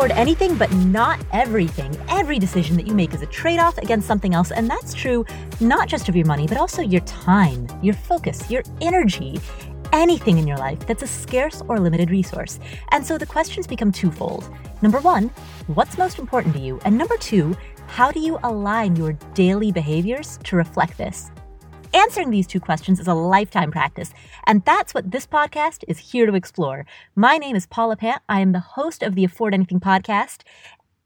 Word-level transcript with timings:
afford 0.00 0.18
anything, 0.18 0.54
but 0.54 0.72
not 0.72 1.20
everything. 1.30 1.94
Every 2.08 2.38
decision 2.38 2.74
that 2.78 2.86
you 2.86 2.94
make 2.94 3.12
is 3.12 3.20
a 3.20 3.26
trade 3.26 3.58
off 3.58 3.76
against 3.76 4.06
something 4.06 4.32
else. 4.32 4.50
And 4.50 4.66
that's 4.66 4.94
true 4.94 5.26
not 5.60 5.88
just 5.88 6.08
of 6.08 6.16
your 6.16 6.24
money, 6.24 6.46
but 6.46 6.56
also 6.56 6.80
your 6.80 7.02
time, 7.02 7.66
your 7.82 7.92
focus, 7.92 8.50
your 8.50 8.62
energy, 8.80 9.38
anything 9.92 10.38
in 10.38 10.46
your 10.46 10.56
life 10.56 10.78
that's 10.86 11.02
a 11.02 11.06
scarce 11.06 11.60
or 11.68 11.78
limited 11.78 12.10
resource. 12.10 12.58
And 12.92 13.04
so 13.04 13.18
the 13.18 13.26
questions 13.26 13.66
become 13.66 13.92
twofold. 13.92 14.48
Number 14.80 15.00
one, 15.00 15.28
what's 15.66 15.98
most 15.98 16.18
important 16.18 16.54
to 16.54 16.60
you? 16.60 16.80
And 16.86 16.96
number 16.96 17.18
two, 17.18 17.54
how 17.86 18.10
do 18.10 18.20
you 18.20 18.38
align 18.42 18.96
your 18.96 19.12
daily 19.34 19.70
behaviors 19.70 20.38
to 20.44 20.56
reflect 20.56 20.96
this? 20.96 21.30
Answering 21.92 22.30
these 22.30 22.46
two 22.46 22.60
questions 22.60 23.00
is 23.00 23.08
a 23.08 23.14
lifetime 23.14 23.72
practice, 23.72 24.12
and 24.46 24.64
that's 24.64 24.94
what 24.94 25.10
this 25.10 25.26
podcast 25.26 25.82
is 25.88 25.98
here 25.98 26.24
to 26.24 26.34
explore. 26.34 26.86
My 27.16 27.36
name 27.36 27.56
is 27.56 27.66
Paula 27.66 27.96
Pant. 27.96 28.22
I 28.28 28.40
am 28.40 28.52
the 28.52 28.60
host 28.60 29.02
of 29.02 29.16
the 29.16 29.24
Afford 29.24 29.54
Anything 29.54 29.80
podcast. 29.80 30.42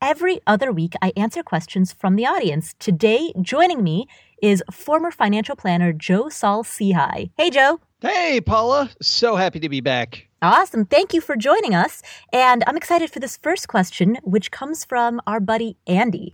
Every 0.02 0.41
other 0.46 0.72
week, 0.72 0.92
I 1.00 1.14
answer 1.16 1.42
questions 1.42 1.94
from 1.94 2.16
the 2.16 2.27
audience. 2.27 2.74
Today, 2.78 3.32
joining 3.41 3.82
me 3.82 4.06
is 4.42 4.62
former 4.70 5.10
financial 5.10 5.56
planner 5.56 5.94
Joe 5.94 6.28
Saul 6.28 6.64
Sehy. 6.64 7.30
Hey, 7.38 7.48
Joe. 7.48 7.80
Hey, 8.02 8.42
Paula. 8.42 8.91
So 9.00 9.36
happy 9.36 9.60
to 9.60 9.70
be 9.70 9.80
back. 9.80 10.28
Awesome. 10.42 10.84
Thank 10.84 11.14
you 11.14 11.22
for 11.22 11.34
joining 11.34 11.74
us. 11.74 12.02
And 12.30 12.62
I'm 12.66 12.77
excited 12.77 13.10
for 13.10 13.20
this 13.20 13.38
first 13.38 13.69
question, 13.69 14.19
which 14.22 14.50
comes 14.50 14.84
from 14.84 15.22
our 15.27 15.41
buddy 15.41 15.78
Andy. 15.86 16.30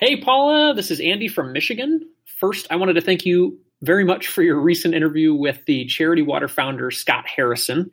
Hey, 0.00 0.18
Paula. 0.22 0.72
This 0.72 0.90
is 0.90 1.00
Andy 1.00 1.28
from 1.28 1.52
Michigan. 1.52 2.08
First, 2.36 2.66
I 2.70 2.76
wanted 2.76 2.92
to 2.92 3.00
thank 3.00 3.24
you 3.24 3.58
very 3.80 4.04
much 4.04 4.26
for 4.28 4.42
your 4.42 4.60
recent 4.60 4.94
interview 4.94 5.32
with 5.32 5.64
the 5.66 5.86
Charity 5.86 6.20
Water 6.20 6.48
founder, 6.48 6.90
Scott 6.90 7.24
Harrison. 7.26 7.90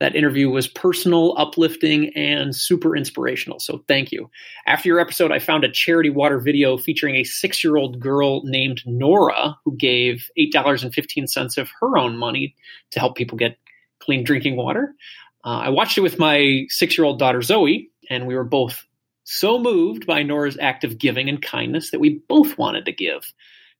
That 0.00 0.14
interview 0.14 0.50
was 0.50 0.68
personal, 0.68 1.34
uplifting, 1.38 2.14
and 2.14 2.54
super 2.54 2.94
inspirational. 2.94 3.58
So 3.58 3.82
thank 3.88 4.12
you. 4.12 4.30
After 4.66 4.88
your 4.88 5.00
episode, 5.00 5.32
I 5.32 5.38
found 5.38 5.64
a 5.64 5.70
Charity 5.70 6.10
Water 6.10 6.38
video 6.38 6.76
featuring 6.76 7.14
a 7.16 7.24
six 7.24 7.64
year 7.64 7.76
old 7.76 7.98
girl 7.98 8.42
named 8.44 8.82
Nora 8.84 9.56
who 9.64 9.74
gave 9.74 10.28
$8.15 10.38 11.56
of 11.56 11.70
her 11.80 11.96
own 11.96 12.18
money 12.18 12.54
to 12.90 13.00
help 13.00 13.16
people 13.16 13.38
get 13.38 13.56
clean 14.00 14.24
drinking 14.24 14.56
water. 14.56 14.94
Uh, 15.42 15.60
I 15.60 15.68
watched 15.70 15.96
it 15.96 16.02
with 16.02 16.18
my 16.18 16.66
six 16.68 16.98
year 16.98 17.06
old 17.06 17.18
daughter, 17.18 17.40
Zoe, 17.40 17.90
and 18.10 18.26
we 18.26 18.34
were 18.34 18.44
both 18.44 18.84
so 19.24 19.58
moved 19.58 20.06
by 20.06 20.22
Nora's 20.22 20.58
act 20.58 20.84
of 20.84 20.98
giving 20.98 21.30
and 21.30 21.40
kindness 21.40 21.92
that 21.92 22.00
we 22.00 22.20
both 22.28 22.58
wanted 22.58 22.84
to 22.84 22.92
give. 22.92 23.32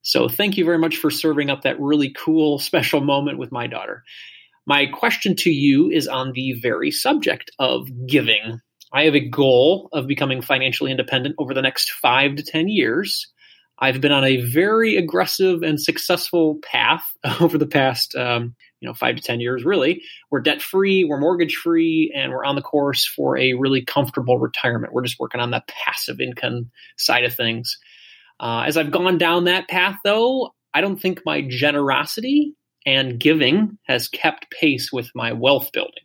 So 0.07 0.29
thank 0.29 0.55
you 0.55 0.63
very 0.63 0.77
much 0.77 0.95
for 0.95 1.11
serving 1.11 1.49
up 1.49 1.63
that 1.63 1.77
really 1.81 2.15
cool, 2.17 2.59
special 2.59 3.01
moment 3.01 3.39
with 3.39 3.51
my 3.51 3.67
daughter. 3.67 4.05
My 4.65 4.85
question 4.85 5.35
to 5.39 5.49
you 5.49 5.91
is 5.91 6.07
on 6.07 6.31
the 6.31 6.53
very 6.53 6.91
subject 6.91 7.51
of 7.59 7.89
giving. 8.07 8.61
I 8.93 9.03
have 9.03 9.15
a 9.15 9.29
goal 9.29 9.89
of 9.91 10.07
becoming 10.07 10.41
financially 10.41 10.91
independent 10.91 11.35
over 11.37 11.53
the 11.53 11.61
next 11.61 11.91
five 11.91 12.37
to 12.37 12.43
10 12.43 12.69
years. 12.69 13.27
I've 13.79 13.99
been 13.99 14.13
on 14.13 14.23
a 14.23 14.37
very 14.37 14.95
aggressive 14.95 15.61
and 15.61 15.77
successful 15.77 16.59
path 16.63 17.03
over 17.41 17.57
the 17.57 17.67
past, 17.67 18.15
um, 18.15 18.55
you 18.79 18.87
know, 18.87 18.93
five 18.93 19.17
to 19.17 19.21
10 19.21 19.41
years, 19.41 19.65
really. 19.65 20.01
We're 20.31 20.39
debt 20.39 20.61
free, 20.61 21.03
we're 21.03 21.19
mortgage 21.19 21.55
free, 21.55 22.13
and 22.15 22.31
we're 22.31 22.45
on 22.45 22.55
the 22.55 22.61
course 22.61 23.05
for 23.05 23.37
a 23.37 23.55
really 23.55 23.83
comfortable 23.83 24.39
retirement. 24.39 24.93
We're 24.93 25.03
just 25.03 25.19
working 25.19 25.41
on 25.41 25.51
the 25.51 25.65
passive 25.67 26.21
income 26.21 26.71
side 26.95 27.25
of 27.25 27.35
things. 27.35 27.77
Uh, 28.39 28.63
as 28.67 28.77
I've 28.77 28.91
gone 28.91 29.17
down 29.17 29.45
that 29.45 29.67
path, 29.67 29.97
though, 30.03 30.51
I 30.73 30.81
don't 30.81 31.01
think 31.01 31.21
my 31.25 31.41
generosity 31.41 32.53
and 32.85 33.19
giving 33.19 33.77
has 33.87 34.07
kept 34.07 34.51
pace 34.51 34.91
with 34.91 35.09
my 35.15 35.33
wealth 35.33 35.71
building. 35.73 36.03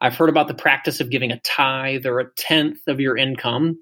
I've 0.00 0.16
heard 0.16 0.28
about 0.28 0.48
the 0.48 0.54
practice 0.54 1.00
of 1.00 1.10
giving 1.10 1.32
a 1.32 1.40
tithe 1.40 2.06
or 2.06 2.20
a 2.20 2.30
tenth 2.36 2.80
of 2.86 3.00
your 3.00 3.16
income. 3.16 3.80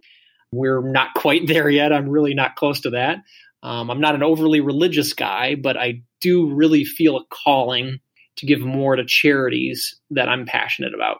We're 0.52 0.80
not 0.80 1.14
quite 1.14 1.46
there 1.46 1.68
yet. 1.68 1.92
I'm 1.92 2.08
really 2.08 2.34
not 2.34 2.56
close 2.56 2.80
to 2.82 2.90
that. 2.90 3.18
Um, 3.62 3.90
I'm 3.90 4.00
not 4.00 4.14
an 4.14 4.22
overly 4.22 4.60
religious 4.60 5.12
guy, 5.12 5.56
but 5.56 5.76
I 5.76 6.02
do 6.20 6.54
really 6.54 6.84
feel 6.84 7.16
a 7.16 7.24
calling 7.30 7.98
to 8.36 8.46
give 8.46 8.60
more 8.60 8.96
to 8.96 9.04
charities 9.04 9.98
that 10.10 10.28
I'm 10.28 10.46
passionate 10.46 10.94
about. 10.94 11.18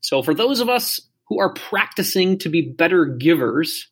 So, 0.00 0.22
for 0.22 0.34
those 0.34 0.60
of 0.60 0.68
us 0.68 1.00
who 1.28 1.40
are 1.40 1.54
practicing 1.54 2.38
to 2.38 2.48
be 2.48 2.60
better 2.62 3.06
givers, 3.06 3.88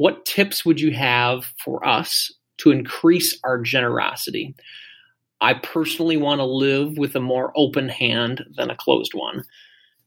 what 0.00 0.24
tips 0.24 0.64
would 0.64 0.80
you 0.80 0.92
have 0.92 1.44
for 1.62 1.86
us 1.86 2.32
to 2.56 2.70
increase 2.70 3.38
our 3.44 3.60
generosity? 3.60 4.54
I 5.42 5.52
personally 5.52 6.16
want 6.16 6.38
to 6.38 6.46
live 6.46 6.96
with 6.96 7.14
a 7.16 7.20
more 7.20 7.52
open 7.54 7.90
hand 7.90 8.42
than 8.56 8.70
a 8.70 8.76
closed 8.76 9.12
one. 9.12 9.44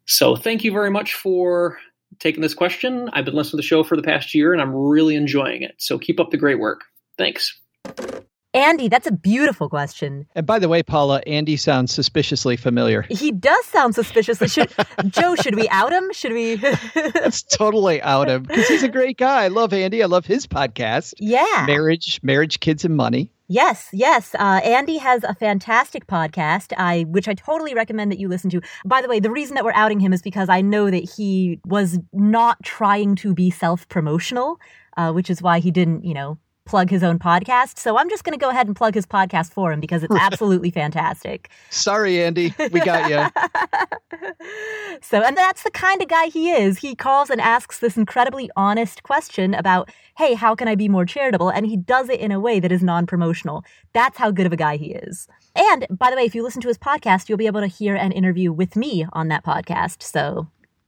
So, 0.08 0.36
thank 0.36 0.64
you 0.64 0.72
very 0.72 0.90
much 0.90 1.14
for 1.14 1.78
taking 2.18 2.42
this 2.42 2.56
question. 2.56 3.08
I've 3.14 3.26
been 3.26 3.36
listening 3.36 3.52
to 3.52 3.58
the 3.58 3.68
show 3.68 3.84
for 3.84 3.96
the 3.96 4.02
past 4.02 4.34
year 4.34 4.52
and 4.52 4.64
I'm 4.64 4.74
really 4.74 5.16
enjoying 5.16 5.62
it. 5.62 5.76
So, 5.78 6.00
keep 6.00 6.20
up 6.20 6.32
the 6.32 6.38
great 6.38 6.60
work. 6.60 6.82
Thanks. 7.20 7.56
Andy, 8.54 8.88
that's 8.88 9.08
a 9.08 9.12
beautiful 9.12 9.68
question. 9.68 10.28
And 10.36 10.46
by 10.46 10.60
the 10.60 10.70
way, 10.70 10.84
Paula, 10.84 11.22
Andy 11.26 11.58
sounds 11.58 11.92
suspiciously 11.92 12.56
familiar. 12.56 13.04
He 13.10 13.32
does 13.32 13.66
sound 13.66 13.96
suspiciously. 13.96 14.48
Should, 14.48 14.72
Joe, 15.08 15.36
should 15.36 15.56
we 15.56 15.68
out 15.70 15.92
him? 15.92 16.14
Should 16.14 16.34
we? 16.34 16.58
Let's 16.96 17.42
totally 17.42 18.00
out 18.04 18.30
him 18.30 18.44
because 18.44 18.68
he's 18.68 18.84
a 18.84 18.90
great 18.90 19.18
guy. 19.18 19.46
I 19.46 19.48
love 19.48 19.74
Andy. 19.74 20.04
I 20.04 20.06
love 20.06 20.28
his 20.28 20.46
podcast. 20.46 21.16
Yeah. 21.20 21.64
Marriage, 21.66 22.20
marriage, 22.22 22.60
kids, 22.60 22.86
and 22.86 22.96
money. 22.96 23.32
Yes, 23.48 23.90
yes. 23.92 24.36
Uh, 24.36 24.62
Andy 24.64 24.98
has 24.98 25.24
a 25.24 25.34
fantastic 25.34 26.08
podcast, 26.08 26.74
I 26.78 27.06
which 27.10 27.28
I 27.28 27.34
totally 27.34 27.74
recommend 27.74 28.12
that 28.12 28.20
you 28.20 28.28
listen 28.28 28.50
to. 28.52 28.62
By 28.86 29.02
the 29.02 29.10
way, 29.10 29.20
the 29.20 29.32
reason 29.32 29.56
that 29.56 29.66
we're 29.66 29.74
outing 29.74 30.00
him 30.00 30.14
is 30.14 30.22
because 30.22 30.48
I 30.48 30.62
know 30.62 30.90
that 30.90 31.10
he 31.18 31.60
was 31.66 32.00
not 32.14 32.62
trying 32.64 33.16
to 33.18 33.34
be 33.34 33.50
self 33.50 33.88
promotional, 33.90 34.60
uh, 34.96 35.12
which 35.12 35.30
is 35.30 35.42
why 35.42 35.60
he 35.60 35.72
didn't, 35.72 36.06
you 36.06 36.14
know, 36.14 36.38
plug 36.66 36.90
his 36.90 37.04
own 37.04 37.20
podcast. 37.20 37.78
So 37.78 37.98
I'm 37.98 38.10
just 38.10 38.24
going 38.24 38.38
to 38.38 38.44
go 38.44 38.50
ahead 38.50 38.68
and 38.68 38.76
plug 38.76 38.96
his 38.96 39.06
podcast 39.06 39.52
for 39.52 39.72
him 39.72 39.80
because 39.80 40.04
it's 40.04 40.16
absolutely 40.16 40.72
fantastic. 40.72 41.50
Sorry, 41.70 42.24
Andy. 42.24 42.54
We 42.72 42.80
got 42.80 43.10
you. 43.10 43.28
so, 45.02 45.22
and 45.22 45.36
that's 45.36 45.64
the 45.64 45.72
kind 45.72 46.02
of 46.02 46.08
guy 46.08 46.28
he 46.28 46.52
is. 46.52 46.78
He 46.78 46.96
calls 46.96 47.30
and 47.30 47.42
asks 47.42 47.80
this 47.80 47.98
incredibly 47.98 48.50
honest 48.56 49.04
question 49.04 49.54
about, 49.54 49.92
hey, 50.18 50.34
how 50.34 50.56
can 50.56 50.68
I 50.68 50.76
be 50.76 50.88
more 50.88 51.06
charitable? 51.06 51.50
And 51.50 51.66
he 51.66 51.76
does 51.76 52.10
it 52.10 52.20
in 52.20 52.32
a 52.32 52.40
way 52.40 52.60
that 52.60 52.72
is 52.72 52.84
non 52.84 53.06
promotional. 53.06 53.64
That's 53.94 54.18
how 54.18 54.32
good 54.32 54.46
of 54.46 54.54
a 54.54 54.58
guy 54.58 54.78
he 54.78 54.94
is. 54.94 55.28
And 55.56 55.86
by 55.90 56.10
the 56.10 56.16
way, 56.16 56.24
if 56.24 56.34
you 56.34 56.44
listen 56.44 56.62
to 56.62 56.68
his 56.68 56.78
podcast, 56.78 57.30
you'll 57.30 57.38
be 57.38 57.48
able 57.48 57.62
to 57.62 57.68
hear 57.68 57.96
an 57.96 58.12
interview 58.12 58.52
with 58.52 58.76
me 58.76 59.06
on 59.14 59.28
that 59.28 59.44
podcast. 59.44 60.02
So, 60.02 60.48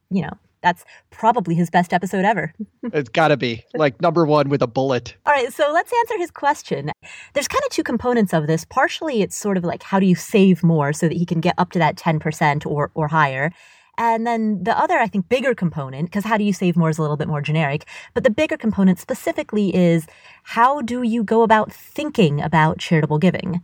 you 0.09 0.23
know, 0.23 0.37
that's 0.65 0.83
probably 1.11 1.53
his 1.53 1.69
best 1.69 1.93
episode 1.93 2.25
ever. 2.25 2.51
it's 2.83 3.07
got 3.07 3.27
to 3.27 3.37
be 3.37 3.63
like 3.75 4.01
number 4.01 4.25
one 4.25 4.49
with 4.49 4.63
a 4.63 4.67
bullet. 4.67 5.15
All 5.27 5.31
right, 5.31 5.53
so 5.53 5.71
let's 5.71 5.93
answer 5.93 6.17
his 6.17 6.31
question. 6.31 6.91
There's 7.33 7.47
kind 7.47 7.61
of 7.63 7.69
two 7.69 7.83
components 7.83 8.33
of 8.33 8.47
this. 8.47 8.65
Partially, 8.65 9.21
it's 9.21 9.37
sort 9.37 9.57
of 9.57 9.63
like 9.63 9.83
how 9.83 9.99
do 9.99 10.07
you 10.07 10.15
save 10.15 10.63
more 10.63 10.91
so 10.91 11.07
that 11.07 11.15
he 11.15 11.25
can 11.25 11.39
get 11.39 11.53
up 11.59 11.71
to 11.73 11.79
that 11.79 11.97
10% 11.97 12.65
or, 12.65 12.89
or 12.95 13.07
higher. 13.09 13.51
And 13.97 14.25
then 14.25 14.63
the 14.63 14.77
other, 14.77 14.95
I 14.95 15.07
think, 15.07 15.29
bigger 15.29 15.53
component, 15.53 16.07
because 16.07 16.25
how 16.25 16.35
do 16.37 16.43
you 16.43 16.51
save 16.51 16.75
more 16.75 16.89
is 16.89 16.97
a 16.97 17.01
little 17.01 17.15
bit 17.15 17.27
more 17.27 17.41
generic, 17.41 17.87
but 18.15 18.23
the 18.23 18.31
bigger 18.31 18.57
component 18.57 18.97
specifically 18.97 19.73
is 19.73 20.07
how 20.43 20.81
do 20.81 21.03
you 21.03 21.23
go 21.23 21.43
about 21.43 21.71
thinking 21.71 22.41
about 22.41 22.79
charitable 22.79 23.19
giving? 23.19 23.61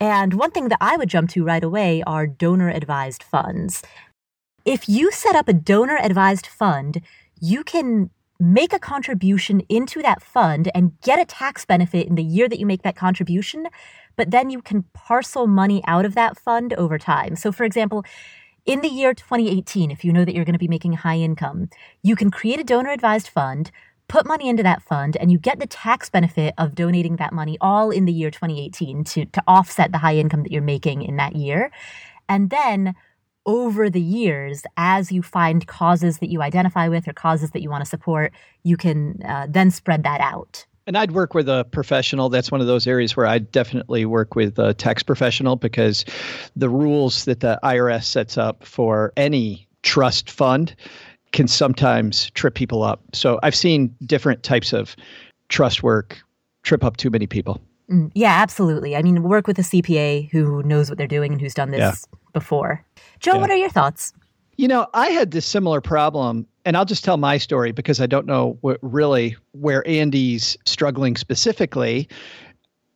And 0.00 0.34
one 0.34 0.50
thing 0.50 0.68
that 0.68 0.78
I 0.80 0.96
would 0.96 1.08
jump 1.08 1.30
to 1.30 1.44
right 1.44 1.62
away 1.62 2.02
are 2.06 2.26
donor 2.26 2.68
advised 2.68 3.22
funds. 3.22 3.82
If 4.64 4.88
you 4.88 5.12
set 5.12 5.36
up 5.36 5.48
a 5.48 5.52
donor 5.52 5.98
advised 6.00 6.46
fund, 6.46 7.02
you 7.40 7.64
can 7.64 8.10
make 8.40 8.72
a 8.72 8.78
contribution 8.78 9.60
into 9.68 10.02
that 10.02 10.22
fund 10.22 10.70
and 10.74 10.98
get 11.02 11.20
a 11.20 11.24
tax 11.24 11.64
benefit 11.64 12.06
in 12.06 12.14
the 12.14 12.22
year 12.22 12.48
that 12.48 12.58
you 12.58 12.66
make 12.66 12.82
that 12.82 12.96
contribution, 12.96 13.66
but 14.16 14.30
then 14.30 14.50
you 14.50 14.62
can 14.62 14.84
parcel 14.94 15.46
money 15.46 15.82
out 15.86 16.04
of 16.04 16.14
that 16.14 16.38
fund 16.38 16.72
over 16.74 16.98
time. 16.98 17.36
So, 17.36 17.52
for 17.52 17.64
example, 17.64 18.04
in 18.64 18.80
the 18.80 18.88
year 18.88 19.12
2018, 19.12 19.90
if 19.90 20.04
you 20.04 20.12
know 20.12 20.24
that 20.24 20.34
you're 20.34 20.46
going 20.46 20.54
to 20.54 20.58
be 20.58 20.68
making 20.68 20.94
high 20.94 21.18
income, 21.18 21.68
you 22.02 22.16
can 22.16 22.30
create 22.30 22.58
a 22.58 22.64
donor 22.64 22.90
advised 22.90 23.28
fund, 23.28 23.70
put 24.08 24.26
money 24.26 24.48
into 24.48 24.62
that 24.62 24.82
fund, 24.82 25.16
and 25.18 25.30
you 25.30 25.38
get 25.38 25.60
the 25.60 25.66
tax 25.66 26.08
benefit 26.08 26.54
of 26.56 26.74
donating 26.74 27.16
that 27.16 27.34
money 27.34 27.58
all 27.60 27.90
in 27.90 28.06
the 28.06 28.12
year 28.12 28.30
2018 28.30 29.04
to, 29.04 29.24
to 29.26 29.42
offset 29.46 29.92
the 29.92 29.98
high 29.98 30.16
income 30.16 30.42
that 30.42 30.52
you're 30.52 30.62
making 30.62 31.02
in 31.02 31.16
that 31.16 31.36
year. 31.36 31.70
And 32.28 32.48
then 32.48 32.94
over 33.46 33.90
the 33.90 34.00
years, 34.00 34.62
as 34.76 35.12
you 35.12 35.22
find 35.22 35.66
causes 35.66 36.18
that 36.18 36.30
you 36.30 36.42
identify 36.42 36.88
with 36.88 37.06
or 37.06 37.12
causes 37.12 37.50
that 37.50 37.62
you 37.62 37.70
want 37.70 37.84
to 37.84 37.88
support, 37.88 38.32
you 38.62 38.76
can 38.76 39.20
uh, 39.24 39.46
then 39.48 39.70
spread 39.70 40.02
that 40.04 40.20
out. 40.20 40.64
And 40.86 40.98
I'd 40.98 41.12
work 41.12 41.32
with 41.34 41.48
a 41.48 41.66
professional. 41.70 42.28
That's 42.28 42.50
one 42.50 42.60
of 42.60 42.66
those 42.66 42.86
areas 42.86 43.16
where 43.16 43.26
I 43.26 43.38
definitely 43.38 44.04
work 44.04 44.34
with 44.34 44.58
a 44.58 44.74
tax 44.74 45.02
professional 45.02 45.56
because 45.56 46.04
the 46.56 46.68
rules 46.68 47.24
that 47.24 47.40
the 47.40 47.58
IRS 47.62 48.04
sets 48.04 48.36
up 48.36 48.64
for 48.64 49.12
any 49.16 49.66
trust 49.82 50.30
fund 50.30 50.74
can 51.32 51.48
sometimes 51.48 52.30
trip 52.30 52.54
people 52.54 52.82
up. 52.82 53.00
So 53.14 53.40
I've 53.42 53.54
seen 53.54 53.94
different 54.04 54.42
types 54.42 54.72
of 54.72 54.94
trust 55.48 55.82
work 55.82 56.22
trip 56.62 56.84
up 56.84 56.96
too 56.96 57.10
many 57.10 57.26
people. 57.26 57.60
Mm, 57.90 58.10
yeah, 58.14 58.40
absolutely. 58.40 58.96
I 58.96 59.02
mean, 59.02 59.22
work 59.22 59.46
with 59.46 59.58
a 59.58 59.62
CPA 59.62 60.30
who 60.30 60.62
knows 60.62 60.88
what 60.88 60.98
they're 60.98 61.06
doing 61.06 61.32
and 61.32 61.40
who's 61.40 61.54
done 61.54 61.70
this 61.70 61.80
yeah. 61.80 62.18
before. 62.32 62.84
Joe, 63.24 63.36
yeah. 63.36 63.40
what 63.40 63.50
are 63.50 63.56
your 63.56 63.70
thoughts? 63.70 64.12
You 64.56 64.68
know, 64.68 64.86
I 64.92 65.08
had 65.08 65.30
this 65.30 65.46
similar 65.46 65.80
problem 65.80 66.46
and 66.66 66.76
I'll 66.76 66.84
just 66.84 67.04
tell 67.04 67.16
my 67.16 67.38
story 67.38 67.72
because 67.72 67.98
I 67.98 68.06
don't 68.06 68.26
know 68.26 68.58
what 68.60 68.78
really 68.82 69.36
where 69.52 69.86
Andy's 69.88 70.58
struggling 70.66 71.16
specifically. 71.16 72.08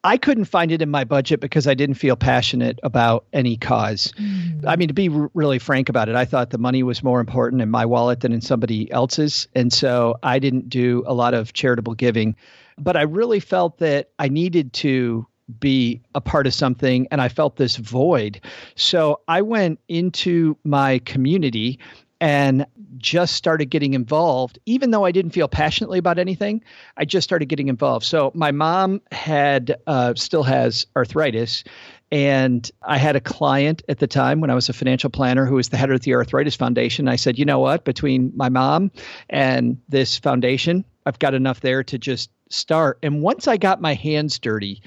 I 0.05 0.19
couldn't 0.19 0.45
find 0.45 0.71
it 0.71 0.83
in 0.83 0.91
my 0.91 1.05
budget 1.05 1.41
because 1.41 1.67
I 1.67 1.73
didn't 1.73 1.95
feel 1.97 2.15
passionate 2.15 2.79
about 2.83 3.25
any 3.33 3.57
cause. 3.57 4.13
Mm. 4.19 4.67
I 4.67 4.77
mean, 4.77 4.89
to 4.89 4.95
be 4.95 5.09
r- 5.09 5.31
really 5.33 5.59
frank 5.59 5.89
about 5.89 6.11
it, 6.11 6.15
I 6.15 6.27
thought 6.27 6.51
the 6.51 6.59
money 6.59 6.83
was 6.83 7.03
more 7.03 7.21
important 7.21 7.63
in 7.63 7.71
my 7.71 7.87
wallet 7.87 8.21
than 8.21 8.33
in 8.35 8.43
somebody 8.43 8.91
else's. 8.93 9.49
And 9.55 9.73
so 9.73 10.19
I 10.23 10.39
didn't 10.39 10.69
do 10.69 11.05
a 11.07 11.15
lot 11.15 11.33
of 11.33 11.55
charitable 11.55 11.95
giving. 11.95 12.37
But 12.77 12.99
I 12.99 13.03
really 13.03 13.41
felt 13.41 13.79
that 13.79 14.11
I 14.19 14.29
needed 14.29 14.75
to 14.75 15.27
be 15.61 16.01
a 16.15 16.21
part 16.21 16.47
of 16.47 16.55
something 16.55 17.09
and 17.11 17.21
I 17.21 17.29
felt 17.29 17.57
this 17.57 17.77
void. 17.77 18.41
So 18.75 19.21
I 19.29 19.43
went 19.43 19.81
into 19.89 20.57
my 20.65 20.99
community 21.01 21.79
and 22.21 22.67
just 22.97 23.35
started 23.37 23.67
getting 23.67 23.95
involved 23.95 24.59
even 24.67 24.91
though 24.91 25.05
i 25.05 25.13
didn't 25.13 25.31
feel 25.31 25.47
passionately 25.47 26.01
about 26.01 26.19
anything 26.19 26.61
i 26.97 27.05
just 27.05 27.23
started 27.23 27.47
getting 27.47 27.69
involved 27.69 28.05
so 28.05 28.33
my 28.35 28.51
mom 28.51 29.01
had 29.13 29.77
uh, 29.87 30.13
still 30.17 30.43
has 30.43 30.85
arthritis 30.97 31.63
and 32.11 32.71
I 32.83 32.97
had 32.97 33.17
a 33.17 33.21
client 33.21 33.83
at 33.89 33.99
the 33.99 34.07
time 34.07 34.41
when 34.41 34.51
I 34.51 34.55
was 34.55 34.69
a 34.69 34.73
financial 34.73 35.11
planner 35.11 35.45
who 35.45 35.57
was 35.57 35.69
the 35.69 35.77
head 35.77 35.91
of 35.91 36.01
the 36.01 36.15
Arthritis 36.15 36.57
Foundation. 36.57 37.07
I 37.07 37.17
said, 37.17 37.39
you 37.39 37.45
know 37.45 37.59
what? 37.59 37.85
Between 37.85 38.33
my 38.35 38.49
mom 38.49 38.91
and 39.29 39.79
this 39.89 40.19
foundation, 40.19 40.85
I've 41.05 41.19
got 41.19 41.35
enough 41.35 41.61
there 41.61 41.85
to 41.85 41.99
just 41.99 42.31
start. 42.49 42.99
And 43.03 43.23
once 43.23 43.47
I 43.47 43.59
got 43.59 43.83
my 43.83 43.95
hands 43.95 44.39
dirty, 44.39 44.83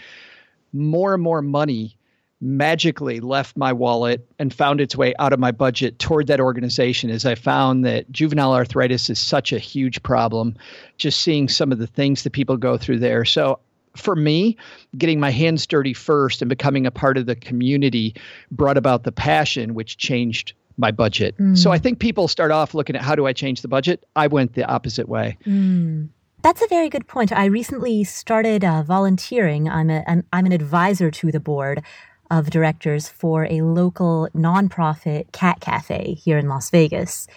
more 0.73 1.13
and 1.13 1.23
more 1.23 1.41
money 1.41 1.97
magically 2.41 3.19
left 3.19 3.56
my 3.56 3.71
wallet 3.71 4.27
and 4.39 4.51
found 4.51 4.81
its 4.81 4.95
way 4.95 5.13
out 5.19 5.31
of 5.31 5.39
my 5.39 5.51
budget 5.51 6.00
toward 6.00 6.25
that 6.27 6.39
organization 6.39 7.12
as 7.12 7.23
I 7.23 7.35
found 7.35 7.85
that 7.85 8.12
juvenile 8.12 8.53
arthritis 8.53 9.09
is 9.12 9.19
such 9.19 9.53
a 9.53 9.59
huge 9.59 10.01
problem, 10.01 10.56
just 10.97 11.21
seeing 11.21 11.47
some 11.47 11.71
of 11.71 11.77
the 11.77 11.85
things 11.85 12.23
that 12.23 12.31
people 12.31 12.57
go 12.57 12.77
through 12.77 13.00
there. 13.00 13.25
So 13.25 13.59
for 13.95 14.15
me, 14.15 14.57
getting 14.97 15.19
my 15.19 15.29
hands 15.29 15.68
dirty 15.68 15.94
first 15.94 16.41
and 16.41 16.50
becoming 16.50 16.88
a 16.88 16.91
part 16.91 17.18
of 17.18 17.27
the 17.27 17.35
community 17.35 18.15
brought 18.50 18.77
about 18.77 19.03
the 19.03 19.12
passion, 19.12 19.75
which 19.75 19.97
changed 19.97 20.53
my 20.77 20.89
budget. 20.89 21.38
Mm. 21.38 21.57
So 21.57 21.71
I 21.71 21.77
think 21.77 22.00
people 22.00 22.27
start 22.27 22.50
off 22.50 22.73
looking 22.73 22.95
at 22.95 23.03
how 23.03 23.13
do 23.13 23.27
I 23.27 23.33
change 23.33 23.62
the 23.62 23.68
budget? 23.68 24.03
I 24.15 24.27
went 24.27 24.53
the 24.53 24.65
opposite 24.65 25.07
way. 25.07 25.38
Mm. 25.45 26.09
That's 26.44 26.62
a 26.64 26.68
very 26.68 26.90
good 26.90 27.08
point. 27.08 27.32
I 27.32 27.46
recently 27.46 28.04
started 28.04 28.64
uh, 28.64 28.82
volunteering. 28.82 29.70
I'm, 29.70 29.92
a, 29.92 30.04
I'm, 30.08 30.24
I'm 30.34 30.48
an 30.48 30.52
advisor 30.52 31.12
to 31.12 31.32
the 31.32 31.40
board 31.40 31.84
of 32.32 32.50
directors 32.50 33.08
for 33.08 33.46
a 33.46 33.62
local 33.62 34.28
nonprofit 34.36 35.32
cat 35.34 35.60
cafe 35.60 36.16
here 36.16 36.40
in 36.40 36.48
Las 36.48 36.72
Vegas. 36.72 37.28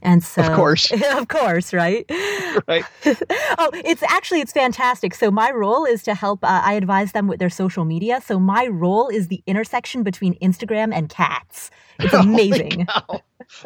And 0.00 0.22
so, 0.22 0.42
of 0.42 0.52
course, 0.52 0.92
of 1.12 1.28
course, 1.28 1.72
right? 1.72 2.10
Right. 2.68 2.84
oh, 3.58 3.70
it's 3.84 4.04
actually 4.04 4.40
it's 4.40 4.52
fantastic. 4.52 5.12
So 5.12 5.28
my 5.28 5.50
role 5.50 5.84
is 5.84 6.04
to 6.04 6.14
help. 6.14 6.44
Uh, 6.44 6.62
I 6.64 6.74
advise 6.74 7.10
them 7.10 7.26
with 7.26 7.40
their 7.40 7.50
social 7.50 7.84
media. 7.84 8.20
So 8.24 8.38
my 8.38 8.68
role 8.68 9.08
is 9.08 9.26
the 9.26 9.42
intersection 9.48 10.04
between 10.04 10.38
Instagram 10.38 10.94
and 10.94 11.08
cats. 11.08 11.72
It's 11.98 12.14
amazing. 12.14 12.86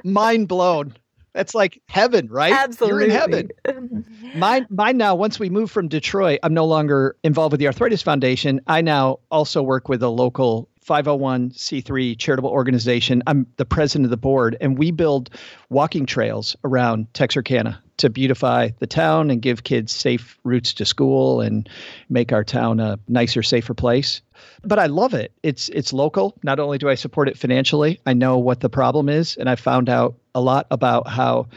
Mind 0.05 0.49
blown. 0.49 0.95
That's 1.33 1.55
like 1.55 1.81
heaven, 1.89 2.29
right? 2.29 2.53
Absolutely. 2.53 3.07
You're 3.07 3.25
in 3.29 3.51
heaven. 3.65 4.05
mine, 4.37 4.67
mine 4.71 4.97
now, 4.97 5.15
once 5.15 5.39
we 5.39 5.51
move 5.51 5.71
from 5.71 5.89
Detroit, 5.89 6.41
I'm 6.43 6.55
no 6.55 6.65
longer 6.65 7.17
involved 7.23 7.53
with 7.53 7.61
the 7.61 7.67
Arthritis 7.67 8.03
Foundation. 8.03 8.61
I 8.67 8.81
now 8.81 9.21
also 9.31 9.63
work 9.63 9.89
with 9.89 10.03
a 10.03 10.09
local 10.09 10.69
501c3 10.89 12.19
charitable 12.19 12.51
organization. 12.51 13.23
I'm 13.27 13.47
the 13.57 13.67
president 13.67 14.07
of 14.07 14.11
the 14.11 14.17
board, 14.17 14.57
and 14.61 14.79
we 14.79 14.91
build 14.91 15.31
walking 15.69 16.07
trails 16.07 16.57
around 16.65 17.13
Texarkana 17.13 17.83
to 17.99 18.09
beautify 18.09 18.71
the 18.79 18.87
town 18.87 19.31
and 19.31 19.43
give 19.43 19.65
kids 19.65 19.93
safe 19.93 20.39
routes 20.45 20.73
to 20.75 20.85
school 20.85 21.41
and 21.41 21.69
make 22.09 22.33
our 22.33 22.45
town 22.45 22.81
a 22.81 22.99
nicer, 23.09 23.43
safer 23.43 23.75
place. 23.75 24.23
But 24.63 24.79
I 24.79 24.87
love 24.87 25.15
it. 25.15 25.33
It's 25.43 25.69
it's 25.69 25.93
local. 25.93 26.39
Not 26.43 26.59
only 26.59 26.79
do 26.79 26.89
I 26.89 26.95
support 26.95 27.29
it 27.29 27.37
financially, 27.37 28.01
I 28.07 28.15
know 28.15 28.39
what 28.39 28.61
the 28.61 28.71
problem 28.71 29.09
is, 29.09 29.37
and 29.37 29.51
I 29.51 29.57
found 29.57 29.89
out 29.89 30.15
a 30.35 30.41
lot 30.41 30.67
about 30.71 31.09
how 31.09 31.49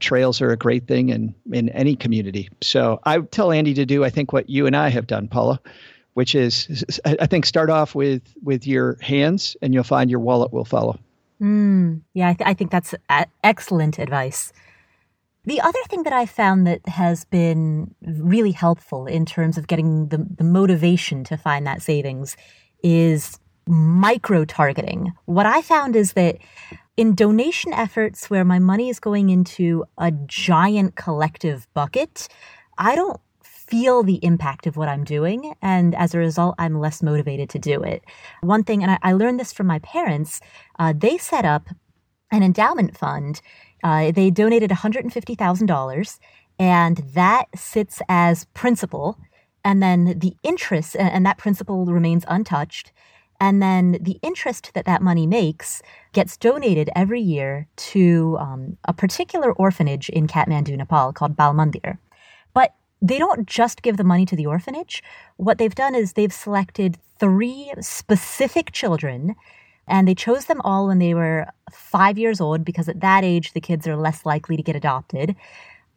trails 0.00 0.40
are 0.40 0.50
a 0.50 0.56
great 0.56 0.88
thing 0.88 1.10
in 1.10 1.34
in 1.52 1.68
any 1.68 1.94
community. 1.94 2.48
So 2.62 2.98
I 3.04 3.18
tell 3.20 3.52
Andy 3.52 3.74
to 3.74 3.86
do 3.86 4.04
I 4.04 4.10
think 4.10 4.32
what 4.32 4.50
you 4.50 4.66
and 4.66 4.74
I 4.74 4.88
have 4.88 5.06
done, 5.06 5.28
Paula 5.28 5.60
which 6.14 6.34
is 6.34 7.00
I 7.04 7.26
think 7.26 7.46
start 7.46 7.70
off 7.70 7.94
with 7.94 8.22
with 8.42 8.66
your 8.66 8.96
hands, 9.00 9.56
and 9.62 9.74
you'll 9.74 9.84
find 9.84 10.10
your 10.10 10.20
wallet 10.20 10.52
will 10.52 10.64
follow. 10.64 10.98
Mm, 11.40 12.02
yeah, 12.12 12.28
I, 12.28 12.34
th- 12.34 12.48
I 12.48 12.54
think 12.54 12.70
that's 12.70 12.94
excellent 13.42 13.98
advice. 13.98 14.52
The 15.44 15.60
other 15.60 15.78
thing 15.88 16.02
that 16.02 16.12
I 16.12 16.26
found 16.26 16.66
that 16.66 16.86
has 16.86 17.24
been 17.24 17.94
really 18.02 18.52
helpful 18.52 19.06
in 19.06 19.24
terms 19.24 19.56
of 19.56 19.66
getting 19.66 20.08
the, 20.08 20.26
the 20.36 20.44
motivation 20.44 21.24
to 21.24 21.38
find 21.38 21.66
that 21.66 21.80
savings 21.80 22.36
is 22.82 23.38
micro 23.66 24.44
targeting. 24.44 25.12
What 25.24 25.46
I 25.46 25.62
found 25.62 25.96
is 25.96 26.12
that 26.12 26.36
in 26.96 27.14
donation 27.14 27.72
efforts 27.72 28.28
where 28.28 28.44
my 28.44 28.58
money 28.58 28.90
is 28.90 29.00
going 29.00 29.30
into 29.30 29.84
a 29.96 30.10
giant 30.10 30.96
collective 30.96 31.66
bucket, 31.72 32.28
I 32.76 32.94
don't 32.94 33.20
feel 33.70 34.02
the 34.02 34.22
impact 34.24 34.66
of 34.66 34.76
what 34.76 34.88
I'm 34.88 35.04
doing. 35.04 35.54
And 35.62 35.94
as 35.94 36.14
a 36.14 36.18
result, 36.18 36.56
I'm 36.58 36.80
less 36.80 37.02
motivated 37.02 37.48
to 37.50 37.58
do 37.58 37.82
it. 37.82 38.02
One 38.40 38.64
thing, 38.64 38.82
and 38.82 38.92
I, 38.92 38.98
I 39.02 39.12
learned 39.12 39.38
this 39.38 39.52
from 39.52 39.68
my 39.68 39.78
parents, 39.78 40.40
uh, 40.78 40.92
they 40.96 41.16
set 41.18 41.44
up 41.44 41.68
an 42.32 42.42
endowment 42.42 42.96
fund. 42.96 43.40
Uh, 43.82 44.10
they 44.10 44.30
donated 44.30 44.70
$150,000, 44.70 46.18
and 46.58 46.96
that 47.14 47.44
sits 47.54 48.02
as 48.08 48.44
principal. 48.54 49.18
And 49.64 49.82
then 49.82 50.18
the 50.18 50.34
interest, 50.42 50.96
and 50.96 51.24
that 51.24 51.38
principal 51.38 51.86
remains 51.86 52.24
untouched. 52.28 52.92
And 53.40 53.62
then 53.62 53.92
the 54.00 54.18
interest 54.22 54.72
that 54.74 54.84
that 54.84 55.00
money 55.00 55.26
makes 55.26 55.80
gets 56.12 56.36
donated 56.36 56.90
every 56.94 57.22
year 57.22 57.68
to 57.76 58.36
um, 58.38 58.76
a 58.84 58.92
particular 58.92 59.52
orphanage 59.52 60.10
in 60.10 60.26
Kathmandu, 60.26 60.76
Nepal 60.76 61.12
called 61.12 61.36
Bal 61.36 61.54
Mandir. 61.54 61.98
But 62.52 62.74
they 63.02 63.18
don't 63.18 63.46
just 63.46 63.82
give 63.82 63.96
the 63.96 64.04
money 64.04 64.26
to 64.26 64.36
the 64.36 64.46
orphanage. 64.46 65.02
What 65.36 65.58
they've 65.58 65.74
done 65.74 65.94
is 65.94 66.12
they've 66.12 66.32
selected 66.32 66.98
three 67.18 67.72
specific 67.80 68.72
children 68.72 69.34
and 69.88 70.06
they 70.06 70.14
chose 70.14 70.44
them 70.44 70.60
all 70.62 70.86
when 70.86 70.98
they 70.98 71.14
were 71.14 71.46
five 71.72 72.18
years 72.18 72.40
old 72.40 72.64
because 72.64 72.88
at 72.88 73.00
that 73.00 73.24
age 73.24 73.52
the 73.52 73.60
kids 73.60 73.86
are 73.86 73.96
less 73.96 74.24
likely 74.24 74.56
to 74.56 74.62
get 74.62 74.76
adopted. 74.76 75.34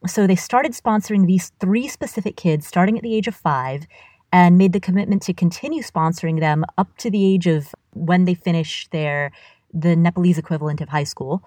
So 0.08 0.28
they 0.28 0.36
started 0.36 0.74
sponsoring 0.74 1.28
these 1.28 1.52
three 1.60 1.88
specific 1.88 2.36
kids 2.36 2.68
starting 2.68 2.98
at 2.98 3.04
the 3.04 3.16
age 3.16 3.28
of 3.28 3.36
five 3.36 3.86
and 4.32 4.58
made 4.58 4.74
the 4.74 4.80
commitment 4.80 5.22
to 5.24 5.34
continue 5.34 5.84
sponsoring 5.84 6.40
them 6.40 6.66
up 6.78 6.98
to 6.98 7.12
the 7.12 7.24
age 7.24 7.48
of 7.48 7.76
when 7.92 8.26
they 8.26 8.34
finish 8.34 8.88
their 8.90 9.32
the 9.74 9.96
Nepalese 9.96 10.38
equivalent 10.38 10.82
of 10.82 10.90
high 10.90 11.04
school. 11.04 11.44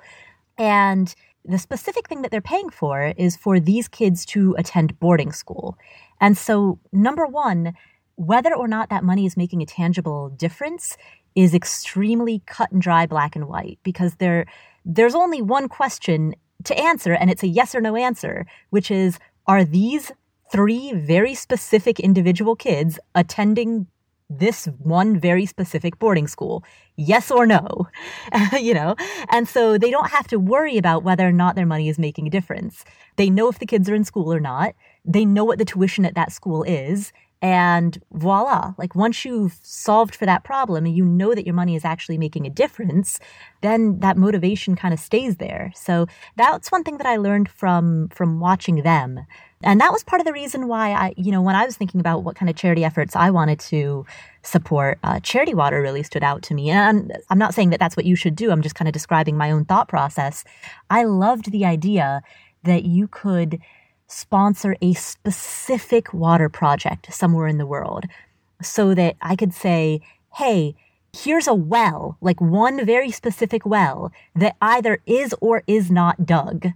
And 0.59 1.15
the 1.49 1.59
specific 1.59 2.09
thing 2.09 2.23
that 2.23 2.31
they're 2.31 2.41
paying 2.41 2.71
for 2.71 3.15
is 3.17 3.37
for 3.37 3.61
these 3.61 3.89
kids 3.89 4.25
to 4.27 4.55
attend 4.59 4.99
boarding 4.99 5.33
school. 5.33 5.77
And 6.21 6.37
so, 6.37 6.79
number 6.93 7.27
one, 7.27 7.75
whether 8.17 8.55
or 8.55 8.67
not 8.67 8.89
that 8.91 9.05
money 9.05 9.27
is 9.27 9.37
making 9.37 9.63
a 9.63 9.67
tangible 9.67 10.31
difference 10.31 10.97
is 11.35 11.55
extremely 11.55 12.43
cut 12.47 12.73
and 12.73 12.81
dry, 12.81 13.07
black 13.07 13.37
and 13.37 13.47
white, 13.47 13.79
because 13.83 14.17
there, 14.17 14.47
there's 14.85 15.15
only 15.15 15.43
one 15.43 15.69
question 15.69 16.35
to 16.65 16.77
answer, 16.79 17.13
and 17.13 17.31
it's 17.31 17.43
a 17.43 17.49
yes 17.49 17.75
or 17.75 17.81
no 17.81 17.95
answer, 17.97 18.47
which 18.71 18.91
is 18.91 19.19
Are 19.47 19.65
these 19.65 20.11
three 20.51 20.93
very 20.95 21.35
specific 21.35 22.01
individual 22.01 22.57
kids 22.57 22.99
attending 23.15 23.87
this 24.29 24.67
one 24.79 25.19
very 25.19 25.47
specific 25.47 25.99
boarding 25.99 26.27
school? 26.27 26.65
Yes 26.97 27.31
or 27.31 27.47
no? 27.47 27.89
you 28.61 28.75
know? 28.75 28.97
And 29.31 29.49
so 29.49 29.79
they 29.79 29.91
don't 29.91 30.11
have 30.11 30.27
to 30.29 30.39
worry 30.39 30.79
about 30.79 31.05
whether 31.05 31.27
or 31.27 31.33
not 31.33 31.55
their 31.55 31.67
money 31.67 31.89
is 31.89 31.99
making 31.99 32.27
a 32.27 32.31
difference. 32.31 32.85
They 33.17 33.31
know 33.31 33.49
if 33.49 33.59
the 33.59 33.67
kids 33.67 33.89
are 33.89 33.95
in 33.95 34.05
school 34.05 34.33
or 34.33 34.41
not. 34.41 34.75
They 35.05 35.25
know 35.25 35.45
what 35.45 35.59
the 35.59 35.65
tuition 35.65 36.05
at 36.05 36.15
that 36.15 36.33
school 36.33 36.63
is. 36.65 37.13
And 37.43 38.03
voila, 38.13 38.73
like 38.79 38.95
once 38.95 39.25
you've 39.25 39.59
solved 39.63 40.17
for 40.17 40.25
that 40.27 40.43
problem 40.43 40.87
and 40.87 40.97
you 40.97 41.05
know 41.05 41.35
that 41.35 41.45
your 41.45 41.55
money 41.55 41.77
is 41.77 41.85
actually 41.85 42.17
making 42.17 42.47
a 42.47 42.51
difference, 42.51 43.21
then 43.61 44.01
that 44.01 44.17
motivation 44.17 44.75
kind 44.75 44.95
of 44.95 45.01
stays 45.01 45.37
there. 45.37 45.71
So 45.77 46.07
that's 46.37 46.73
one 46.73 46.83
thing 46.83 46.97
that 46.97 47.07
I 47.07 47.17
learned 47.17 47.49
from 47.49 48.09
from 48.09 48.41
watching 48.41 48.83
them 48.83 49.27
and 49.63 49.81
that 49.81 49.93
was 49.93 50.05
part 50.05 50.21
of 50.21 50.27
the 50.27 50.33
reason 50.33 50.69
why 50.69 50.93
I, 50.93 51.15
you 51.17 51.33
know, 51.33 51.41
when 51.41 51.57
I 51.57 51.65
was 51.65 51.77
thinking 51.77 51.99
about 51.99 52.25
what 52.25 52.37
kind 52.37 52.51
of 52.51 52.57
charity 52.57 52.85
efforts 52.85 53.17
I 53.17 53.31
wanted 53.31 53.59
to 53.61 54.05
support, 54.43 54.99
uh, 55.03 55.19
Charity 55.21 55.55
Water 55.55 55.81
really 55.81 56.03
stood 56.03 56.23
out 56.23 56.43
to 56.43 56.55
me. 56.55 56.71
And 56.71 56.79
I'm, 56.79 57.21
I'm 57.31 57.39
not 57.39 57.55
saying 57.55 57.71
that 57.71 57.81
that's 57.81 57.97
what 57.97 58.07
you 58.07 58.17
should 58.17 58.37
do. 58.37 58.51
I'm 58.51 58.63
just 58.63 58.75
kind 58.75 58.89
of 58.89 58.93
describing 58.93 59.37
my 59.37 59.51
own 59.51 59.65
thought 59.65 59.89
process. 59.89 60.45
I 60.91 61.05
loved 61.05 61.51
the 61.51 61.65
idea 61.65 62.23
that 62.65 62.85
you 62.85 63.09
could 63.09 63.59
sponsor 64.07 64.77
a 64.81 64.95
specific 64.95 66.13
water 66.15 66.49
project 66.49 67.13
somewhere 67.13 67.49
in 67.49 67.59
the 67.59 67.67
world 67.67 68.05
so 68.63 68.95
that 68.95 69.17
I 69.21 69.37
could 69.37 69.53
say, 69.53 70.01
hey, 70.35 70.75
here's 71.13 71.47
a 71.47 71.55
well, 71.55 72.17
like 72.21 72.41
one 72.41 72.85
very 72.85 73.11
specific 73.11 73.65
well 73.67 74.13
that 74.35 74.57
either 74.61 74.99
is 75.07 75.35
or 75.41 75.63
is 75.67 75.91
not 75.91 76.27
dug 76.27 76.69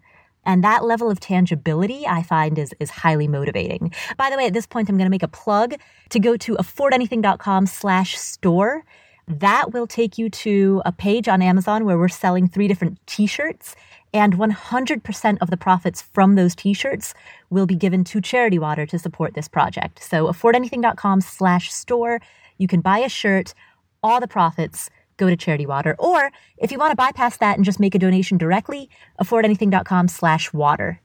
And 0.45 0.65
that 0.65 0.85
level 0.85 1.11
of 1.11 1.21
tangibility 1.21 2.07
I 2.07 2.23
find 2.23 2.59
is, 2.59 2.75
is 2.81 2.91
highly 2.91 3.29
motivating. 3.29 3.93
By 4.17 4.31
the 4.31 4.37
way, 4.37 4.47
at 4.47 4.53
this 4.53 4.67
point, 4.67 4.89
I'm 4.89 4.97
going 4.97 5.07
to 5.07 5.11
make 5.11 5.23
a 5.23 5.29
plug 5.29 5.75
to 6.11 6.19
go 6.19 6.37
to 6.39 6.57
affordanything.com 6.57 7.67
slash 7.67 8.19
store. 8.19 8.85
That 9.29 9.73
will 9.73 9.87
take 9.87 10.19
you 10.19 10.31
to 10.31 10.83
a 10.85 10.93
page 10.93 11.29
on 11.29 11.43
Amazon 11.43 11.85
where 11.85 11.99
we're 11.99 12.09
selling 12.09 12.49
three 12.49 12.69
different 12.69 12.99
t-shirts 13.07 13.77
and 14.13 14.35
100% 14.35 15.39
of 15.41 15.51
the 15.51 15.57
profits 15.57 16.03
from 16.03 16.35
those 16.35 16.55
t-shirts 16.55 17.15
will 17.51 17.67
be 17.67 17.77
given 17.77 18.05
to 18.05 18.21
Charity 18.21 18.59
Water 18.59 18.87
to 18.87 18.99
support 18.99 19.35
this 19.35 19.49
project. 19.49 20.03
So 20.03 20.27
affordanything.com 20.27 21.21
slash 21.21 21.73
store. 21.73 22.21
You 22.59 22.69
can 22.69 22.81
buy 22.81 22.99
a 22.99 23.09
shirt. 23.09 23.55
All 24.03 24.21
the 24.21 24.29
profits 24.29 24.91
go 25.17 25.29
to 25.29 25.37
Charity 25.37 25.67
Water. 25.67 25.95
Or 25.99 26.31
if 26.59 26.73
you 26.73 26.79
want 26.79 26.93
to 26.93 26.97
bypass 26.97 27.37
that 27.37 27.57
and 27.57 27.65
just 27.65 27.79
make 27.79 27.95
a 27.95 27.99
donation 27.99 28.39
directly, 28.39 28.89
affordanything.com 29.21 30.09
slash 30.09 30.53
water. 30.53 31.01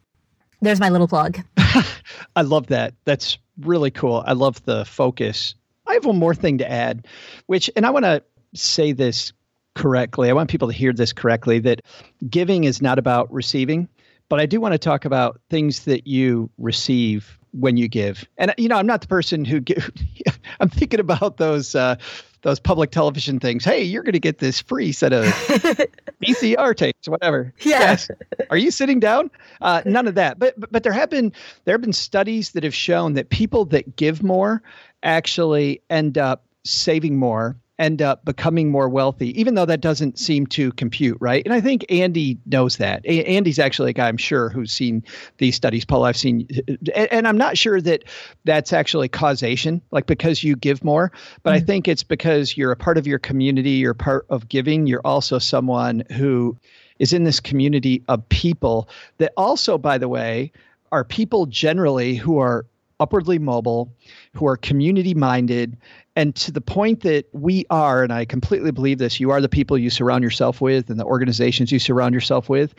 There's 0.61 0.79
my 0.79 0.89
little 0.89 1.07
plug. 1.07 1.39
I 2.35 2.41
love 2.41 2.67
that. 2.67 2.93
That's 3.03 3.37
really 3.59 3.91
cool. 3.91 4.23
I 4.25 4.33
love 4.33 4.63
the 4.63 4.85
focus. 4.85 5.53
I 5.85 5.93
have 5.93 6.05
one 6.05 6.17
more 6.17 6.33
thing 6.33 6.57
to 6.59 6.71
add, 6.71 7.05
which, 7.45 7.69
and 7.75 7.85
I 7.85 7.91
want 7.91 8.05
to 8.05 8.23
say 8.53 8.93
this 8.93 9.33
correctly. 9.75 10.29
I 10.29 10.33
want 10.33 10.49
people 10.49 10.67
to 10.69 10.73
hear 10.73 10.93
this 10.93 11.13
correctly 11.13 11.59
that 11.59 11.81
giving 12.29 12.63
is 12.63 12.81
not 12.81 12.97
about 12.97 13.31
receiving, 13.31 13.87
but 14.29 14.39
I 14.39 14.45
do 14.45 14.59
want 14.59 14.73
to 14.73 14.79
talk 14.79 15.05
about 15.05 15.39
things 15.49 15.85
that 15.85 16.07
you 16.07 16.49
receive 16.57 17.37
when 17.51 17.77
you 17.77 17.87
give. 17.87 18.25
And 18.37 18.53
you 18.57 18.67
know, 18.67 18.77
I'm 18.77 18.87
not 18.87 19.01
the 19.01 19.07
person 19.07 19.45
who 19.45 19.59
give 19.59 19.91
I'm 20.59 20.69
thinking 20.69 20.99
about 20.99 21.37
those 21.37 21.75
uh 21.75 21.95
those 22.41 22.59
public 22.59 22.91
television 22.91 23.39
things. 23.39 23.65
Hey, 23.65 23.81
you're 23.81 24.03
going 24.03 24.13
to 24.13 24.19
get 24.19 24.37
this 24.37 24.61
free 24.61 24.91
set 24.91 25.11
of 25.13 25.25
VCR 26.23 26.77
tapes, 26.77 27.07
whatever. 27.09 27.51
Yeah. 27.61 27.79
Yes. 27.79 28.11
Are 28.51 28.57
you 28.57 28.69
sitting 28.69 28.99
down? 28.99 29.31
Uh, 29.61 29.81
none 29.83 30.07
of 30.07 30.13
that. 30.13 30.37
But, 30.37 30.59
but 30.59 30.71
but 30.71 30.83
there 30.83 30.93
have 30.93 31.09
been 31.09 31.33
there 31.63 31.73
have 31.73 31.81
been 31.81 31.93
studies 31.93 32.51
that 32.51 32.63
have 32.63 32.75
shown 32.75 33.13
that 33.13 33.29
people 33.29 33.65
that 33.65 33.95
give 33.95 34.21
more 34.21 34.61
actually 35.01 35.81
end 35.89 36.17
up 36.17 36.45
saving 36.63 37.17
more 37.17 37.57
end 37.77 38.01
up 38.01 38.23
becoming 38.23 38.71
more 38.71 38.87
wealthy, 38.87 39.39
even 39.39 39.55
though 39.55 39.65
that 39.65 39.81
doesn't 39.81 40.17
seem 40.17 40.47
to 40.47 40.71
compute, 40.73 41.17
right? 41.19 41.43
And 41.43 41.53
I 41.53 41.59
think 41.59 41.85
Andy 41.89 42.37
knows 42.45 42.77
that. 42.77 43.01
A- 43.05 43.25
Andy's 43.25 43.59
actually 43.59 43.89
a 43.89 43.93
guy 43.93 44.07
I'm 44.07 44.17
sure 44.17 44.49
who's 44.49 44.71
seen 44.71 45.03
these 45.37 45.55
studies. 45.55 45.83
Paul, 45.83 46.05
I've 46.05 46.15
seen, 46.15 46.47
and, 46.67 47.11
and, 47.11 47.27
I'm 47.27 47.37
not 47.37 47.57
sure 47.57 47.81
that 47.81 48.05
that's 48.45 48.71
actually 48.71 49.09
causation, 49.09 49.81
like 49.91 50.05
because 50.05 50.43
you 50.43 50.55
give 50.55 50.83
more, 50.83 51.11
but 51.43 51.51
mm-hmm. 51.51 51.63
I 51.63 51.65
think 51.65 51.87
it's 51.87 52.03
because 52.03 52.55
you're 52.55 52.71
a 52.71 52.77
part 52.77 52.97
of 52.97 53.07
your 53.07 53.19
community, 53.19 53.71
you're 53.71 53.93
part 53.93 54.25
of 54.29 54.47
giving, 54.47 54.87
you're 54.87 55.01
also 55.03 55.37
someone 55.37 56.03
who 56.13 56.57
is 56.99 57.11
in 57.11 57.25
this 57.25 57.41
community 57.41 58.03
of 58.07 58.27
people 58.29 58.87
that 59.17 59.33
also, 59.35 59.77
by 59.77 59.97
the 59.97 60.07
way, 60.07 60.51
are 60.93 61.03
people 61.03 61.45
generally 61.45 62.15
who 62.15 62.37
are 62.37 62.65
upwardly 62.99 63.39
mobile, 63.39 63.93
who 64.33 64.47
are 64.47 64.57
community 64.57 65.13
minded, 65.13 65.77
and 66.15 66.35
to 66.35 66.51
the 66.51 66.61
point 66.61 67.01
that 67.01 67.25
we 67.33 67.65
are, 67.69 68.03
and 68.03 68.13
I 68.13 68.25
completely 68.25 68.71
believe 68.71 68.99
this, 68.99 69.19
you 69.19 69.31
are 69.31 69.41
the 69.41 69.49
people 69.49 69.77
you 69.77 69.89
surround 69.89 70.23
yourself 70.23 70.61
with 70.61 70.89
and 70.89 70.99
the 70.99 71.05
organizations 71.05 71.71
you 71.71 71.79
surround 71.79 72.13
yourself 72.13 72.47
with. 72.47 72.73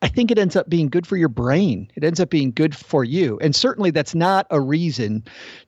I 0.00 0.08
think 0.08 0.30
it 0.30 0.38
ends 0.38 0.56
up 0.56 0.68
being 0.68 0.88
good 0.88 1.06
for 1.06 1.16
your 1.16 1.28
brain. 1.28 1.88
It 1.94 2.02
ends 2.02 2.18
up 2.18 2.28
being 2.28 2.50
good 2.50 2.74
for 2.74 3.04
you. 3.04 3.38
And 3.40 3.54
certainly 3.54 3.90
that's 3.90 4.14
not 4.14 4.46
a 4.50 4.60
reason 4.60 5.22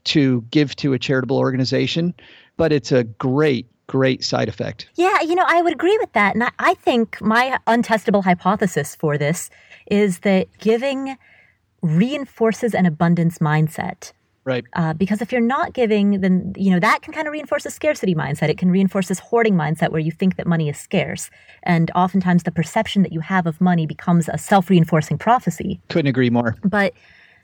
to 0.04 0.42
give 0.50 0.74
to 0.76 0.92
a 0.92 0.98
charitable 0.98 1.38
organization, 1.38 2.14
but 2.56 2.72
it's 2.72 2.90
a 2.90 3.04
great, 3.04 3.68
great 3.86 4.24
side 4.24 4.48
effect. 4.48 4.88
Yeah, 4.96 5.20
you 5.20 5.36
know, 5.36 5.44
I 5.46 5.62
would 5.62 5.72
agree 5.72 5.96
with 5.98 6.12
that. 6.14 6.34
And 6.34 6.50
I 6.58 6.74
think 6.74 7.20
my 7.20 7.58
untestable 7.68 8.24
hypothesis 8.24 8.96
for 8.96 9.16
this 9.16 9.50
is 9.86 10.20
that 10.20 10.48
giving 10.58 11.16
reinforces 11.84 12.74
an 12.74 12.86
abundance 12.86 13.38
mindset. 13.38 14.12
Right. 14.44 14.64
Uh, 14.74 14.92
because 14.92 15.22
if 15.22 15.32
you're 15.32 15.40
not 15.40 15.72
giving, 15.72 16.20
then, 16.20 16.52
you 16.56 16.70
know, 16.70 16.80
that 16.80 17.00
can 17.02 17.14
kind 17.14 17.26
of 17.26 17.32
reinforce 17.32 17.64
a 17.64 17.70
scarcity 17.70 18.14
mindset. 18.14 18.50
It 18.50 18.58
can 18.58 18.70
reinforce 18.70 19.08
this 19.08 19.18
hoarding 19.18 19.54
mindset 19.54 19.90
where 19.90 20.00
you 20.00 20.10
think 20.10 20.36
that 20.36 20.46
money 20.46 20.68
is 20.68 20.78
scarce. 20.78 21.30
And 21.62 21.90
oftentimes 21.94 22.42
the 22.42 22.50
perception 22.50 23.02
that 23.02 23.12
you 23.12 23.20
have 23.20 23.46
of 23.46 23.60
money 23.60 23.86
becomes 23.86 24.28
a 24.28 24.36
self 24.36 24.68
reinforcing 24.68 25.16
prophecy. 25.16 25.80
Couldn't 25.88 26.08
agree 26.08 26.28
more. 26.28 26.56
But 26.62 26.92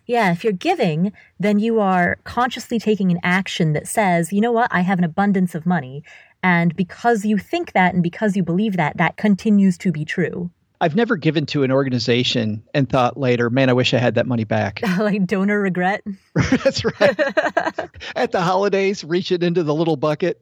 yeah, 0.06 0.32
if 0.32 0.44
you're 0.44 0.52
giving, 0.52 1.12
then 1.38 1.58
you 1.58 1.80
are 1.80 2.18
consciously 2.24 2.78
taking 2.78 3.10
an 3.10 3.20
action 3.22 3.72
that 3.72 3.86
says, 3.86 4.32
you 4.32 4.40
know 4.40 4.52
what, 4.52 4.68
I 4.70 4.80
have 4.80 4.98
an 4.98 5.04
abundance 5.04 5.54
of 5.54 5.64
money. 5.64 6.02
And 6.42 6.74
because 6.76 7.24
you 7.24 7.38
think 7.38 7.72
that 7.72 7.94
and 7.94 8.02
because 8.02 8.36
you 8.36 8.42
believe 8.42 8.76
that, 8.76 8.96
that 8.96 9.16
continues 9.16 9.78
to 9.78 9.92
be 9.92 10.04
true. 10.04 10.50
I've 10.82 10.96
never 10.96 11.16
given 11.16 11.44
to 11.46 11.62
an 11.62 11.70
organization 11.70 12.62
and 12.72 12.88
thought 12.88 13.18
later, 13.18 13.50
man, 13.50 13.68
I 13.68 13.74
wish 13.74 13.92
I 13.92 13.98
had 13.98 14.14
that 14.14 14.26
money 14.26 14.44
back. 14.44 14.80
like 14.98 15.26
donor 15.26 15.60
regret. 15.60 16.02
That's 16.34 16.84
right. 16.84 17.20
At 18.16 18.32
the 18.32 18.40
holidays, 18.40 19.04
reaching 19.04 19.42
into 19.42 19.62
the 19.62 19.74
little 19.74 19.96
bucket, 19.96 20.40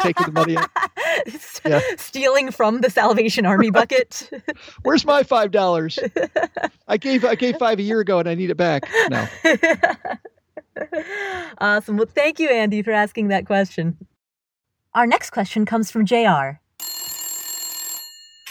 taking 0.00 0.26
the 0.26 0.32
money 0.32 0.56
out. 0.58 0.68
yeah. 1.64 1.80
Stealing 1.96 2.50
from 2.50 2.82
the 2.82 2.90
Salvation 2.90 3.46
Army 3.46 3.70
bucket. 3.70 4.30
Where's 4.82 5.06
my 5.06 5.22
five 5.22 5.52
dollars? 5.52 5.98
I 6.86 6.98
gave 6.98 7.24
I 7.24 7.34
gave 7.34 7.56
five 7.56 7.78
a 7.78 7.82
year 7.82 8.00
ago 8.00 8.18
and 8.18 8.28
I 8.28 8.34
need 8.34 8.50
it 8.50 8.56
back. 8.56 8.84
No. 9.08 9.26
awesome. 11.60 11.96
Well, 11.96 12.06
thank 12.06 12.38
you, 12.38 12.50
Andy, 12.50 12.82
for 12.82 12.92
asking 12.92 13.28
that 13.28 13.46
question. 13.46 13.96
Our 14.94 15.06
next 15.06 15.30
question 15.30 15.64
comes 15.64 15.90
from 15.90 16.04
JR. 16.04 16.60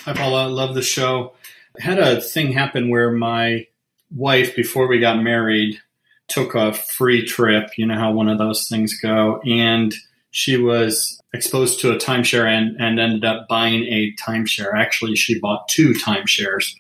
Hi, 0.08 0.14
Paula. 0.14 0.44
I 0.44 0.46
love 0.46 0.74
the 0.74 0.82
show. 0.82 1.34
I 1.78 1.84
had 1.84 2.00
a 2.00 2.22
thing 2.22 2.54
happen 2.54 2.88
where 2.88 3.12
my 3.12 3.68
wife, 4.10 4.56
before 4.56 4.88
we 4.88 5.02
got 5.02 5.22
married, 5.22 5.82
took 6.30 6.56
a 6.56 6.72
free 6.72 7.26
trip. 7.26 7.78
You 7.78 7.88
know 7.88 8.00
how 8.00 8.14
one 8.14 8.30
of 8.30 8.38
those 8.38 8.70
things 8.70 8.98
go. 9.02 9.42
And 9.42 9.94
she 10.32 10.56
was 10.56 11.22
exposed 11.34 11.82
to 11.82 11.92
a 11.92 11.98
timeshare 11.98 12.46
and, 12.46 12.78
and 12.80 13.02
ended 13.02 13.26
up 13.26 13.50
buying 13.50 13.84
a 13.84 14.14
timeshare. 14.14 14.74
Actually, 14.74 15.18
she 15.18 15.42
bought 15.42 15.68
two 15.68 15.92
timeshares 15.92 16.74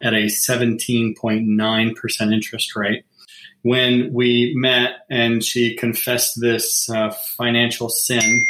at 0.00 0.14
a 0.14 0.28
17.9% 0.28 2.32
interest 2.32 2.76
rate. 2.76 3.04
When 3.60 4.10
we 4.14 4.54
met 4.56 5.00
and 5.10 5.44
she 5.44 5.76
confessed 5.76 6.40
this 6.40 6.88
uh, 6.88 7.10
financial 7.10 7.90
sin, 7.90 8.46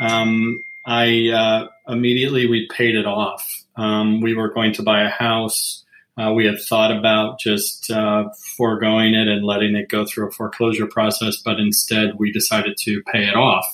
um, 0.00 0.64
I 0.84 1.28
uh, 1.28 1.68
immediately 1.86 2.48
we 2.48 2.66
paid 2.66 2.96
it 2.96 3.06
off. 3.06 3.57
Um, 3.78 4.20
we 4.20 4.34
were 4.34 4.50
going 4.50 4.74
to 4.74 4.82
buy 4.82 5.02
a 5.02 5.08
house. 5.08 5.84
Uh, 6.18 6.32
we 6.32 6.44
had 6.44 6.60
thought 6.60 6.90
about 6.90 7.38
just 7.38 7.90
uh, 7.90 8.24
foregoing 8.56 9.14
it 9.14 9.28
and 9.28 9.44
letting 9.44 9.76
it 9.76 9.88
go 9.88 10.04
through 10.04 10.28
a 10.28 10.32
foreclosure 10.32 10.86
process, 10.86 11.36
but 11.36 11.60
instead 11.60 12.18
we 12.18 12.32
decided 12.32 12.76
to 12.76 13.00
pay 13.12 13.24
it 13.24 13.36
off. 13.36 13.64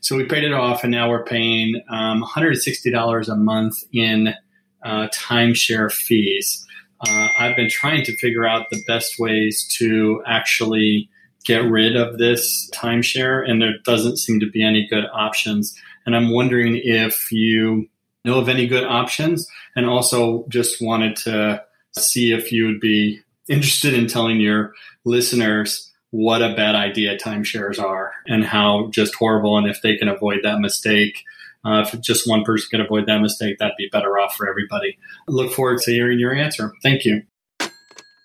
So 0.00 0.16
we 0.16 0.24
paid 0.24 0.42
it 0.42 0.52
off, 0.52 0.82
and 0.82 0.90
now 0.90 1.10
we're 1.10 1.24
paying 1.24 1.80
um, 1.90 2.24
$160 2.24 3.28
a 3.28 3.36
month 3.36 3.76
in 3.92 4.34
uh, 4.82 5.08
timeshare 5.14 5.92
fees. 5.92 6.66
Uh, 7.06 7.28
I've 7.38 7.56
been 7.56 7.68
trying 7.68 8.04
to 8.06 8.16
figure 8.16 8.44
out 8.44 8.66
the 8.70 8.82
best 8.88 9.18
ways 9.18 9.68
to 9.78 10.22
actually 10.26 11.08
get 11.44 11.64
rid 11.64 11.94
of 11.94 12.18
this 12.18 12.70
timeshare, 12.74 13.48
and 13.48 13.60
there 13.60 13.74
doesn't 13.84 14.16
seem 14.16 14.40
to 14.40 14.50
be 14.50 14.64
any 14.64 14.88
good 14.88 15.04
options. 15.12 15.78
And 16.06 16.16
I'm 16.16 16.32
wondering 16.32 16.80
if 16.82 17.30
you 17.30 17.88
know 18.24 18.38
of 18.38 18.48
any 18.48 18.66
good 18.66 18.84
options 18.84 19.46
and 19.76 19.86
also 19.86 20.44
just 20.48 20.80
wanted 20.80 21.16
to 21.16 21.62
see 21.96 22.32
if 22.32 22.52
you 22.52 22.66
would 22.66 22.80
be 22.80 23.20
interested 23.48 23.94
in 23.94 24.06
telling 24.06 24.40
your 24.40 24.72
listeners 25.04 25.90
what 26.10 26.42
a 26.42 26.54
bad 26.54 26.74
idea 26.74 27.16
timeshares 27.16 27.82
are 27.82 28.12
and 28.26 28.44
how 28.44 28.88
just 28.90 29.14
horrible 29.14 29.56
and 29.56 29.66
if 29.66 29.80
they 29.82 29.96
can 29.96 30.08
avoid 30.08 30.40
that 30.42 30.60
mistake 30.60 31.24
uh, 31.64 31.84
if 31.86 32.00
just 32.00 32.28
one 32.28 32.44
person 32.44 32.68
can 32.70 32.80
avoid 32.80 33.06
that 33.06 33.20
mistake 33.20 33.56
that'd 33.58 33.76
be 33.76 33.88
better 33.90 34.18
off 34.18 34.34
for 34.34 34.48
everybody. 34.48 34.98
Look 35.28 35.52
forward 35.52 35.78
to 35.82 35.92
hearing 35.92 36.18
your 36.18 36.34
answer. 36.34 36.72
Thank 36.82 37.04
you. 37.04 37.22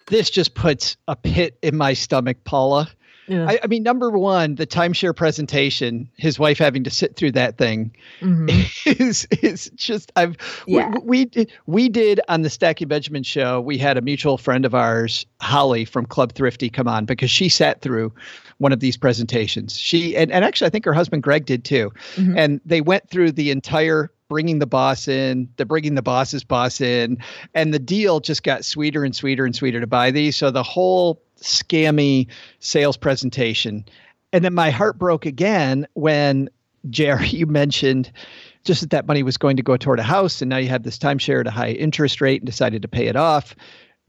This 0.08 0.30
just 0.30 0.56
puts 0.56 0.98
a 1.08 1.16
pit 1.16 1.58
in 1.62 1.76
my 1.76 1.94
stomach 1.94 2.38
paula 2.46 2.90
yeah. 3.28 3.46
I, 3.48 3.60
I, 3.64 3.68
mean, 3.68 3.84
number 3.84 4.10
one, 4.10 4.56
the 4.56 4.66
timeshare 4.66 5.16
presentation, 5.16 6.10
his 6.16 6.40
wife 6.40 6.58
having 6.58 6.84
to 6.86 6.90
sit 6.90 7.16
through 7.16 7.34
that 7.34 7.58
thing 7.58 7.92
mm-hmm. 8.22 8.48
is 9.02 9.28
is 9.42 9.70
just 9.76 10.12
I've 10.16 10.38
yeah. 10.66 10.94
we, 11.04 11.30
we 11.36 11.48
we 11.66 11.90
did 11.90 12.22
on 12.30 12.42
the 12.42 12.50
Stacking 12.50 12.88
Benjamin 12.88 13.24
show. 13.24 13.60
We 13.60 13.78
had 13.78 13.98
a 13.98 14.02
mutual 14.02 14.38
friend 14.38 14.66
of 14.66 14.74
ours, 14.74 15.26
Holly 15.42 15.84
from 15.86 16.06
Club 16.06 16.34
Thrifty, 16.34 16.70
come 16.70 16.88
on 16.88 17.06
because 17.06 17.30
she 17.30 17.50
sat 17.50 17.82
through 17.82 18.14
one 18.60 18.72
of 18.72 18.80
these 18.80 18.98
presentations. 18.98 19.78
She 19.78 20.16
and, 20.16 20.32
and 20.32 20.46
actually 20.46 20.68
I 20.68 20.70
think 20.70 20.86
her 20.86 20.94
husband 20.94 21.24
Greg 21.24 21.46
did 21.46 21.66
too, 21.66 21.92
mm-hmm. 22.16 22.38
and 22.38 22.62
they 22.66 22.82
went 22.82 23.10
through 23.10 23.34
the 23.34 23.52
entire 23.52 24.12
bringing 24.30 24.60
the 24.60 24.68
boss 24.68 25.08
in, 25.08 25.50
the 25.58 25.66
bringing 25.66 25.96
the 25.96 26.02
boss's 26.02 26.44
boss 26.44 26.82
in, 26.82 27.18
and 27.54 27.74
the 27.74 27.80
deal 27.80 28.20
just 28.20 28.44
got 28.44 28.66
sweeter 28.66 29.04
and 29.04 29.16
sweeter 29.16 29.46
and 29.46 29.56
sweeter 29.56 29.80
to 29.80 29.88
buy 29.88 30.12
these. 30.12 30.36
So 30.36 30.52
the 30.52 30.64
whole 30.64 31.22
scammy 31.42 32.28
sales 32.60 32.98
presentation. 32.98 33.86
And 34.34 34.44
then 34.44 34.54
my 34.54 34.72
heart 34.72 34.98
broke 34.98 35.26
again 35.26 35.88
when 35.94 36.50
Jerry, 36.90 37.28
you 37.30 37.46
mentioned 37.46 38.12
just 38.64 38.82
that 38.82 38.90
that 38.90 39.08
money 39.08 39.24
was 39.24 39.38
going 39.38 39.58
to 39.58 39.64
go 39.64 39.78
toward 39.78 40.00
a 40.00 40.04
house, 40.04 40.42
and 40.42 40.50
now 40.50 40.58
you 40.58 40.68
have 40.68 40.84
this 40.84 40.98
timeshare 40.98 41.40
at 41.40 41.48
a 41.48 41.52
high 41.52 41.72
interest 41.72 42.20
rate 42.20 42.42
and 42.42 42.46
decided 42.46 42.82
to 42.82 42.88
pay 42.88 43.08
it 43.08 43.16
off. 43.16 43.56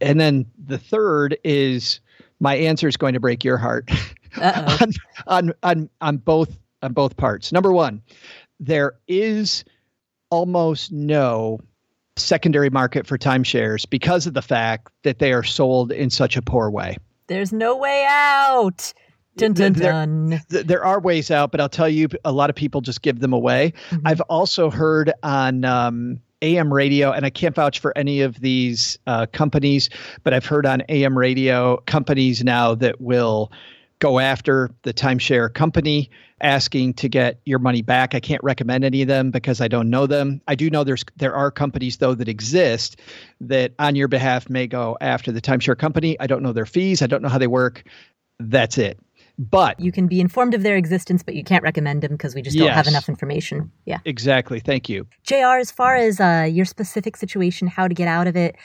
And 0.00 0.20
then 0.20 0.46
the 0.62 0.78
third 0.78 1.36
is 1.44 2.00
my 2.40 2.56
answer 2.56 2.88
is 2.88 2.96
going 2.96 3.14
to 3.14 3.20
break 3.20 3.44
your 3.44 3.56
heart 3.56 3.90
on, 4.40 4.92
on 5.26 5.52
on 5.62 5.90
on 6.00 6.16
both 6.18 6.56
on 6.82 6.92
both 6.92 7.16
parts. 7.16 7.52
Number 7.52 7.72
one, 7.72 8.02
there 8.60 8.94
is 9.06 9.64
almost 10.30 10.92
no 10.92 11.60
secondary 12.16 12.70
market 12.70 13.06
for 13.06 13.16
timeshares 13.16 13.88
because 13.88 14.26
of 14.26 14.34
the 14.34 14.42
fact 14.42 14.92
that 15.02 15.18
they 15.18 15.32
are 15.32 15.44
sold 15.44 15.92
in 15.92 16.10
such 16.10 16.36
a 16.36 16.42
poor 16.42 16.70
way. 16.70 16.96
There's 17.28 17.52
no 17.52 17.76
way 17.76 18.06
out. 18.08 18.92
Dun, 19.36 19.52
dun, 19.52 19.72
dun. 19.74 20.40
There, 20.48 20.64
there, 20.64 20.84
are 20.84 20.98
ways 20.98 21.30
out, 21.30 21.52
but 21.52 21.60
I'll 21.60 21.68
tell 21.68 21.88
you, 21.88 22.08
a 22.24 22.32
lot 22.32 22.50
of 22.50 22.56
people 22.56 22.80
just 22.80 23.02
give 23.02 23.20
them 23.20 23.32
away. 23.32 23.72
Mm-hmm. 23.90 24.06
I've 24.06 24.20
also 24.22 24.68
heard 24.68 25.12
on 25.22 25.64
um, 25.64 26.20
AM 26.42 26.74
radio, 26.74 27.12
and 27.12 27.24
I 27.24 27.30
can't 27.30 27.54
vouch 27.54 27.78
for 27.78 27.96
any 27.96 28.20
of 28.20 28.40
these 28.40 28.98
uh, 29.06 29.26
companies, 29.32 29.90
but 30.24 30.34
I've 30.34 30.46
heard 30.46 30.66
on 30.66 30.82
AM 30.88 31.16
radio 31.16 31.76
companies 31.86 32.42
now 32.42 32.74
that 32.74 33.00
will 33.00 33.52
go 33.98 34.18
after 34.18 34.70
the 34.82 34.92
timeshare 34.94 35.52
company 35.52 36.10
asking 36.40 36.94
to 36.94 37.08
get 37.08 37.40
your 37.44 37.58
money 37.58 37.82
back. 37.82 38.14
I 38.14 38.20
can't 38.20 38.42
recommend 38.44 38.84
any 38.84 39.02
of 39.02 39.08
them 39.08 39.30
because 39.30 39.60
I 39.60 39.68
don't 39.68 39.90
know 39.90 40.06
them. 40.06 40.40
I 40.46 40.54
do 40.54 40.70
know 40.70 40.84
there's 40.84 41.04
there 41.16 41.34
are 41.34 41.50
companies 41.50 41.96
though 41.96 42.14
that 42.14 42.28
exist 42.28 43.00
that 43.40 43.72
on 43.78 43.96
your 43.96 44.08
behalf 44.08 44.48
may 44.48 44.66
go 44.66 44.96
after 45.00 45.32
the 45.32 45.40
timeshare 45.40 45.78
company. 45.78 46.18
I 46.20 46.26
don't 46.26 46.42
know 46.42 46.52
their 46.52 46.66
fees. 46.66 47.02
I 47.02 47.06
don't 47.06 47.22
know 47.22 47.28
how 47.28 47.38
they 47.38 47.46
work. 47.46 47.84
That's 48.38 48.78
it. 48.78 48.98
But 49.40 49.78
you 49.78 49.92
can 49.92 50.08
be 50.08 50.20
informed 50.20 50.54
of 50.54 50.64
their 50.64 50.76
existence, 50.76 51.22
but 51.22 51.36
you 51.36 51.44
can't 51.44 51.62
recommend 51.62 52.02
them 52.02 52.12
because 52.12 52.34
we 52.34 52.42
just 52.42 52.56
don't 52.56 52.66
yes, 52.66 52.74
have 52.74 52.88
enough 52.88 53.08
information. 53.08 53.70
Yeah. 53.84 53.98
Exactly. 54.04 54.58
Thank 54.58 54.88
you. 54.88 55.06
JR, 55.22 55.58
as 55.60 55.70
far 55.70 55.94
as 55.94 56.18
uh, 56.18 56.48
your 56.50 56.64
specific 56.64 57.16
situation, 57.16 57.68
how 57.68 57.86
to 57.86 57.94
get 57.94 58.08
out 58.08 58.26
of 58.26 58.36
it, 58.36 58.56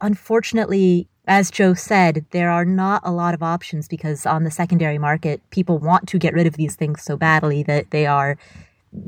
unfortunately, 0.00 1.08
as 1.26 1.50
Joe 1.50 1.74
said, 1.74 2.24
there 2.30 2.50
are 2.50 2.64
not 2.64 3.02
a 3.04 3.10
lot 3.10 3.34
of 3.34 3.42
options 3.42 3.88
because 3.88 4.26
on 4.26 4.44
the 4.44 4.50
secondary 4.50 4.98
market, 4.98 5.40
people 5.50 5.78
want 5.78 6.08
to 6.08 6.18
get 6.18 6.34
rid 6.34 6.46
of 6.46 6.56
these 6.56 6.76
things 6.76 7.02
so 7.02 7.16
badly 7.16 7.62
that 7.64 7.90
they 7.90 8.06
are 8.06 8.38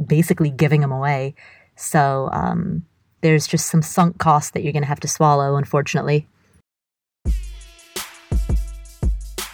basically 0.06 0.50
giving 0.50 0.80
them 0.80 0.92
away. 0.92 1.34
So 1.76 2.28
um, 2.32 2.84
there's 3.20 3.46
just 3.46 3.66
some 3.66 3.82
sunk 3.82 4.18
cost 4.18 4.54
that 4.54 4.62
you're 4.62 4.72
going 4.72 4.82
to 4.82 4.88
have 4.88 5.00
to 5.00 5.08
swallow, 5.08 5.56
unfortunately. 5.56 6.26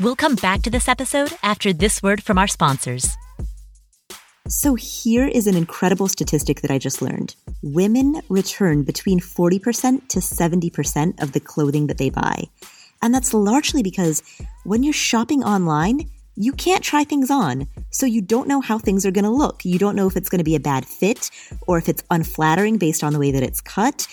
We'll 0.01 0.17
come 0.17 0.35
back 0.35 0.63
to 0.63 0.71
this 0.71 0.89
episode 0.89 1.33
after 1.43 1.73
this 1.73 2.03
word 2.03 2.23
from 2.23 2.39
our 2.39 2.49
sponsors. 2.49 3.17
So 4.47 4.75
here 4.75 5.27
is 5.27 5.47
an 5.47 5.57
incredible 5.57 6.07
statistic 6.07 6.61
that 6.61 6.71
I 6.71 6.77
just 6.77 7.01
learned. 7.01 7.35
Women 7.63 8.21
return 8.29 8.83
between 8.83 9.19
40% 9.19 10.07
to 10.09 10.19
70% 10.21 11.23
of 11.23 11.33
the 11.33 11.41
clothing 11.41 11.87
that 11.87 11.97
they 11.97 12.11
buy. 12.11 12.45
And 13.01 13.15
that's 13.15 13.33
largely 13.33 13.83
because 13.83 14.23
when 14.65 14.83
you're 14.83 14.93
shopping 14.93 15.43
online, 15.43 16.11
you 16.37 16.53
can't 16.53 16.85
try 16.85 17.05
things 17.05 17.31
on. 17.31 17.67
So 17.89 18.05
you 18.05 18.21
don't 18.21 18.47
know 18.47 18.61
how 18.61 18.79
things 18.79 19.07
are 19.07 19.11
going 19.11 19.25
to 19.25 19.31
look. 19.31 19.65
You 19.65 19.79
don't 19.79 19.97
know 19.97 20.09
if 20.09 20.17
it's 20.17 20.29
going 20.29 20.41
to 20.41 20.45
be 20.45 20.57
a 20.57 20.61
bad 20.61 20.85
fit 20.85 21.31
or 21.67 21.79
if 21.79 21.89
it's 21.89 22.05
unflattering 22.11 22.77
based 22.77 23.03
on 23.03 23.15
the 23.15 23.19
way 23.19 23.31
that 23.31 23.43
it's 23.43 23.63
cut 23.63 24.07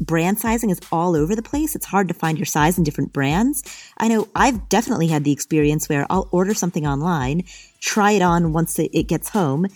brand 0.00 0.38
sizing 0.38 0.70
is 0.70 0.80
all 0.90 1.16
over 1.16 1.34
the 1.34 1.42
place. 1.42 1.74
It's 1.74 1.86
hard 1.86 2.08
to 2.08 2.14
find 2.14 2.38
your 2.38 2.46
size 2.46 2.78
in 2.78 2.84
different 2.84 3.12
brands. 3.12 3.62
I 3.98 4.08
know 4.08 4.28
I've 4.34 4.68
definitely 4.68 5.08
had 5.08 5.24
the 5.24 5.32
experience 5.32 5.88
where 5.88 6.06
I'll 6.10 6.28
order 6.30 6.54
something 6.54 6.86
online, 6.86 7.44
try 7.84 8.12
it 8.12 8.22
on 8.22 8.54
once 8.54 8.78
it, 8.78 9.08
gets 9.08 9.28
home, 9.28 9.66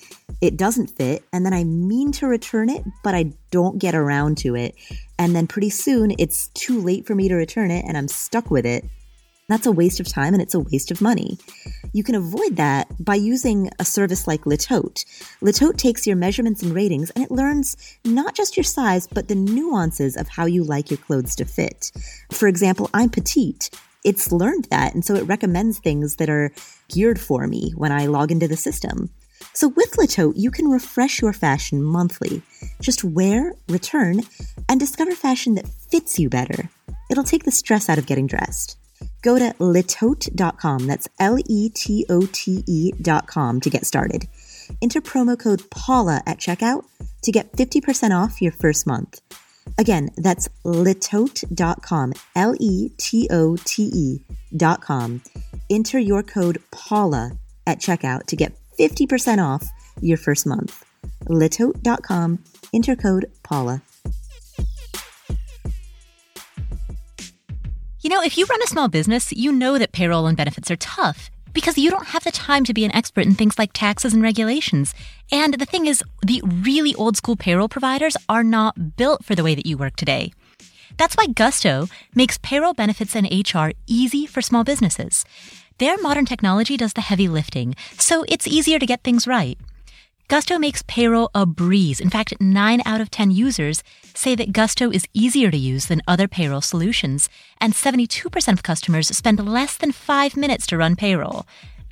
it 0.40 0.56
doesn't 0.56 0.86
fit, 0.86 1.22
and 1.30 1.44
then 1.44 1.52
I 1.52 1.62
mean 1.64 2.10
to 2.12 2.26
return 2.26 2.70
it, 2.70 2.82
but 3.04 3.14
I 3.14 3.34
don't 3.50 3.78
get 3.78 3.94
around 3.94 4.38
to 4.38 4.56
it. 4.56 4.74
And 5.18 5.36
then 5.36 5.46
pretty 5.46 5.68
soon 5.68 6.14
it's 6.18 6.48
too 6.48 6.80
late 6.80 7.06
for 7.06 7.14
me 7.14 7.28
to 7.28 7.34
return 7.34 7.70
it 7.70 7.84
and 7.86 7.98
I'm 7.98 8.08
stuck 8.08 8.50
with 8.50 8.64
it. 8.64 8.86
That's 9.50 9.66
a 9.66 9.72
waste 9.72 10.00
of 10.00 10.08
time 10.08 10.32
and 10.32 10.42
it's 10.42 10.54
a 10.54 10.60
waste 10.60 10.90
of 10.90 11.02
money. 11.02 11.38
You 11.92 12.02
can 12.02 12.14
avoid 12.14 12.56
that 12.56 12.88
by 12.98 13.14
using 13.14 13.70
a 13.78 13.84
service 13.84 14.26
like 14.26 14.46
Le 14.46 14.56
Tote. 14.56 15.04
Le 15.42 15.52
Tote 15.52 15.76
takes 15.76 16.06
your 16.06 16.16
measurements 16.16 16.62
and 16.62 16.74
ratings 16.74 17.10
and 17.10 17.24
it 17.24 17.30
learns 17.30 17.76
not 18.06 18.34
just 18.34 18.56
your 18.56 18.64
size, 18.64 19.06
but 19.06 19.28
the 19.28 19.34
nuances 19.34 20.16
of 20.16 20.28
how 20.28 20.46
you 20.46 20.64
like 20.64 20.90
your 20.90 20.98
clothes 20.98 21.36
to 21.36 21.44
fit. 21.44 21.92
For 22.30 22.48
example, 22.48 22.88
I'm 22.94 23.10
petite. 23.10 23.70
It's 24.08 24.32
learned 24.32 24.68
that, 24.70 24.94
and 24.94 25.04
so 25.04 25.16
it 25.16 25.24
recommends 25.24 25.78
things 25.78 26.16
that 26.16 26.30
are 26.30 26.50
geared 26.88 27.20
for 27.20 27.46
me 27.46 27.72
when 27.76 27.92
I 27.92 28.06
log 28.06 28.32
into 28.32 28.48
the 28.48 28.56
system. 28.56 29.10
So 29.52 29.68
with 29.68 29.98
Le 29.98 30.06
Tote, 30.06 30.34
you 30.34 30.50
can 30.50 30.68
refresh 30.68 31.20
your 31.20 31.34
fashion 31.34 31.82
monthly. 31.82 32.40
Just 32.80 33.04
wear, 33.04 33.52
return, 33.68 34.22
and 34.66 34.80
discover 34.80 35.10
fashion 35.14 35.56
that 35.56 35.68
fits 35.68 36.18
you 36.18 36.30
better. 36.30 36.70
It'll 37.10 37.22
take 37.22 37.44
the 37.44 37.50
stress 37.50 37.90
out 37.90 37.98
of 37.98 38.06
getting 38.06 38.26
dressed. 38.26 38.78
Go 39.20 39.38
to 39.38 39.54
letote.com, 39.58 40.86
that's 40.86 41.08
L 41.20 41.36
E 41.46 41.68
T 41.68 42.06
O 42.08 42.26
T 42.32 42.64
E.com 42.66 43.60
to 43.60 43.68
get 43.68 43.84
started. 43.84 44.26
Enter 44.80 45.02
promo 45.02 45.38
code 45.38 45.68
Paula 45.68 46.22
at 46.26 46.38
checkout 46.38 46.86
to 47.24 47.30
get 47.30 47.52
50% 47.52 48.18
off 48.18 48.40
your 48.40 48.52
first 48.52 48.86
month. 48.86 49.20
Again, 49.76 50.10
that's 50.16 50.48
letote.com, 50.64 52.12
L 52.34 52.54
E 52.58 52.90
T 52.96 53.28
O 53.30 53.56
T 53.56 53.90
E.com. 53.94 55.22
Enter 55.70 55.98
your 55.98 56.22
code 56.22 56.62
Paula 56.70 57.32
at 57.66 57.78
checkout 57.78 58.24
to 58.26 58.36
get 58.36 58.54
50% 58.78 59.44
off 59.44 59.68
your 60.00 60.16
first 60.16 60.46
month. 60.46 60.84
letote.com, 61.24 62.44
enter 62.72 62.96
code 62.96 63.30
Paula. 63.42 63.82
You 68.00 68.10
know, 68.10 68.22
if 68.22 68.38
you 68.38 68.46
run 68.46 68.62
a 68.62 68.66
small 68.68 68.88
business, 68.88 69.32
you 69.32 69.50
know 69.50 69.76
that 69.76 69.92
payroll 69.92 70.26
and 70.28 70.36
benefits 70.36 70.70
are 70.70 70.76
tough 70.76 71.30
because 71.52 71.78
you 71.78 71.90
don't 71.90 72.08
have 72.08 72.24
the 72.24 72.30
time 72.30 72.64
to 72.64 72.74
be 72.74 72.84
an 72.84 72.94
expert 72.94 73.26
in 73.26 73.34
things 73.34 73.58
like 73.58 73.72
taxes 73.72 74.14
and 74.14 74.22
regulations. 74.22 74.94
And 75.30 75.54
the 75.54 75.66
thing 75.66 75.86
is, 75.86 76.02
the 76.24 76.42
really 76.44 76.94
old 76.94 77.16
school 77.16 77.36
payroll 77.36 77.68
providers 77.68 78.16
are 78.28 78.44
not 78.44 78.96
built 78.96 79.24
for 79.24 79.34
the 79.34 79.44
way 79.44 79.54
that 79.54 79.66
you 79.66 79.76
work 79.76 79.96
today. 79.96 80.32
That's 80.96 81.16
why 81.16 81.26
Gusto 81.26 81.88
makes 82.14 82.38
payroll 82.38 82.74
benefits 82.74 83.14
and 83.14 83.26
HR 83.26 83.70
easy 83.86 84.26
for 84.26 84.42
small 84.42 84.64
businesses. 84.64 85.24
Their 85.78 85.96
modern 85.98 86.26
technology 86.26 86.76
does 86.76 86.94
the 86.94 87.02
heavy 87.02 87.28
lifting, 87.28 87.76
so 87.98 88.24
it's 88.28 88.48
easier 88.48 88.78
to 88.80 88.86
get 88.86 89.04
things 89.04 89.26
right. 89.26 89.58
Gusto 90.28 90.58
makes 90.58 90.82
payroll 90.86 91.30
a 91.34 91.46
breeze. 91.46 92.00
In 92.00 92.10
fact, 92.10 92.38
9 92.38 92.82
out 92.84 93.00
of 93.00 93.10
10 93.10 93.30
users 93.30 93.82
say 94.14 94.34
that 94.34 94.52
Gusto 94.52 94.90
is 94.90 95.08
easier 95.14 95.50
to 95.50 95.56
use 95.56 95.86
than 95.86 96.02
other 96.06 96.28
payroll 96.28 96.60
solutions, 96.60 97.30
and 97.62 97.72
72% 97.72 98.52
of 98.52 98.62
customers 98.62 99.08
spend 99.08 99.42
less 99.42 99.78
than 99.78 99.90
5 99.90 100.36
minutes 100.36 100.66
to 100.66 100.76
run 100.76 100.96
payroll. 100.96 101.46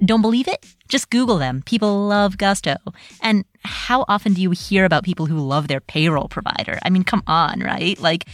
Don't 0.04 0.20
believe 0.20 0.48
it? 0.48 0.66
Just 0.86 1.08
Google 1.08 1.38
them. 1.38 1.62
People 1.64 2.08
love 2.08 2.36
Gusto. 2.36 2.76
And 3.22 3.46
how 3.64 4.04
often 4.06 4.34
do 4.34 4.42
you 4.42 4.50
hear 4.50 4.84
about 4.84 5.04
people 5.04 5.24
who 5.24 5.38
love 5.38 5.68
their 5.68 5.80
payroll 5.80 6.28
provider? 6.28 6.78
I 6.82 6.90
mean, 6.90 7.04
come 7.04 7.22
on, 7.26 7.60
right? 7.60 7.98
Like, 7.98 8.26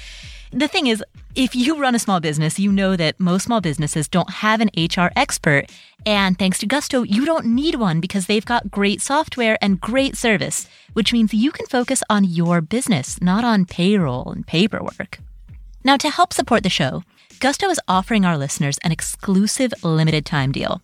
the 0.52 0.68
thing 0.68 0.86
is, 0.86 1.02
if 1.34 1.54
you 1.54 1.78
run 1.78 1.94
a 1.94 1.98
small 1.98 2.20
business, 2.20 2.58
you 2.58 2.70
know 2.70 2.94
that 2.96 3.18
most 3.18 3.44
small 3.44 3.60
businesses 3.60 4.06
don't 4.06 4.30
have 4.30 4.60
an 4.60 4.70
HR 4.76 5.10
expert. 5.16 5.70
And 6.04 6.38
thanks 6.38 6.58
to 6.58 6.66
Gusto, 6.66 7.02
you 7.02 7.24
don't 7.24 7.46
need 7.46 7.76
one 7.76 8.00
because 8.00 8.26
they've 8.26 8.44
got 8.44 8.70
great 8.70 9.00
software 9.00 9.56
and 9.62 9.80
great 9.80 10.16
service, 10.16 10.68
which 10.92 11.12
means 11.12 11.32
you 11.32 11.50
can 11.52 11.66
focus 11.66 12.02
on 12.10 12.24
your 12.24 12.60
business, 12.60 13.20
not 13.22 13.44
on 13.44 13.64
payroll 13.64 14.30
and 14.30 14.46
paperwork. 14.46 15.18
Now, 15.84 15.96
to 15.96 16.10
help 16.10 16.32
support 16.32 16.62
the 16.62 16.68
show, 16.68 17.02
Gusto 17.40 17.70
is 17.70 17.80
offering 17.88 18.24
our 18.24 18.36
listeners 18.36 18.78
an 18.84 18.92
exclusive 18.92 19.72
limited 19.82 20.26
time 20.26 20.52
deal. 20.52 20.82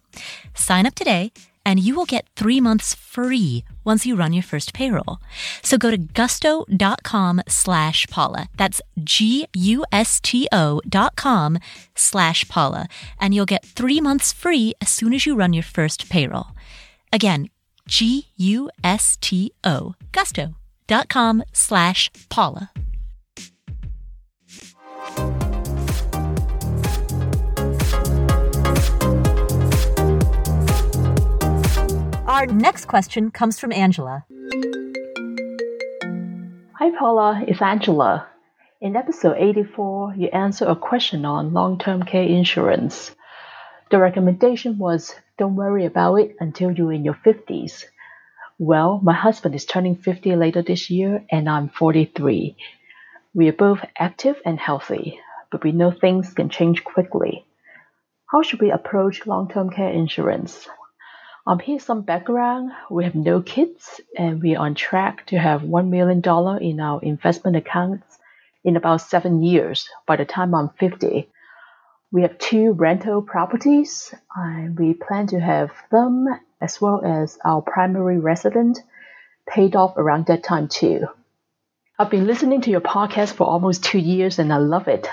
Sign 0.54 0.86
up 0.86 0.94
today 0.94 1.30
and 1.64 1.78
you 1.78 1.94
will 1.94 2.06
get 2.06 2.26
three 2.34 2.60
months 2.60 2.94
free 2.94 3.64
once 3.88 4.06
you 4.06 4.14
run 4.14 4.32
your 4.32 4.42
first 4.42 4.72
payroll. 4.72 5.18
So 5.62 5.76
go 5.76 5.90
to 5.90 5.98
gusto.com 5.98 7.42
slash 7.48 8.06
Paula. 8.08 8.48
That's 8.56 8.80
G-U-S-T-O 9.02 10.80
dot 10.88 11.16
com 11.16 11.58
slash 11.96 12.48
Paula. 12.48 12.86
And 13.18 13.34
you'll 13.34 13.46
get 13.46 13.64
three 13.64 14.00
months 14.00 14.32
free 14.32 14.74
as 14.80 14.90
soon 14.90 15.14
as 15.14 15.26
you 15.26 15.34
run 15.34 15.52
your 15.52 15.64
first 15.64 16.08
payroll. 16.08 16.48
Again, 17.12 17.48
G-U-S-T-O, 17.88 19.94
gusto.com 20.12 21.42
slash 21.52 22.10
Paula. 22.28 22.70
Our 32.28 32.44
next 32.44 32.84
question 32.84 33.30
comes 33.30 33.58
from 33.58 33.72
Angela. 33.72 34.26
Hi, 36.74 36.90
Paula. 36.98 37.42
It's 37.48 37.62
Angela. 37.62 38.28
In 38.82 38.96
episode 38.96 39.36
84, 39.38 40.12
you 40.14 40.28
answered 40.28 40.68
a 40.68 40.76
question 40.76 41.24
on 41.24 41.54
long 41.54 41.78
term 41.78 42.02
care 42.02 42.22
insurance. 42.22 43.16
The 43.90 43.96
recommendation 43.96 44.76
was 44.76 45.14
don't 45.38 45.56
worry 45.56 45.86
about 45.86 46.16
it 46.16 46.36
until 46.38 46.70
you're 46.70 46.92
in 46.92 47.02
your 47.02 47.18
50s. 47.24 47.86
Well, 48.58 49.00
my 49.02 49.14
husband 49.14 49.54
is 49.54 49.64
turning 49.64 49.96
50 49.96 50.36
later 50.36 50.60
this 50.60 50.90
year, 50.90 51.24
and 51.30 51.48
I'm 51.48 51.70
43. 51.70 52.56
We 53.32 53.48
are 53.48 53.52
both 53.54 53.80
active 53.98 54.36
and 54.44 54.60
healthy, 54.60 55.18
but 55.50 55.64
we 55.64 55.72
know 55.72 55.92
things 55.92 56.34
can 56.34 56.50
change 56.50 56.84
quickly. 56.84 57.46
How 58.26 58.42
should 58.42 58.60
we 58.60 58.70
approach 58.70 59.26
long 59.26 59.48
term 59.48 59.70
care 59.70 59.88
insurance? 59.88 60.68
Um, 61.48 61.60
here's 61.60 61.82
some 61.82 62.02
background. 62.02 62.72
We 62.90 63.04
have 63.04 63.14
no 63.14 63.40
kids 63.40 64.02
and 64.14 64.42
we 64.42 64.54
are 64.54 64.66
on 64.66 64.74
track 64.74 65.24
to 65.28 65.38
have 65.38 65.62
$1 65.62 65.88
million 65.88 66.18
in 66.62 66.78
our 66.78 67.00
investment 67.00 67.56
accounts 67.56 68.18
in 68.64 68.76
about 68.76 69.00
seven 69.00 69.42
years 69.42 69.88
by 70.06 70.16
the 70.16 70.26
time 70.26 70.54
I'm 70.54 70.68
50. 70.78 71.26
We 72.12 72.20
have 72.20 72.36
two 72.36 72.72
rental 72.72 73.22
properties 73.22 74.14
and 74.36 74.78
we 74.78 74.92
plan 74.92 75.28
to 75.28 75.40
have 75.40 75.70
them 75.90 76.28
as 76.60 76.82
well 76.82 77.02
as 77.02 77.38
our 77.42 77.62
primary 77.62 78.18
residence 78.18 78.80
paid 79.48 79.74
off 79.74 79.96
around 79.96 80.26
that 80.26 80.42
time 80.42 80.68
too. 80.68 81.06
I've 81.98 82.10
been 82.10 82.26
listening 82.26 82.60
to 82.60 82.70
your 82.70 82.82
podcast 82.82 83.32
for 83.32 83.46
almost 83.46 83.84
two 83.84 83.98
years 83.98 84.38
and 84.38 84.52
I 84.52 84.58
love 84.58 84.86
it. 84.86 85.08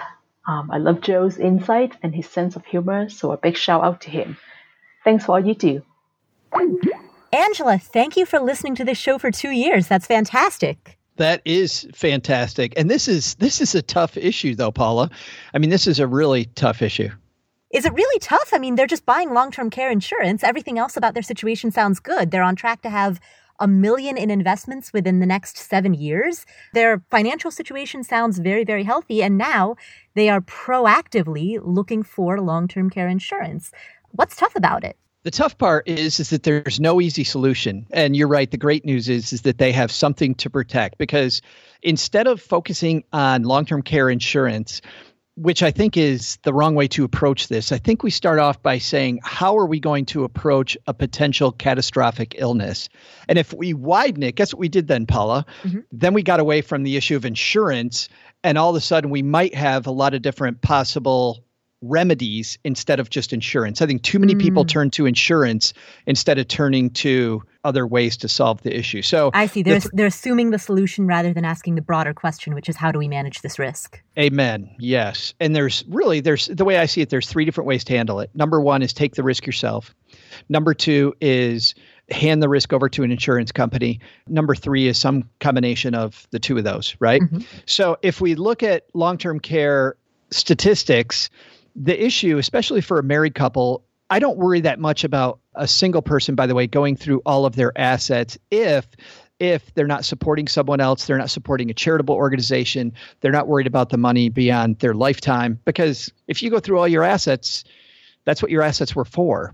Um, 0.46 0.70
I 0.70 0.80
love 0.80 1.00
Joe's 1.00 1.38
insight 1.38 1.96
and 2.04 2.14
his 2.14 2.28
sense 2.28 2.58
of 2.58 2.66
humor, 2.66 3.08
so 3.08 3.32
a 3.32 3.38
big 3.38 3.56
shout 3.56 3.86
out 3.86 4.02
to 4.02 4.10
him. 4.10 4.36
Thanks 5.06 5.24
for 5.24 5.32
all 5.32 5.46
you 5.46 5.56
do. 5.56 5.82
Angela, 7.32 7.78
thank 7.78 8.16
you 8.16 8.26
for 8.26 8.40
listening 8.40 8.76
to 8.76 8.86
this 8.86 8.98
show 8.98 9.18
for 9.18 9.32
two 9.32 9.52
years. 9.52 9.88
That's 9.88 10.08
fantastic. 10.08 10.98
That 11.18 11.42
is 11.46 11.88
fantastic. 11.94 12.74
And 12.78 12.90
this 12.90 13.08
is 13.08 13.36
this 13.36 13.62
is 13.62 13.74
a 13.76 13.82
tough 13.82 14.18
issue 14.18 14.56
though, 14.56 14.72
Paula. 14.72 15.10
I 15.54 15.60
mean, 15.60 15.70
this 15.70 15.88
is 15.88 16.00
a 16.00 16.08
really 16.08 16.46
tough 16.56 16.82
issue. 16.82 17.10
Is 17.72 17.86
it 17.86 17.94
really 17.94 18.20
tough? 18.20 18.50
I 18.54 18.58
mean, 18.58 18.76
they're 18.76 18.88
just 18.88 19.06
buying 19.06 19.34
long-term 19.34 19.70
care 19.70 19.90
insurance. 19.90 20.44
Everything 20.44 20.78
else 20.78 20.96
about 20.96 21.14
their 21.14 21.24
situation 21.24 21.72
sounds 21.72 22.00
good. 22.00 22.32
They're 22.32 22.44
on 22.44 22.56
track 22.56 22.82
to 22.84 22.90
have 22.90 23.20
a 23.60 23.68
million 23.68 24.18
in 24.18 24.30
investments 24.30 24.92
within 24.94 25.20
the 25.20 25.26
next 25.26 25.58
7 25.58 25.94
years. 25.94 26.46
Their 26.74 27.02
financial 27.10 27.52
situation 27.52 28.04
sounds 28.04 28.40
very 28.40 28.66
very 28.66 28.84
healthy 28.84 29.24
and 29.24 29.38
now 29.38 29.76
they 30.14 30.30
are 30.30 30.42
proactively 30.42 31.60
looking 31.62 32.04
for 32.04 32.40
long-term 32.42 32.90
care 32.90 33.08
insurance. 33.08 33.72
What's 34.12 34.36
tough 34.36 34.56
about 34.56 34.84
it? 34.84 34.98
The 35.26 35.32
tough 35.32 35.58
part 35.58 35.88
is 35.88 36.20
is 36.20 36.30
that 36.30 36.44
there's 36.44 36.80
no 36.80 37.02
easy 37.02 37.24
solution. 37.24 37.88
And 37.90 38.16
you're 38.16 38.28
right, 38.28 38.50
the 38.50 38.58
great 38.58 38.86
news 38.86 39.10
is 39.10 39.34
is 39.34 39.42
that 39.42 39.58
they 39.58 39.72
have 39.72 39.92
something 39.92 40.36
to 40.36 40.52
protect 40.52 41.00
because 41.00 41.42
instead 41.82 42.28
of 42.28 42.40
focusing 42.40 43.04
on 43.12 43.42
long-term 43.42 43.82
care 43.82 44.08
insurance, 44.08 44.84
which 45.36 45.64
I 45.64 45.72
think 45.72 45.98
is 45.98 46.38
the 46.44 46.54
wrong 46.54 46.76
way 46.76 46.88
to 46.90 47.04
approach 47.04 47.48
this. 47.48 47.72
I 47.72 47.80
think 47.80 48.04
we 48.04 48.12
start 48.12 48.38
off 48.38 48.62
by 48.62 48.78
saying, 48.78 49.20
how 49.24 49.58
are 49.58 49.66
we 49.66 49.80
going 49.80 50.06
to 50.08 50.26
approach 50.26 50.78
a 50.86 50.94
potential 50.94 51.52
catastrophic 51.52 52.36
illness? 52.38 52.88
And 53.28 53.40
if 53.40 53.52
we 53.52 53.74
widen 53.74 54.22
it, 54.22 54.36
guess 54.36 54.54
what 54.54 54.60
we 54.60 54.70
did 54.70 54.88
then, 54.88 55.08
Paula? 55.08 55.46
Mm-hmm. 55.64 55.80
Then 55.92 56.14
we 56.14 56.22
got 56.22 56.40
away 56.40 56.62
from 56.62 56.84
the 56.84 56.98
issue 56.98 57.16
of 57.16 57.26
insurance, 57.26 58.10
and 58.44 58.58
all 58.60 58.70
of 58.70 58.76
a 58.76 58.82
sudden 58.82 59.10
we 59.10 59.24
might 59.24 59.56
have 59.56 59.88
a 59.88 59.92
lot 59.92 60.14
of 60.14 60.22
different 60.22 60.62
possible 60.62 61.44
remedies 61.82 62.58
instead 62.64 63.00
of 63.00 63.10
just 63.10 63.34
insurance. 63.34 63.82
I 63.82 63.86
think 63.86 64.02
too 64.02 64.20
many 64.20 64.36
mm. 64.36 64.42
people 64.42 64.66
turn 64.66 64.90
to 64.92 65.06
insurance 65.06 65.74
instead 66.08 66.38
of 66.40 66.48
turning 66.48 66.90
to 66.92 67.44
other 67.64 67.86
ways 67.86 68.16
to 68.18 68.30
solve 68.30 68.62
the 68.62 68.76
issue. 68.76 69.02
So 69.02 69.32
I 69.34 69.48
see. 69.48 69.64
They're, 69.64 69.80
the, 69.80 69.90
they're 69.94 70.08
assuming 70.08 70.52
the 70.52 70.60
solution 70.60 71.08
rather 71.08 71.34
than 71.34 71.46
asking 71.46 71.76
the 71.76 71.82
broader 71.82 72.14
question, 72.14 72.54
which 72.54 72.70
is 72.70 72.76
how 72.76 72.92
do 72.92 73.00
we 73.00 73.08
manage 73.08 73.42
this 73.42 73.60
risk? 73.60 74.02
Amen. 74.18 74.70
Yes. 74.80 75.34
And 75.40 75.56
there's 75.56 75.84
really 75.88 76.22
there's 76.22 76.48
the 76.48 76.66
way 76.66 76.78
I 76.78 76.86
see 76.86 77.02
it, 77.02 77.10
there's 77.10 77.28
three 77.28 77.46
different 77.46 77.68
ways 77.68 77.84
to 77.86 77.94
handle 77.94 78.20
it. 78.20 78.30
Number 78.34 78.62
one 78.62 78.82
is 78.82 78.94
take 78.94 79.16
the 79.16 79.24
risk 79.24 79.46
yourself. 79.46 79.94
Number 80.50 80.74
two 80.74 81.14
is 81.22 81.76
hand 82.12 82.42
the 82.42 82.50
risk 82.50 82.72
over 82.72 82.88
to 82.88 83.04
an 83.04 83.12
insurance 83.12 83.52
company. 83.52 84.00
Number 84.28 84.56
three 84.56 84.88
is 84.88 84.98
some 84.98 85.28
combination 85.40 85.96
of 85.96 86.28
the 86.30 86.40
two 86.40 86.58
of 86.58 86.64
those, 86.64 86.96
right? 87.00 87.22
Mm-hmm. 87.22 87.40
So 87.66 87.98
if 88.04 88.22
we 88.22 88.36
look 88.36 88.62
at 88.64 88.86
long 88.94 89.18
term 89.18 89.40
care 89.40 89.98
statistics, 90.32 91.30
the 91.76 92.06
issue, 92.06 92.38
especially 92.38 92.82
for 92.82 93.00
a 93.00 93.04
married 93.04 93.36
couple, 93.36 93.84
I 94.10 94.20
don't 94.20 94.38
worry 94.38 94.62
that 94.62 94.80
much 94.80 95.04
about 95.04 95.40
a 95.56 95.68
single 95.68 96.02
person, 96.02 96.36
by 96.36 96.48
the 96.48 96.56
way, 96.56 96.68
going 96.68 96.96
through 96.96 97.22
all 97.26 97.46
of 97.46 97.56
their 97.56 97.78
assets 97.78 98.38
if 98.52 98.88
if 99.38 99.74
they're 99.74 99.88
not 99.88 100.06
supporting 100.06 100.48
someone 100.48 100.80
else, 100.80 101.06
they're 101.06 101.18
not 101.18 101.30
supporting 101.30 101.70
a 101.70 101.74
charitable 101.74 102.16
organization, 102.16 102.94
they're 103.20 103.34
not 103.34 103.48
worried 103.48 103.68
about 103.68 103.90
the 103.90 103.98
money 103.98 104.30
beyond 104.30 104.80
their 104.80 104.94
lifetime. 104.94 105.60
Because 105.66 106.10
if 106.28 106.42
you 106.42 106.50
go 106.50 106.62
through 106.62 106.80
all 106.80 106.88
your 106.88 107.04
assets, 107.04 107.66
that's 108.24 108.42
what 108.42 108.50
your 108.50 108.62
assets 108.62 108.96
were 108.96 109.04
for. 109.04 109.54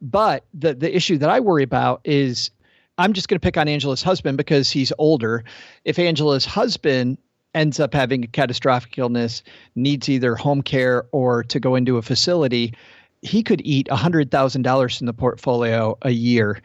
But 0.00 0.44
the 0.54 0.74
the 0.74 0.94
issue 0.94 1.18
that 1.18 1.30
I 1.30 1.40
worry 1.40 1.64
about 1.64 2.02
is 2.04 2.50
I'm 2.98 3.12
just 3.12 3.28
going 3.28 3.38
to 3.38 3.44
pick 3.44 3.56
on 3.56 3.68
Angela's 3.68 4.02
husband 4.02 4.38
because 4.38 4.70
he's 4.70 4.92
older. 4.98 5.44
If 5.84 5.98
Angela's 5.98 6.44
husband 6.44 7.18
ends 7.56 7.80
up 7.80 7.94
having 7.94 8.22
a 8.22 8.28
catastrophic 8.28 8.96
illness, 8.98 9.42
needs 9.74 10.08
either 10.08 10.36
home 10.36 10.62
care 10.62 11.06
or 11.10 11.42
to 11.44 11.58
go 11.58 11.74
into 11.74 11.96
a 11.96 12.02
facility, 12.02 12.74
he 13.22 13.42
could 13.42 13.62
eat 13.64 13.88
$100,000 13.88 15.00
in 15.00 15.06
the 15.06 15.12
portfolio 15.12 15.96
a 16.02 16.10
year. 16.10 16.60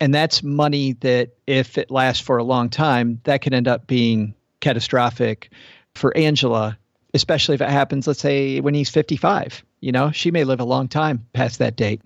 And 0.00 0.14
that's 0.14 0.42
money 0.42 0.92
that, 1.00 1.30
if 1.46 1.76
it 1.76 1.90
lasts 1.90 2.22
for 2.22 2.36
a 2.36 2.44
long 2.44 2.70
time, 2.70 3.20
that 3.24 3.40
can 3.40 3.52
end 3.52 3.66
up 3.66 3.86
being 3.86 4.34
catastrophic 4.60 5.50
for 5.94 6.16
Angela, 6.16 6.78
especially 7.14 7.54
if 7.54 7.60
it 7.60 7.70
happens, 7.70 8.06
let's 8.06 8.20
say, 8.20 8.60
when 8.60 8.74
he's 8.74 8.90
55. 8.90 9.64
You 9.80 9.92
know, 9.92 10.10
she 10.12 10.30
may 10.30 10.44
live 10.44 10.60
a 10.60 10.64
long 10.64 10.88
time 10.88 11.26
past 11.32 11.58
that 11.58 11.76
date. 11.76 12.02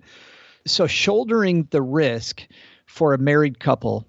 So, 0.65 0.87
shouldering 0.87 1.67
the 1.71 1.81
risk 1.81 2.47
for 2.85 3.13
a 3.13 3.17
married 3.17 3.59
couple 3.59 4.05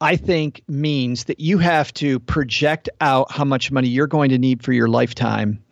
I 0.00 0.16
think 0.16 0.62
means 0.66 1.24
that 1.24 1.40
you 1.40 1.58
have 1.58 1.92
to 1.94 2.20
project 2.20 2.88
out 3.00 3.30
how 3.30 3.44
much 3.44 3.70
money 3.70 3.88
you're 3.88 4.06
going 4.06 4.30
to 4.30 4.38
need 4.38 4.62
for 4.62 4.72
your 4.72 4.88
lifetime 4.88 5.62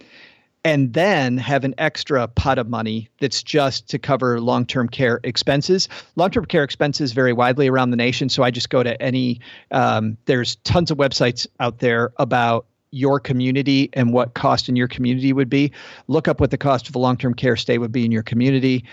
and 0.64 0.92
then 0.92 1.38
have 1.38 1.64
an 1.64 1.74
extra 1.78 2.28
pot 2.28 2.58
of 2.58 2.68
money 2.68 3.08
that's 3.20 3.42
just 3.42 3.88
to 3.88 3.98
cover 3.98 4.38
long-term 4.38 4.90
care 4.90 5.20
expenses. 5.24 5.88
Long-term 6.16 6.44
care 6.44 6.62
expenses 6.62 7.12
vary 7.12 7.32
widely 7.32 7.68
around 7.68 7.90
the 7.90 7.96
nation, 7.96 8.28
so 8.28 8.42
I 8.42 8.50
just 8.50 8.68
go 8.68 8.82
to 8.82 9.00
any. 9.00 9.40
Um, 9.70 10.18
there's 10.26 10.56
tons 10.56 10.90
of 10.90 10.98
websites 10.98 11.46
out 11.60 11.78
there 11.78 12.12
about 12.18 12.66
your 12.90 13.20
community 13.20 13.90
and 13.92 14.12
what 14.12 14.34
cost 14.34 14.68
in 14.68 14.76
your 14.76 14.88
community 14.88 15.32
would 15.32 15.48
be. 15.48 15.72
Look 16.06 16.28
up 16.28 16.40
what 16.40 16.50
the 16.50 16.58
cost 16.58 16.88
of 16.88 16.96
a 16.96 16.98
long-term 16.98 17.34
care 17.34 17.56
stay 17.56 17.78
would 17.78 17.92
be 17.92 18.04
in 18.04 18.12
your 18.12 18.22
community. 18.22 18.84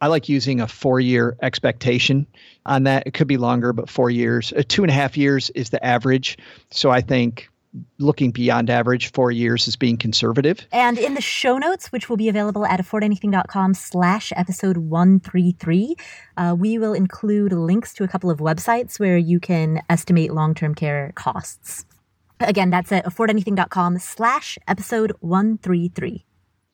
I 0.00 0.08
like 0.08 0.28
using 0.28 0.60
a 0.60 0.68
four 0.68 1.00
year 1.00 1.36
expectation 1.42 2.26
on 2.66 2.84
that. 2.84 3.06
It 3.06 3.14
could 3.14 3.28
be 3.28 3.36
longer, 3.36 3.72
but 3.72 3.88
four 3.88 4.10
years, 4.10 4.52
uh, 4.52 4.62
two 4.66 4.82
and 4.82 4.90
a 4.90 4.94
half 4.94 5.16
years 5.16 5.50
is 5.50 5.70
the 5.70 5.84
average. 5.84 6.38
So 6.70 6.90
I 6.90 7.00
think 7.00 7.48
looking 7.98 8.30
beyond 8.30 8.70
average, 8.70 9.10
four 9.12 9.30
years 9.30 9.66
is 9.66 9.76
being 9.76 9.96
conservative. 9.96 10.66
And 10.72 10.98
in 10.98 11.14
the 11.14 11.20
show 11.20 11.58
notes, 11.58 11.90
which 11.90 12.08
will 12.08 12.16
be 12.16 12.28
available 12.28 12.64
at 12.66 12.80
affordanything.com 12.80 13.74
slash 13.74 14.32
episode 14.36 14.76
133, 14.76 15.96
uh, 16.36 16.56
we 16.58 16.78
will 16.78 16.94
include 16.94 17.52
links 17.52 17.92
to 17.94 18.04
a 18.04 18.08
couple 18.08 18.30
of 18.30 18.38
websites 18.38 19.00
where 19.00 19.18
you 19.18 19.40
can 19.40 19.82
estimate 19.88 20.32
long-term 20.32 20.74
care 20.74 21.12
costs. 21.14 21.84
Again, 22.40 22.70
that's 22.70 22.92
at 22.92 23.04
affordanything.com 23.04 23.98
slash 23.98 24.58
episode 24.68 25.12
133 25.20 26.24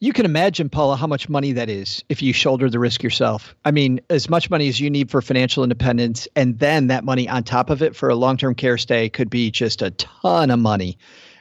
you 0.01 0.15
can 0.15 0.25
imagine, 0.25 0.71
Paula, 0.71 0.97
how 0.97 1.07
much 1.07 1.29
money 1.29 1.53
that 1.53 1.69
is 1.69 2.03
if 2.09 2.23
you 2.23 2.33
shoulder 2.33 2.71
the 2.71 2.79
risk 2.79 3.03
yourself. 3.03 3.55
I 3.67 3.71
mean, 3.71 4.01
as 4.09 4.31
much 4.31 4.49
money 4.49 4.67
as 4.67 4.81
you 4.81 4.89
need 4.89 5.11
for 5.11 5.21
financial 5.21 5.63
independence, 5.63 6.27
and 6.35 6.59
then 6.59 6.87
that 6.87 7.05
money 7.05 7.29
on 7.29 7.45
top 7.45 7.69
of 7.69 7.83
it 7.83 7.95
for 7.95 8.09
a 8.09 8.15
long 8.15 8.39
term 8.39 8.55
care 8.55 8.79
stay 8.79 9.11
could 9.11 9.29
be 9.29 9.51
just 9.51 9.83
a 9.83 9.91
ton 9.93 10.51
of 10.51 10.59
money. 10.59 10.97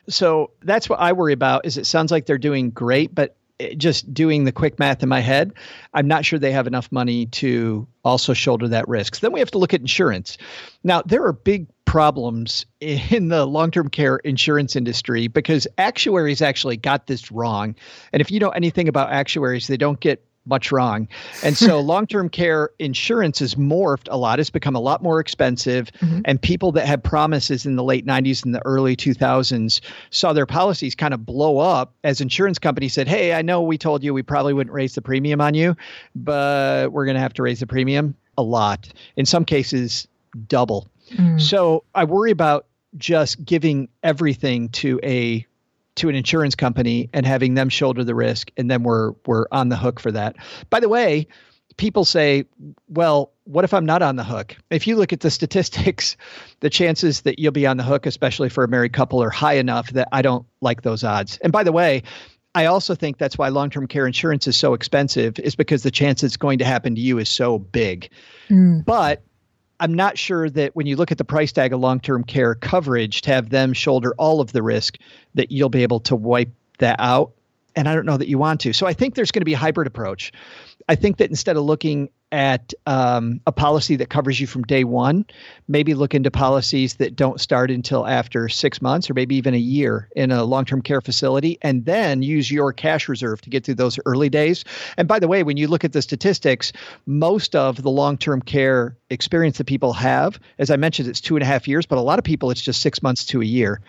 So 0.10 0.52
that's 0.62 0.90
what 0.90 1.00
I 1.00 1.14
worry 1.14 1.34
about. 1.34 1.66
Is 1.66 1.78
it 1.78 1.86
sounds 1.86 2.12
like 2.12 2.26
they're 2.26 2.38
doing 2.38 2.70
great, 2.70 3.16
but 3.16 3.38
just 3.78 4.14
doing 4.14 4.44
the 4.44 4.52
quick 4.52 4.80
math 4.80 5.04
in 5.04 5.10
my 5.10 5.20
head, 5.20 5.54
I'm 5.94 6.08
not 6.08 6.26
sure 6.26 6.40
they 6.40 6.52
have 6.52 6.68
enough 6.68 6.92
money 6.92 7.28
to 7.28 7.88
also 8.04 8.34
shoulder 8.34 8.68
that 8.70 8.88
risk. 8.88 9.16
So 9.16 9.28
then 9.28 9.34
we 9.34 9.40
have 9.40 9.52
to 9.52 9.58
look 9.58 9.74
at 9.74 9.82
insurance. 9.82 10.38
Now, 10.84 11.02
there 11.02 11.24
are 11.26 11.34
big 11.34 11.68
problems 11.90 12.68
in 12.80 13.30
the 13.30 13.46
long 13.48 13.72
term 13.72 13.90
care 13.90 14.18
insurance 14.18 14.76
industry 14.76 15.28
because 15.28 15.68
actuaries 15.80 16.40
actually 16.40 16.78
got 16.78 17.08
this 17.08 17.32
wrong. 17.32 17.76
And 18.14 18.22
if 18.22 18.30
you 18.30 18.40
know 18.40 18.50
anything 18.50 18.88
about 18.88 19.12
actuaries, 19.12 19.66
they 19.66 19.78
don't 19.78 20.00
get 20.00 20.24
much 20.46 20.72
wrong. 20.72 21.08
And 21.44 21.58
so 21.58 21.80
long 21.82 22.06
term 22.06 22.30
care 22.30 22.70
insurance 22.78 23.40
has 23.40 23.56
morphed 23.56 24.08
a 24.12 24.18
lot. 24.18 24.40
It's 24.40 24.52
become 24.52 24.76
a 24.76 24.80
lot 24.80 25.02
more 25.02 25.20
expensive. 25.20 25.92
Mm-hmm. 25.94 26.22
And 26.26 26.40
people 26.40 26.72
that 26.74 26.86
had 26.86 27.04
promises 27.04 27.66
in 27.66 27.76
the 27.76 27.84
late 27.84 28.06
90s 28.06 28.46
and 28.46 28.54
the 28.54 28.64
early 28.66 28.96
2000s 28.96 29.82
saw 30.12 30.32
their 30.32 30.46
policies 30.46 30.94
kind 30.94 31.16
of 31.16 31.26
blow 31.26 31.58
up 31.58 31.96
as 32.04 32.22
insurance 32.22 32.60
companies 32.60 32.94
said, 32.94 33.08
Hey, 33.08 33.34
I 33.34 33.42
know 33.42 33.64
we 33.64 33.80
told 33.80 34.04
you 34.04 34.14
we 34.14 34.22
probably 34.22 34.54
wouldn't 34.54 34.74
raise 34.74 34.94
the 34.94 35.02
premium 35.02 35.42
on 35.42 35.56
you, 35.56 35.76
but 36.16 36.92
we're 36.92 37.06
going 37.06 37.16
to 37.16 37.22
have 37.22 37.34
to 37.34 37.42
raise 37.42 37.62
the 37.62 37.68
premium 37.68 38.16
a 38.38 38.44
lot. 38.44 38.90
In 39.16 39.26
some 39.26 39.44
cases, 39.44 40.08
double. 40.48 40.88
Mm. 41.10 41.42
So 41.42 41.84
I 41.96 42.04
worry 42.04 42.32
about 42.32 42.66
just 42.98 43.44
giving 43.46 43.90
everything 44.04 44.70
to 44.70 45.00
a 45.04 45.46
to 45.96 46.10
an 46.10 46.16
insurance 46.16 46.56
company 46.56 47.10
and 47.14 47.26
having 47.26 47.56
them 47.56 47.68
shoulder 47.68 48.04
the 48.04 48.16
risk 48.16 48.52
and 48.56 48.72
then 48.72 48.84
we're 48.84 49.12
we're 49.26 49.46
on 49.52 49.70
the 49.70 49.76
hook 49.76 50.00
for 50.00 50.12
that. 50.12 50.36
By 50.70 50.80
the 50.80 50.90
way, 50.90 51.28
people 51.80 52.06
say, 52.06 52.46
well, 52.88 53.32
what 53.46 53.64
if 53.64 53.74
I'm 53.74 53.86
not 53.86 54.02
on 54.02 54.16
the 54.16 54.24
hook? 54.24 54.56
If 54.70 54.86
you 54.86 54.96
look 54.96 55.12
at 55.12 55.22
the 55.22 55.32
statistics, 55.40 56.16
the 56.60 56.70
chances 56.70 57.22
that 57.22 57.40
you'll 57.40 57.52
be 57.52 57.66
on 57.66 57.78
the 57.78 57.84
hook, 57.84 58.06
especially 58.06 58.50
for 58.50 58.64
a 58.64 58.68
married 58.68 58.94
couple, 58.94 59.24
are 59.24 59.30
high 59.30 59.56
enough 59.56 59.92
that 59.92 60.08
I 60.12 60.22
don't 60.22 60.46
like 60.62 60.84
those 60.84 61.04
odds. 61.04 61.38
And 61.38 61.52
by 61.52 61.64
the 61.64 61.72
way, 61.72 62.04
I 62.56 62.66
also 62.66 62.96
think 62.96 63.18
that's 63.18 63.38
why 63.38 63.50
long 63.50 63.70
term 63.70 63.88
care 63.88 64.06
insurance 64.06 64.48
is 64.48 64.58
so 64.58 64.74
expensive, 64.74 65.40
is 65.40 65.56
because 65.56 65.84
the 65.84 65.92
chance 65.92 66.24
it's 66.24 66.38
going 66.38 66.60
to 66.60 66.66
happen 66.66 66.96
to 66.96 67.02
you 67.02 67.18
is 67.18 67.30
so 67.30 67.60
big. 67.60 68.10
Mm. 68.50 68.86
But 68.86 69.24
I'm 69.80 69.94
not 69.94 70.18
sure 70.18 70.50
that 70.50 70.76
when 70.76 70.88
you 70.88 70.96
look 70.96 71.12
at 71.12 71.18
the 71.18 71.26
price 71.26 71.52
tag 71.52 71.74
of 71.74 71.80
long 71.80 72.00
term 72.00 72.24
care 72.24 72.56
coverage, 72.56 73.22
to 73.22 73.32
have 73.32 73.50
them 73.50 73.74
shoulder 73.74 74.14
all 74.18 74.42
of 74.42 74.52
the 74.52 74.62
risk, 74.62 74.98
that 75.36 75.52
you'll 75.52 75.70
be 75.70 75.84
able 75.84 76.02
to 76.02 76.16
wipe 76.16 76.52
that 76.80 76.98
out. 77.00 77.32
And 77.76 77.88
I 77.88 77.96
don't 77.96 78.06
know 78.06 78.18
that 78.18 78.28
you 78.28 78.38
want 78.38 78.62
to. 78.62 78.74
So 78.74 78.88
I 78.88 78.94
think 78.94 79.16
there's 79.16 79.32
going 79.32 79.42
to 79.42 79.46
be 79.46 79.54
a 79.54 79.58
hybrid 79.58 79.88
approach. 79.88 80.34
I 80.90 80.96
think 80.96 81.18
that 81.18 81.30
instead 81.30 81.56
of 81.56 81.64
looking 81.64 82.10
at 82.32 82.74
um, 82.86 83.42
a 83.48 83.52
policy 83.52 83.96
that 83.96 84.10
covers 84.10 84.40
you 84.40 84.48
from 84.48 84.64
day 84.64 84.84
one, 84.84 85.26
maybe 85.68 85.94
look 85.94 86.14
into 86.14 86.30
policies 86.30 86.96
that 86.96 87.16
don't 87.16 87.40
start 87.42 87.72
until 87.72 88.06
after 88.06 88.50
six 88.50 88.82
months 88.82 89.10
or 89.10 89.14
maybe 89.14 89.36
even 89.36 89.54
a 89.54 89.58
year 89.58 90.08
in 90.16 90.32
a 90.32 90.44
long 90.44 90.66
term 90.66 90.82
care 90.82 91.02
facility, 91.02 91.58
and 91.62 91.86
then 91.86 92.22
use 92.22 92.52
your 92.52 92.72
cash 92.72 93.10
reserve 93.10 93.42
to 93.42 93.50
get 93.50 93.66
through 93.66 93.76
those 93.76 94.00
early 94.06 94.30
days. 94.30 94.64
And 94.98 95.08
by 95.08 95.20
the 95.20 95.28
way, 95.28 95.44
when 95.44 95.58
you 95.58 95.68
look 95.68 95.84
at 95.84 95.94
the 95.94 96.02
statistics, 96.02 96.72
most 97.06 97.56
of 97.56 97.82
the 97.82 97.90
long 97.90 98.18
term 98.18 98.42
care 98.42 98.96
experience 99.10 99.58
that 99.58 99.66
people 99.66 99.94
have, 99.94 100.40
as 100.60 100.70
I 100.70 100.76
mentioned, 100.76 101.10
it's 101.10 101.22
two 101.22 101.36
and 101.36 101.44
a 101.44 101.48
half 101.48 101.68
years, 101.68 101.86
but 101.86 101.98
a 101.98 102.02
lot 102.02 102.20
of 102.20 102.26
people, 102.26 102.52
it's 102.52 102.62
just 102.62 102.82
six 102.82 103.02
months 103.02 103.26
to 103.28 103.42
a 103.42 103.46
year. 103.46 103.82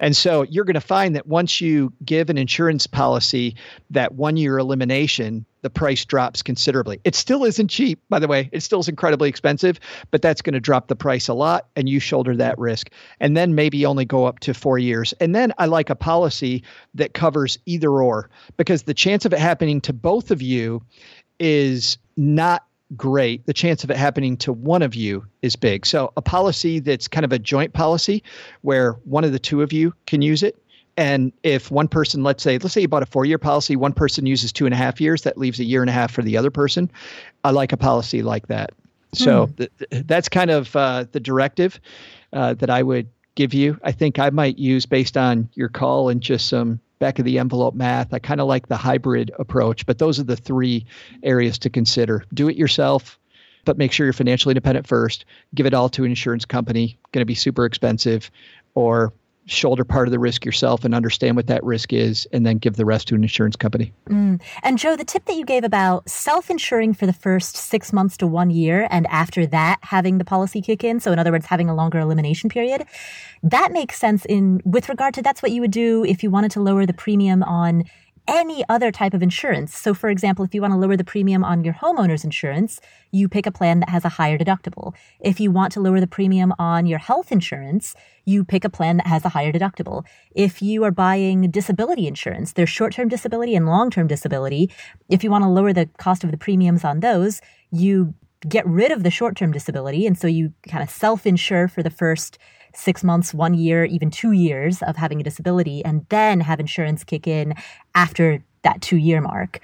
And 0.00 0.16
so 0.16 0.42
you're 0.42 0.64
going 0.64 0.74
to 0.74 0.80
find 0.80 1.14
that 1.16 1.26
once 1.26 1.60
you 1.60 1.92
give 2.04 2.30
an 2.30 2.38
insurance 2.38 2.86
policy 2.86 3.56
that 3.90 4.14
one 4.14 4.36
year 4.36 4.58
elimination, 4.58 5.44
the 5.62 5.70
price 5.70 6.04
drops 6.04 6.42
considerably. 6.42 7.00
It 7.04 7.14
still 7.14 7.44
isn't 7.44 7.68
cheap, 7.68 8.00
by 8.08 8.20
the 8.20 8.28
way. 8.28 8.48
It 8.52 8.62
still 8.62 8.78
is 8.78 8.88
incredibly 8.88 9.28
expensive, 9.28 9.80
but 10.10 10.22
that's 10.22 10.40
going 10.40 10.54
to 10.54 10.60
drop 10.60 10.86
the 10.86 10.96
price 10.96 11.26
a 11.26 11.34
lot 11.34 11.68
and 11.74 11.88
you 11.88 11.98
shoulder 11.98 12.36
that 12.36 12.58
risk. 12.58 12.90
And 13.18 13.36
then 13.36 13.54
maybe 13.54 13.84
only 13.84 14.04
go 14.04 14.24
up 14.26 14.38
to 14.40 14.54
four 14.54 14.78
years. 14.78 15.12
And 15.20 15.34
then 15.34 15.52
I 15.58 15.66
like 15.66 15.90
a 15.90 15.96
policy 15.96 16.62
that 16.94 17.14
covers 17.14 17.58
either 17.66 17.90
or 17.90 18.30
because 18.56 18.84
the 18.84 18.94
chance 18.94 19.24
of 19.24 19.32
it 19.32 19.40
happening 19.40 19.80
to 19.82 19.92
both 19.92 20.30
of 20.30 20.40
you 20.40 20.82
is 21.40 21.98
not 22.16 22.67
great, 22.96 23.44
the 23.46 23.52
chance 23.52 23.84
of 23.84 23.90
it 23.90 23.96
happening 23.96 24.36
to 24.38 24.52
one 24.52 24.82
of 24.82 24.94
you 24.94 25.24
is 25.42 25.56
big. 25.56 25.84
So 25.84 26.12
a 26.16 26.22
policy 26.22 26.78
that's 26.78 27.08
kind 27.08 27.24
of 27.24 27.32
a 27.32 27.38
joint 27.38 27.72
policy 27.72 28.22
where 28.62 28.92
one 29.04 29.24
of 29.24 29.32
the 29.32 29.38
two 29.38 29.62
of 29.62 29.72
you 29.72 29.94
can 30.06 30.22
use 30.22 30.42
it. 30.42 30.56
And 30.96 31.32
if 31.44 31.70
one 31.70 31.86
person, 31.86 32.24
let's 32.24 32.42
say, 32.42 32.58
let's 32.58 32.74
say 32.74 32.80
you 32.80 32.88
bought 32.88 33.04
a 33.04 33.06
four 33.06 33.24
year 33.24 33.38
policy, 33.38 33.76
one 33.76 33.92
person 33.92 34.26
uses 34.26 34.52
two 34.52 34.64
and 34.64 34.74
a 34.74 34.76
half 34.76 35.00
years, 35.00 35.22
that 35.22 35.38
leaves 35.38 35.60
a 35.60 35.64
year 35.64 35.80
and 35.80 35.90
a 35.90 35.92
half 35.92 36.10
for 36.10 36.22
the 36.22 36.36
other 36.36 36.50
person. 36.50 36.90
I 37.44 37.50
like 37.50 37.72
a 37.72 37.76
policy 37.76 38.22
like 38.22 38.48
that. 38.48 38.70
So 39.14 39.46
hmm. 39.46 39.52
th- 39.54 40.06
that's 40.06 40.28
kind 40.28 40.50
of 40.50 40.74
uh, 40.74 41.04
the 41.12 41.20
directive 41.20 41.80
uh, 42.32 42.54
that 42.54 42.68
I 42.68 42.82
would 42.82 43.08
give 43.36 43.54
you. 43.54 43.78
I 43.84 43.92
think 43.92 44.18
I 44.18 44.30
might 44.30 44.58
use 44.58 44.86
based 44.86 45.16
on 45.16 45.48
your 45.54 45.68
call 45.68 46.08
and 46.08 46.20
just 46.20 46.48
some 46.48 46.80
back 46.98 47.18
of 47.18 47.24
the 47.24 47.38
envelope 47.38 47.74
math. 47.74 48.12
I 48.12 48.18
kind 48.18 48.40
of 48.40 48.46
like 48.46 48.68
the 48.68 48.76
hybrid 48.76 49.30
approach, 49.38 49.86
but 49.86 49.98
those 49.98 50.18
are 50.18 50.24
the 50.24 50.36
three 50.36 50.86
areas 51.22 51.58
to 51.60 51.70
consider. 51.70 52.24
Do 52.34 52.48
it 52.48 52.56
yourself, 52.56 53.18
but 53.64 53.78
make 53.78 53.92
sure 53.92 54.06
you're 54.06 54.12
financially 54.12 54.52
independent 54.52 54.86
first. 54.86 55.24
Give 55.54 55.66
it 55.66 55.74
all 55.74 55.88
to 55.90 56.04
an 56.04 56.10
insurance 56.10 56.44
company, 56.44 56.98
going 57.12 57.22
to 57.22 57.26
be 57.26 57.34
super 57.34 57.64
expensive, 57.64 58.30
or 58.74 59.12
shoulder 59.48 59.84
part 59.84 60.06
of 60.06 60.12
the 60.12 60.18
risk 60.18 60.44
yourself 60.44 60.84
and 60.84 60.94
understand 60.94 61.36
what 61.36 61.46
that 61.46 61.64
risk 61.64 61.92
is 61.92 62.28
and 62.32 62.44
then 62.46 62.58
give 62.58 62.76
the 62.76 62.84
rest 62.84 63.08
to 63.08 63.14
an 63.14 63.22
insurance 63.22 63.56
company. 63.56 63.92
Mm. 64.08 64.40
And 64.62 64.78
Joe, 64.78 64.96
the 64.96 65.04
tip 65.04 65.24
that 65.24 65.36
you 65.36 65.44
gave 65.44 65.64
about 65.64 66.08
self 66.08 66.50
insuring 66.50 66.94
for 66.94 67.06
the 67.06 67.12
first 67.12 67.56
six 67.56 67.92
months 67.92 68.16
to 68.18 68.26
one 68.26 68.50
year 68.50 68.86
and 68.90 69.06
after 69.08 69.46
that 69.46 69.78
having 69.82 70.18
the 70.18 70.24
policy 70.24 70.60
kick 70.60 70.84
in, 70.84 71.00
so 71.00 71.12
in 71.12 71.18
other 71.18 71.32
words, 71.32 71.46
having 71.46 71.68
a 71.68 71.74
longer 71.74 71.98
elimination 71.98 72.50
period, 72.50 72.84
that 73.42 73.72
makes 73.72 73.98
sense 73.98 74.24
in 74.26 74.60
with 74.64 74.88
regard 74.88 75.14
to 75.14 75.22
that's 75.22 75.42
what 75.42 75.52
you 75.52 75.60
would 75.60 75.70
do 75.70 76.04
if 76.04 76.22
you 76.22 76.30
wanted 76.30 76.50
to 76.52 76.60
lower 76.60 76.86
the 76.86 76.92
premium 76.92 77.42
on 77.42 77.84
any 78.28 78.64
other 78.68 78.92
type 78.92 79.14
of 79.14 79.22
insurance. 79.22 79.76
So, 79.76 79.94
for 79.94 80.10
example, 80.10 80.44
if 80.44 80.54
you 80.54 80.60
want 80.60 80.72
to 80.74 80.78
lower 80.78 80.96
the 80.96 81.04
premium 81.04 81.42
on 81.42 81.64
your 81.64 81.74
homeowner's 81.74 82.24
insurance, 82.24 82.78
you 83.10 83.28
pick 83.28 83.46
a 83.46 83.50
plan 83.50 83.80
that 83.80 83.88
has 83.88 84.04
a 84.04 84.10
higher 84.10 84.38
deductible. 84.38 84.94
If 85.18 85.40
you 85.40 85.50
want 85.50 85.72
to 85.72 85.80
lower 85.80 85.98
the 85.98 86.06
premium 86.06 86.52
on 86.58 86.86
your 86.86 86.98
health 86.98 87.32
insurance, 87.32 87.94
you 88.26 88.44
pick 88.44 88.64
a 88.64 88.70
plan 88.70 88.98
that 88.98 89.06
has 89.06 89.24
a 89.24 89.30
higher 89.30 89.50
deductible. 89.50 90.04
If 90.34 90.60
you 90.60 90.84
are 90.84 90.90
buying 90.90 91.50
disability 91.50 92.06
insurance, 92.06 92.52
there's 92.52 92.68
short 92.68 92.92
term 92.92 93.08
disability 93.08 93.56
and 93.56 93.66
long 93.66 93.90
term 93.90 94.06
disability. 94.06 94.70
If 95.08 95.24
you 95.24 95.30
want 95.30 95.44
to 95.44 95.48
lower 95.48 95.72
the 95.72 95.88
cost 95.98 96.22
of 96.22 96.30
the 96.30 96.36
premiums 96.36 96.84
on 96.84 97.00
those, 97.00 97.40
you 97.70 98.14
get 98.46 98.66
rid 98.66 98.92
of 98.92 99.02
the 99.02 99.10
short 99.10 99.36
term 99.36 99.52
disability. 99.52 100.06
And 100.06 100.18
so 100.18 100.26
you 100.26 100.52
kind 100.68 100.82
of 100.82 100.90
self 100.90 101.26
insure 101.26 101.66
for 101.66 101.82
the 101.82 101.90
first 101.90 102.38
six 102.78 103.02
months, 103.02 103.34
one 103.34 103.54
year, 103.54 103.84
even 103.84 104.10
two 104.10 104.32
years 104.32 104.82
of 104.82 104.96
having 104.96 105.20
a 105.20 105.24
disability, 105.24 105.84
and 105.84 106.06
then 106.08 106.40
have 106.40 106.60
insurance 106.60 107.04
kick 107.04 107.26
in 107.26 107.54
after 107.94 108.42
that 108.62 108.80
two 108.80 108.96
year 108.96 109.20
mark. 109.20 109.60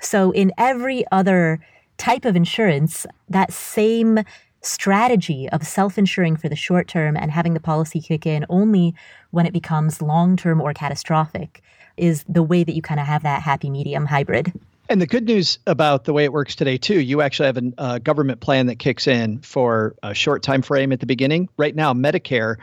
So, 0.00 0.30
in 0.32 0.52
every 0.58 1.04
other 1.10 1.60
type 1.96 2.24
of 2.24 2.36
insurance, 2.36 3.06
that 3.28 3.52
same 3.52 4.20
strategy 4.60 5.48
of 5.50 5.66
self 5.66 5.98
insuring 5.98 6.36
for 6.36 6.48
the 6.48 6.56
short 6.56 6.88
term 6.88 7.16
and 7.16 7.30
having 7.30 7.54
the 7.54 7.60
policy 7.60 8.00
kick 8.00 8.26
in 8.26 8.44
only 8.48 8.94
when 9.30 9.46
it 9.46 9.52
becomes 9.52 10.02
long 10.02 10.36
term 10.36 10.60
or 10.60 10.72
catastrophic 10.72 11.62
is 11.96 12.24
the 12.28 12.42
way 12.42 12.64
that 12.64 12.74
you 12.74 12.82
kind 12.82 13.00
of 13.00 13.06
have 13.06 13.22
that 13.22 13.42
happy 13.42 13.70
medium 13.70 14.06
hybrid. 14.06 14.52
And 14.90 15.02
the 15.02 15.06
good 15.06 15.26
news 15.26 15.58
about 15.66 16.04
the 16.04 16.14
way 16.14 16.24
it 16.24 16.32
works 16.32 16.54
today 16.54 16.78
too, 16.78 16.98
you 16.98 17.20
actually 17.20 17.46
have 17.46 17.58
a 17.58 17.72
uh, 17.76 17.98
government 17.98 18.40
plan 18.40 18.66
that 18.66 18.78
kicks 18.78 19.06
in 19.06 19.40
for 19.40 19.94
a 20.02 20.14
short 20.14 20.42
time 20.42 20.62
frame 20.62 20.92
at 20.92 21.00
the 21.00 21.06
beginning. 21.06 21.50
Right 21.58 21.76
now, 21.76 21.92
Medicare 21.92 22.56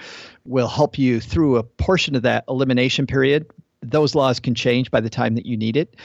will 0.43 0.67
help 0.67 0.97
you 0.97 1.19
through 1.19 1.57
a 1.57 1.63
portion 1.63 2.15
of 2.15 2.23
that 2.23 2.45
elimination 2.49 3.05
period. 3.05 3.45
Those 3.81 4.15
laws 4.15 4.39
can 4.39 4.55
change 4.55 4.89
by 4.89 5.01
the 5.01 5.09
time 5.11 5.35
that 5.35 5.45
you 5.45 5.55
need 5.55 5.77
it, 5.77 5.95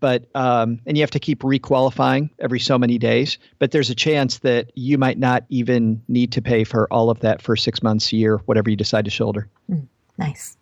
but 0.00 0.24
um, 0.34 0.80
and 0.86 0.96
you 0.96 1.02
have 1.02 1.10
to 1.10 1.20
keep 1.20 1.40
requalifying 1.40 2.30
every 2.38 2.60
so 2.60 2.78
many 2.78 2.96
days. 2.96 3.38
But 3.58 3.72
there's 3.72 3.90
a 3.90 3.94
chance 3.94 4.38
that 4.38 4.70
you 4.74 4.96
might 4.96 5.18
not 5.18 5.44
even 5.50 6.02
need 6.08 6.32
to 6.32 6.40
pay 6.40 6.64
for 6.64 6.90
all 6.90 7.10
of 7.10 7.20
that 7.20 7.42
for 7.42 7.54
six 7.54 7.82
months, 7.82 8.10
a 8.14 8.16
year, 8.16 8.38
whatever 8.46 8.70
you 8.70 8.76
decide 8.76 9.04
to 9.04 9.10
shoulder. 9.10 9.48
Mm, 9.70 9.86
nice. 10.16 10.56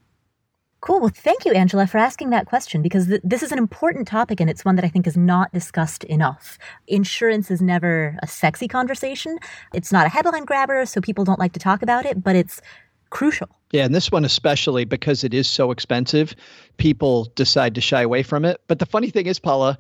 Cool. 0.85 1.01
Well, 1.01 1.11
thank 1.15 1.47
you, 1.47 1.53
Angela, 1.53 1.87
for 1.87 1.97
asking 1.97 2.29
that 2.29 2.45
question 2.45 2.83
because 2.83 3.07
th- 3.07 3.23
this 3.25 3.43
is 3.43 3.53
an 3.53 3.57
important 3.57 4.07
topic 4.07 4.39
and 4.39 4.51
it's 4.51 4.67
one 4.67 4.77
that 4.77 4.85
I 4.85 4.89
think 4.89 5.07
is 5.07 5.17
not 5.17 5.51
discussed 5.51 6.05
enough. 6.05 6.59
Insurance 6.89 7.51
is 7.51 7.63
never 7.63 8.19
a 8.23 8.27
sexy 8.27 8.69
conversation. 8.69 9.39
It's 9.73 9.91
not 9.91 10.05
a 10.05 10.11
headline 10.11 10.45
grabber, 10.45 10.85
so 10.85 11.01
people 11.01 11.25
don't 11.25 11.39
like 11.39 11.55
to 11.55 11.59
talk 11.59 11.81
about 11.81 12.05
it, 12.05 12.23
but 12.23 12.37
it's 12.37 12.61
crucial. 13.09 13.49
Yeah, 13.73 13.87
and 13.87 13.95
this 13.95 14.13
one 14.13 14.27
especially 14.27 14.85
because 14.85 15.25
it 15.25 15.33
is 15.33 15.49
so 15.49 15.71
expensive, 15.71 16.35
people 16.77 17.33
decide 17.35 17.75
to 17.77 17.81
shy 17.81 18.03
away 18.03 18.23
from 18.23 18.45
it. 18.45 18.61
But 18.69 18.79
the 18.79 18.85
funny 18.85 19.09
thing 19.09 19.25
is, 19.25 19.39
Paula, 19.39 19.79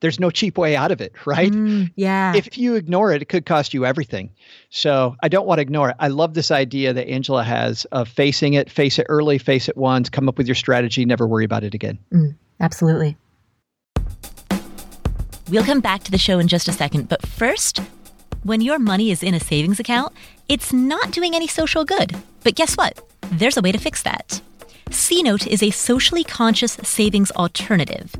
there's 0.00 0.20
no 0.20 0.30
cheap 0.30 0.58
way 0.58 0.76
out 0.76 0.90
of 0.90 1.00
it, 1.00 1.12
right? 1.26 1.52
Mm, 1.52 1.92
yeah. 1.96 2.34
If 2.34 2.58
you 2.58 2.74
ignore 2.74 3.12
it, 3.12 3.22
it 3.22 3.28
could 3.28 3.46
cost 3.46 3.74
you 3.74 3.86
everything. 3.86 4.30
So 4.70 5.16
I 5.22 5.28
don't 5.28 5.46
want 5.46 5.58
to 5.58 5.62
ignore 5.62 5.90
it. 5.90 5.96
I 5.98 6.08
love 6.08 6.34
this 6.34 6.50
idea 6.50 6.92
that 6.92 7.08
Angela 7.08 7.44
has 7.44 7.84
of 7.86 8.08
facing 8.08 8.54
it, 8.54 8.70
face 8.70 8.98
it 8.98 9.06
early, 9.08 9.38
face 9.38 9.68
it 9.68 9.76
once, 9.76 10.08
come 10.08 10.28
up 10.28 10.38
with 10.38 10.46
your 10.46 10.54
strategy, 10.54 11.04
never 11.04 11.26
worry 11.26 11.44
about 11.44 11.64
it 11.64 11.74
again. 11.74 11.98
Mm, 12.12 12.34
absolutely. 12.60 13.16
We'll 15.50 15.64
come 15.64 15.80
back 15.80 16.02
to 16.04 16.10
the 16.10 16.18
show 16.18 16.38
in 16.38 16.48
just 16.48 16.68
a 16.68 16.72
second, 16.72 17.08
but 17.08 17.26
first, 17.26 17.80
when 18.44 18.60
your 18.60 18.78
money 18.78 19.10
is 19.10 19.22
in 19.22 19.34
a 19.34 19.40
savings 19.40 19.78
account, 19.78 20.12
it's 20.48 20.72
not 20.72 21.10
doing 21.10 21.34
any 21.34 21.46
social 21.46 21.84
good. 21.84 22.14
But 22.42 22.54
guess 22.54 22.76
what? 22.76 23.00
There's 23.32 23.56
a 23.56 23.62
way 23.62 23.72
to 23.72 23.78
fix 23.78 24.02
that. 24.02 24.40
CNote 24.90 25.46
is 25.46 25.62
a 25.62 25.70
socially 25.70 26.24
conscious 26.24 26.72
savings 26.82 27.30
alternative. 27.32 28.14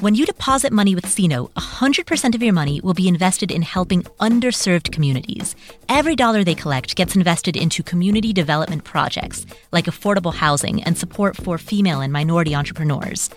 When 0.00 0.14
you 0.14 0.24
deposit 0.24 0.72
money 0.72 0.94
with 0.94 1.04
CNote, 1.04 1.52
100% 1.52 2.34
of 2.34 2.42
your 2.42 2.54
money 2.54 2.80
will 2.80 2.94
be 2.94 3.06
invested 3.06 3.50
in 3.50 3.60
helping 3.60 4.02
underserved 4.18 4.92
communities. 4.92 5.54
Every 5.90 6.16
dollar 6.16 6.42
they 6.42 6.54
collect 6.54 6.96
gets 6.96 7.16
invested 7.16 7.54
into 7.54 7.82
community 7.82 8.32
development 8.32 8.84
projects 8.84 9.44
like 9.72 9.84
affordable 9.84 10.32
housing 10.32 10.82
and 10.84 10.96
support 10.96 11.36
for 11.36 11.58
female 11.58 12.00
and 12.00 12.14
minority 12.14 12.54
entrepreneurs. 12.54 13.28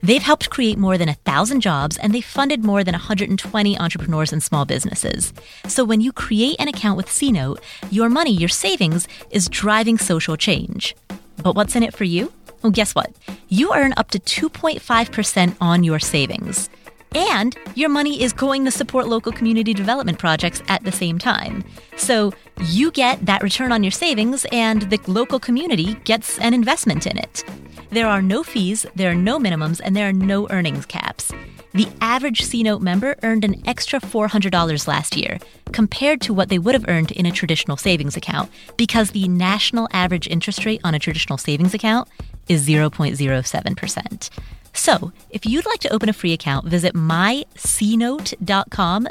They've 0.00 0.22
helped 0.22 0.48
create 0.48 0.78
more 0.78 0.96
than 0.96 1.08
a 1.08 1.14
thousand 1.14 1.60
jobs 1.60 1.96
and 1.96 2.14
they've 2.14 2.24
funded 2.24 2.64
more 2.64 2.84
than 2.84 2.92
120 2.92 3.76
entrepreneurs 3.76 4.32
and 4.32 4.40
small 4.40 4.64
businesses. 4.64 5.32
So 5.66 5.84
when 5.84 6.00
you 6.00 6.12
create 6.12 6.54
an 6.60 6.68
account 6.68 6.96
with 6.98 7.06
CNote, 7.06 7.58
your 7.90 8.08
money, 8.08 8.30
your 8.30 8.48
savings, 8.48 9.08
is 9.32 9.48
driving 9.48 9.98
social 9.98 10.36
change. 10.36 10.94
But 11.42 11.56
what's 11.56 11.74
in 11.74 11.82
it 11.82 11.96
for 11.96 12.04
you? 12.04 12.32
Well, 12.62 12.72
guess 12.72 12.94
what? 12.94 13.12
You 13.48 13.72
earn 13.74 13.94
up 13.96 14.10
to 14.10 14.18
2.5% 14.18 15.56
on 15.60 15.84
your 15.84 15.98
savings. 15.98 16.68
And 17.14 17.56
your 17.74 17.88
money 17.88 18.22
is 18.22 18.32
going 18.32 18.64
to 18.64 18.70
support 18.70 19.08
local 19.08 19.32
community 19.32 19.72
development 19.72 20.18
projects 20.18 20.62
at 20.68 20.84
the 20.84 20.92
same 20.92 21.18
time. 21.18 21.64
So 21.96 22.32
you 22.64 22.90
get 22.90 23.24
that 23.24 23.42
return 23.42 23.72
on 23.72 23.82
your 23.82 23.92
savings, 23.92 24.44
and 24.52 24.82
the 24.82 25.00
local 25.06 25.40
community 25.40 25.94
gets 26.04 26.38
an 26.38 26.52
investment 26.52 27.06
in 27.06 27.16
it. 27.16 27.44
There 27.90 28.06
are 28.06 28.20
no 28.20 28.42
fees, 28.42 28.84
there 28.96 29.10
are 29.10 29.14
no 29.14 29.38
minimums, 29.38 29.80
and 29.82 29.96
there 29.96 30.08
are 30.08 30.12
no 30.12 30.48
earnings 30.50 30.84
caps. 30.84 31.32
The 31.72 31.88
average 32.00 32.40
CNote 32.42 32.80
member 32.80 33.16
earned 33.22 33.44
an 33.44 33.62
extra 33.66 34.00
$400 34.00 34.88
last 34.88 35.16
year 35.16 35.38
compared 35.72 36.22
to 36.22 36.32
what 36.32 36.48
they 36.48 36.58
would 36.58 36.74
have 36.74 36.88
earned 36.88 37.10
in 37.12 37.26
a 37.26 37.30
traditional 37.30 37.76
savings 37.76 38.16
account 38.16 38.50
because 38.76 39.10
the 39.10 39.28
national 39.28 39.86
average 39.92 40.26
interest 40.26 40.64
rate 40.64 40.80
on 40.84 40.94
a 40.94 40.98
traditional 40.98 41.36
savings 41.36 41.74
account 41.74 42.08
is 42.48 42.66
0.07%. 42.66 44.30
So, 44.72 45.12
if 45.30 45.46
you'd 45.46 45.64
like 45.66 45.80
to 45.80 45.92
open 45.92 46.08
a 46.10 46.12
free 46.12 46.32
account, 46.34 46.66
visit 46.66 46.94
mycnote.com 46.94 47.48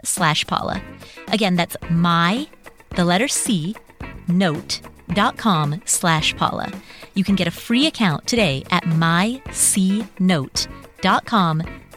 slash 0.03 0.45
Paula. 0.45 0.81
Again, 1.29 1.55
that's 1.55 1.75
my, 1.89 2.47
the 2.95 3.03
letter 3.03 3.27
C, 3.27 3.75
note.com 4.27 5.81
slash 5.85 6.35
Paula. 6.35 6.71
You 7.15 7.23
can 7.23 7.33
get 7.35 7.47
a 7.47 7.51
free 7.51 7.87
account 7.87 8.27
today 8.27 8.63
at 8.69 8.83
mycnote.com 8.83 9.43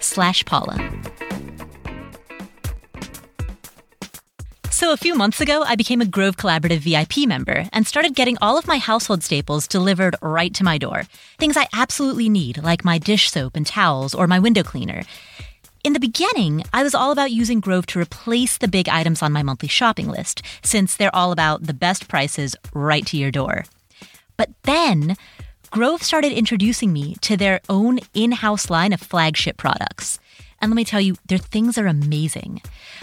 slash 0.00 0.44
Paula. 0.46 1.27
So, 4.78 4.92
a 4.92 4.96
few 4.96 5.16
months 5.16 5.40
ago, 5.40 5.64
I 5.66 5.74
became 5.74 6.00
a 6.00 6.06
Grove 6.06 6.36
Collaborative 6.36 6.78
VIP 6.86 7.26
member 7.26 7.66
and 7.72 7.84
started 7.84 8.14
getting 8.14 8.38
all 8.40 8.56
of 8.56 8.68
my 8.68 8.78
household 8.78 9.24
staples 9.24 9.66
delivered 9.66 10.14
right 10.22 10.54
to 10.54 10.62
my 10.62 10.78
door. 10.78 11.02
Things 11.36 11.56
I 11.56 11.66
absolutely 11.72 12.28
need, 12.28 12.62
like 12.62 12.84
my 12.84 12.96
dish 12.96 13.28
soap 13.28 13.56
and 13.56 13.66
towels 13.66 14.14
or 14.14 14.28
my 14.28 14.38
window 14.38 14.62
cleaner. 14.62 15.02
In 15.82 15.94
the 15.94 15.98
beginning, 15.98 16.62
I 16.72 16.84
was 16.84 16.94
all 16.94 17.10
about 17.10 17.32
using 17.32 17.58
Grove 17.58 17.86
to 17.86 17.98
replace 17.98 18.56
the 18.56 18.68
big 18.68 18.88
items 18.88 19.20
on 19.20 19.32
my 19.32 19.42
monthly 19.42 19.68
shopping 19.68 20.06
list, 20.06 20.42
since 20.62 20.94
they're 20.94 21.12
all 21.12 21.32
about 21.32 21.64
the 21.64 21.74
best 21.74 22.06
prices 22.06 22.54
right 22.72 23.04
to 23.06 23.16
your 23.16 23.32
door. 23.32 23.64
But 24.36 24.50
then, 24.62 25.16
Grove 25.72 26.04
started 26.04 26.30
introducing 26.30 26.92
me 26.92 27.16
to 27.22 27.36
their 27.36 27.62
own 27.68 27.98
in 28.14 28.30
house 28.30 28.70
line 28.70 28.92
of 28.92 29.00
flagship 29.00 29.56
products. 29.56 30.20
And 30.60 30.70
let 30.70 30.76
me 30.76 30.84
tell 30.84 31.00
you, 31.00 31.16
their 31.26 31.38
things 31.38 31.78
are 31.78 31.86
amazing. 31.86 32.62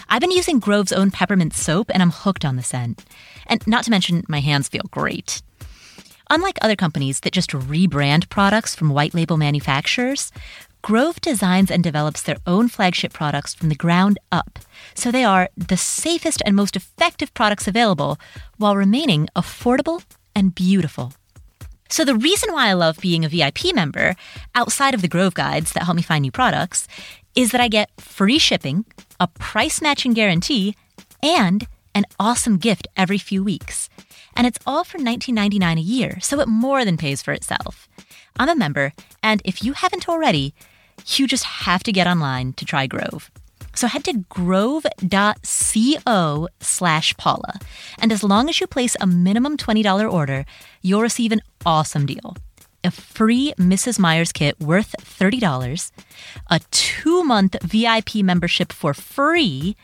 I've 0.09 0.21
been 0.21 0.31
using 0.31 0.59
Grove's 0.59 0.91
own 0.91 1.11
peppermint 1.11 1.53
soap 1.53 1.89
and 1.93 2.01
I'm 2.01 2.11
hooked 2.11 2.45
on 2.45 2.55
the 2.55 2.63
scent. 2.63 3.05
And 3.47 3.65
not 3.65 3.85
to 3.85 3.91
mention, 3.91 4.23
my 4.27 4.39
hands 4.39 4.67
feel 4.67 4.83
great. 4.91 5.41
Unlike 6.29 6.57
other 6.61 6.75
companies 6.75 7.19
that 7.21 7.33
just 7.33 7.51
rebrand 7.51 8.29
products 8.29 8.75
from 8.75 8.89
white 8.89 9.13
label 9.13 9.37
manufacturers, 9.37 10.31
Grove 10.81 11.19
designs 11.19 11.71
and 11.71 11.83
develops 11.83 12.21
their 12.21 12.37
own 12.45 12.67
flagship 12.67 13.11
products 13.11 13.55
from 13.55 13.69
the 13.69 13.75
ground 13.75 14.19
up. 14.31 14.59
So 14.93 15.09
they 15.09 15.23
are 15.23 15.49
the 15.57 15.77
safest 15.77 16.43
and 16.45 16.55
most 16.55 16.75
effective 16.75 17.33
products 17.33 17.67
available 17.67 18.19
while 18.57 18.75
remaining 18.75 19.27
affordable 19.35 20.03
and 20.35 20.53
beautiful. 20.53 21.13
So, 21.89 22.03
the 22.03 22.15
reason 22.15 22.51
why 22.51 22.67
I 22.67 22.73
love 22.73 22.99
being 22.99 23.25
a 23.25 23.29
VIP 23.29 23.73
member, 23.73 24.15
outside 24.53 24.93
of 24.93 25.01
the 25.01 25.07
Grove 25.07 25.33
guides 25.33 25.71
that 25.73 25.83
help 25.83 25.95
me 25.95 26.01
find 26.01 26.23
new 26.23 26.31
products, 26.31 26.87
is 27.35 27.51
that 27.51 27.61
I 27.61 27.67
get 27.67 27.89
free 27.99 28.39
shipping, 28.39 28.85
a 29.19 29.27
price 29.27 29.81
matching 29.81 30.13
guarantee, 30.13 30.75
and 31.21 31.67
an 31.93 32.05
awesome 32.19 32.57
gift 32.57 32.87
every 32.95 33.17
few 33.17 33.43
weeks. 33.43 33.89
And 34.35 34.47
it's 34.47 34.59
all 34.65 34.83
for 34.83 34.97
$19.99 34.97 35.77
a 35.77 35.81
year, 35.81 36.19
so 36.21 36.39
it 36.39 36.47
more 36.47 36.83
than 36.85 36.97
pays 36.97 37.21
for 37.21 37.33
itself. 37.33 37.87
I'm 38.37 38.49
a 38.49 38.55
member, 38.55 38.91
and 39.23 39.41
if 39.45 39.63
you 39.63 39.73
haven't 39.73 40.09
already, 40.09 40.53
you 41.07 41.27
just 41.27 41.43
have 41.43 41.83
to 41.83 41.91
get 41.91 42.07
online 42.07 42.53
to 42.53 42.65
try 42.65 42.87
Grove. 42.87 43.31
So 43.75 43.87
head 43.87 44.03
to 44.05 44.23
grove.co 44.29 45.37
slash 46.61 47.17
Paula. 47.17 47.59
And 47.99 48.11
as 48.11 48.23
long 48.23 48.49
as 48.49 48.59
you 48.61 48.67
place 48.67 48.95
a 49.01 49.07
minimum 49.07 49.57
$20 49.57 50.11
order, 50.11 50.45
you'll 50.81 51.01
receive 51.01 51.33
an 51.33 51.41
awesome 51.65 52.05
deal 52.05 52.37
a 52.85 52.91
free 52.91 53.53
Mrs. 53.57 53.99
Meyer's 53.99 54.31
kit 54.31 54.59
worth 54.59 54.95
$30, 55.01 55.91
a 56.49 56.59
two 56.71 57.23
month 57.23 57.55
VIP 57.61 58.15
membership 58.15 58.71
for 58.71 58.93
free, 58.93 59.75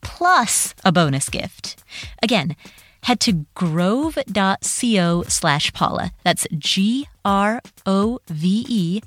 plus 0.00 0.74
a 0.84 0.92
bonus 0.92 1.28
gift. 1.28 1.82
Again, 2.22 2.54
head 3.02 3.20
to 3.20 3.46
grove.co 3.54 5.24
slash 5.26 5.72
Paula. 5.72 6.12
That's 6.22 6.46
G 6.56 7.08
R 7.24 7.60
O 7.86 8.20
V 8.28 8.66
E 8.68 9.00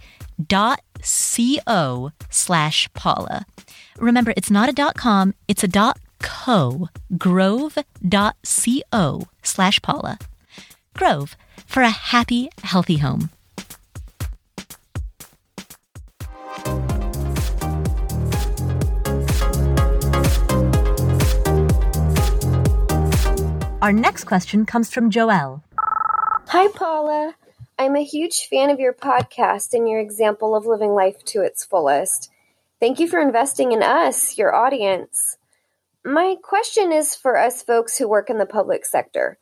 dot 0.45 0.81
C 1.01 1.59
O 1.67 2.11
slash 2.29 2.89
Paula. 2.93 3.45
Remember, 3.97 4.33
it's 4.35 4.51
not 4.51 4.69
a 4.69 4.73
dot 4.73 4.95
com, 4.95 5.33
it's 5.47 5.63
a 5.63 5.67
dot 5.67 5.99
co. 6.19 6.89
Grove.co 7.17 7.87
slash 9.43 9.81
Paula. 9.81 10.17
Grove 10.93 11.37
for 11.65 11.83
a 11.83 11.89
happy, 11.89 12.49
healthy 12.63 12.97
home. 12.97 13.29
Our 23.85 23.93
next 23.93 24.23
question 24.23 24.65
comes 24.65 24.91
from 24.91 25.11
Joelle. 25.11 25.61
Hi, 26.47 26.69
Paula. 26.69 27.35
I'm 27.77 27.95
a 27.95 28.03
huge 28.03 28.47
fan 28.47 28.71
of 28.71 28.79
your 28.79 28.93
podcast 28.93 29.75
and 29.75 29.87
your 29.87 29.99
example 29.99 30.55
of 30.55 30.65
living 30.65 30.95
life 30.95 31.23
to 31.25 31.43
its 31.43 31.63
fullest. 31.63 32.31
Thank 32.79 32.99
you 32.99 33.07
for 33.07 33.21
investing 33.21 33.73
in 33.73 33.83
us, 33.83 34.39
your 34.39 34.55
audience. 34.55 35.37
My 36.03 36.35
question 36.41 36.91
is 36.91 37.13
for 37.13 37.37
us 37.37 37.61
folks 37.61 37.95
who 37.95 38.09
work 38.09 38.31
in 38.31 38.39
the 38.39 38.47
public 38.47 38.87
sector. 38.87 39.37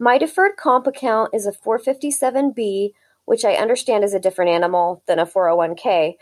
My 0.00 0.18
deferred 0.18 0.56
comp 0.56 0.88
account 0.88 1.30
is 1.32 1.46
a 1.46 1.52
457B, 1.52 2.94
which 3.26 3.44
I 3.44 3.54
understand 3.54 4.02
is 4.02 4.12
a 4.12 4.18
different 4.18 4.50
animal 4.50 5.04
than 5.06 5.20
a 5.20 5.24
401k. 5.24 6.14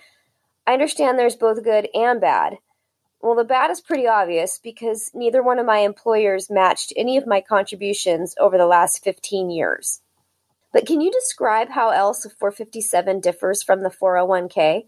I 0.66 0.72
understand 0.74 1.18
there's 1.18 1.36
both 1.36 1.64
good 1.64 1.88
and 1.94 2.20
bad. 2.20 2.58
Well, 3.22 3.36
the 3.36 3.44
bad 3.44 3.70
is 3.70 3.80
pretty 3.80 4.08
obvious 4.08 4.58
because 4.60 5.12
neither 5.14 5.44
one 5.44 5.60
of 5.60 5.66
my 5.66 5.78
employers 5.78 6.50
matched 6.50 6.92
any 6.96 7.16
of 7.16 7.24
my 7.24 7.40
contributions 7.40 8.34
over 8.40 8.58
the 8.58 8.66
last 8.66 9.04
15 9.04 9.48
years. 9.48 10.00
But 10.72 10.86
can 10.86 11.00
you 11.00 11.12
describe 11.12 11.68
how 11.68 11.90
else 11.90 12.24
a 12.24 12.30
457 12.30 13.20
differs 13.20 13.62
from 13.62 13.84
the 13.84 13.90
401k? 13.90 14.86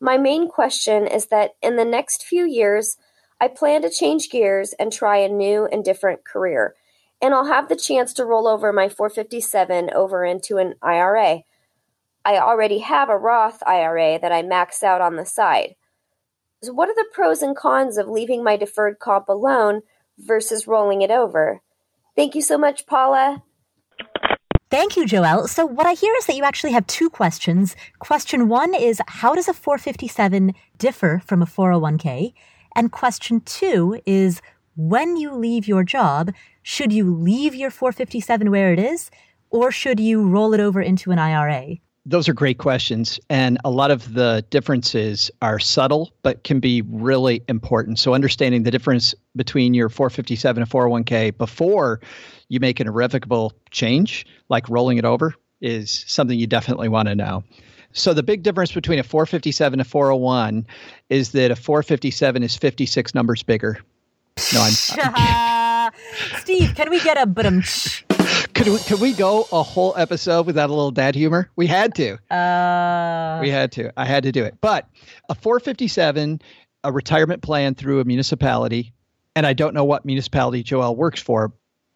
My 0.00 0.18
main 0.18 0.48
question 0.48 1.06
is 1.06 1.26
that 1.26 1.52
in 1.62 1.76
the 1.76 1.84
next 1.84 2.24
few 2.24 2.44
years, 2.44 2.96
I 3.40 3.46
plan 3.46 3.82
to 3.82 3.90
change 3.90 4.28
gears 4.28 4.72
and 4.72 4.92
try 4.92 5.18
a 5.18 5.28
new 5.28 5.66
and 5.66 5.84
different 5.84 6.24
career. 6.24 6.74
And 7.22 7.32
I'll 7.32 7.46
have 7.46 7.68
the 7.68 7.76
chance 7.76 8.12
to 8.14 8.24
roll 8.24 8.48
over 8.48 8.72
my 8.72 8.88
457 8.88 9.90
over 9.94 10.24
into 10.24 10.56
an 10.56 10.74
IRA. 10.82 11.42
I 12.24 12.38
already 12.38 12.78
have 12.80 13.08
a 13.08 13.16
Roth 13.16 13.62
IRA 13.64 14.18
that 14.18 14.32
I 14.32 14.42
max 14.42 14.82
out 14.82 15.00
on 15.00 15.14
the 15.14 15.24
side. 15.24 15.76
So 16.62 16.72
what 16.72 16.88
are 16.88 16.94
the 16.94 17.06
pros 17.12 17.40
and 17.40 17.54
cons 17.54 17.98
of 17.98 18.08
leaving 18.08 18.42
my 18.42 18.56
deferred 18.56 18.98
comp 18.98 19.28
alone 19.28 19.82
versus 20.18 20.66
rolling 20.66 21.02
it 21.02 21.10
over? 21.10 21.62
Thank 22.16 22.34
you 22.34 22.42
so 22.42 22.58
much, 22.58 22.84
Paula. 22.84 23.44
Thank 24.68 24.96
you, 24.96 25.06
Joelle. 25.06 25.48
So, 25.48 25.64
what 25.64 25.86
I 25.86 25.94
hear 25.94 26.12
is 26.18 26.26
that 26.26 26.36
you 26.36 26.44
actually 26.44 26.72
have 26.72 26.86
two 26.86 27.08
questions. 27.08 27.76
Question 28.00 28.48
one 28.48 28.74
is 28.74 29.00
How 29.06 29.34
does 29.34 29.48
a 29.48 29.54
457 29.54 30.52
differ 30.76 31.22
from 31.24 31.42
a 31.42 31.46
401k? 31.46 32.34
And 32.74 32.92
question 32.92 33.40
two 33.40 34.00
is 34.04 34.42
When 34.76 35.16
you 35.16 35.32
leave 35.32 35.68
your 35.68 35.84
job, 35.84 36.34
should 36.62 36.92
you 36.92 37.14
leave 37.14 37.54
your 37.54 37.70
457 37.70 38.50
where 38.50 38.72
it 38.72 38.80
is, 38.80 39.10
or 39.48 39.70
should 39.70 40.00
you 40.00 40.28
roll 40.28 40.52
it 40.52 40.60
over 40.60 40.82
into 40.82 41.12
an 41.12 41.18
IRA? 41.18 41.76
Those 42.08 42.26
are 42.26 42.32
great 42.32 42.56
questions. 42.56 43.20
And 43.28 43.58
a 43.64 43.70
lot 43.70 43.90
of 43.90 44.14
the 44.14 44.44
differences 44.48 45.30
are 45.42 45.58
subtle, 45.58 46.10
but 46.22 46.42
can 46.42 46.58
be 46.58 46.82
really 46.82 47.42
important. 47.48 47.98
So, 47.98 48.14
understanding 48.14 48.62
the 48.62 48.70
difference 48.70 49.14
between 49.36 49.74
your 49.74 49.90
457 49.90 50.62
and 50.62 50.70
401k 50.70 51.36
before 51.36 52.00
you 52.48 52.60
make 52.60 52.80
an 52.80 52.88
irrevocable 52.88 53.52
change, 53.70 54.26
like 54.48 54.68
rolling 54.70 54.96
it 54.96 55.04
over, 55.04 55.34
is 55.60 56.04
something 56.08 56.38
you 56.38 56.46
definitely 56.46 56.88
want 56.88 57.08
to 57.08 57.14
know. 57.14 57.44
So, 57.92 58.14
the 58.14 58.22
big 58.22 58.42
difference 58.42 58.72
between 58.72 58.98
a 58.98 59.02
457 59.02 59.78
and 59.78 59.86
a 59.86 59.88
401 59.88 60.66
is 61.10 61.32
that 61.32 61.50
a 61.50 61.56
457 61.56 62.42
is 62.42 62.56
56 62.56 63.14
numbers 63.14 63.42
bigger. 63.42 63.78
No, 64.54 64.60
I'm. 64.60 64.72
I'm 64.92 65.92
Steve, 66.38 66.74
can 66.74 66.88
we 66.90 67.00
get 67.00 67.20
a 67.20 67.26
but 67.26 67.44
could 68.68 68.74
we, 68.74 68.80
could 68.80 69.00
we 69.00 69.12
go 69.14 69.46
a 69.50 69.62
whole 69.62 69.94
episode 69.96 70.44
without 70.44 70.68
a 70.68 70.74
little 70.74 70.90
dad 70.90 71.14
humor? 71.14 71.50
We 71.56 71.66
had 71.66 71.94
to. 71.94 72.18
Uh... 72.30 73.38
We 73.40 73.48
had 73.48 73.72
to. 73.72 73.98
I 73.98 74.04
had 74.04 74.24
to 74.24 74.32
do 74.32 74.44
it. 74.44 74.58
But 74.60 74.86
a 75.30 75.34
457, 75.34 76.42
a 76.84 76.92
retirement 76.92 77.42
plan 77.42 77.74
through 77.74 78.00
a 78.00 78.04
municipality, 78.04 78.92
and 79.34 79.46
I 79.46 79.54
don't 79.54 79.72
know 79.72 79.84
what 79.84 80.04
municipality 80.04 80.62
Joel 80.62 80.94
works 80.94 81.22
for, 81.22 81.54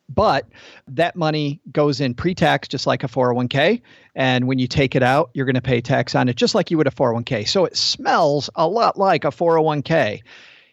but 0.08 0.48
that 0.88 1.14
money 1.14 1.60
goes 1.70 2.00
in 2.00 2.14
pre-tax 2.14 2.68
just 2.68 2.86
like 2.86 3.04
a 3.04 3.08
401k 3.08 3.82
and 4.14 4.46
when 4.46 4.58
you 4.58 4.66
take 4.66 4.94
it 4.94 5.02
out 5.02 5.30
you're 5.32 5.46
going 5.46 5.54
to 5.54 5.62
pay 5.62 5.80
tax 5.80 6.14
on 6.14 6.28
it 6.28 6.36
just 6.36 6.54
like 6.54 6.70
you 6.70 6.76
would 6.76 6.86
a 6.86 6.90
401k 6.90 7.48
so 7.48 7.64
it 7.64 7.76
smells 7.76 8.50
a 8.56 8.66
lot 8.66 8.98
like 8.98 9.24
a 9.24 9.28
401k 9.28 10.20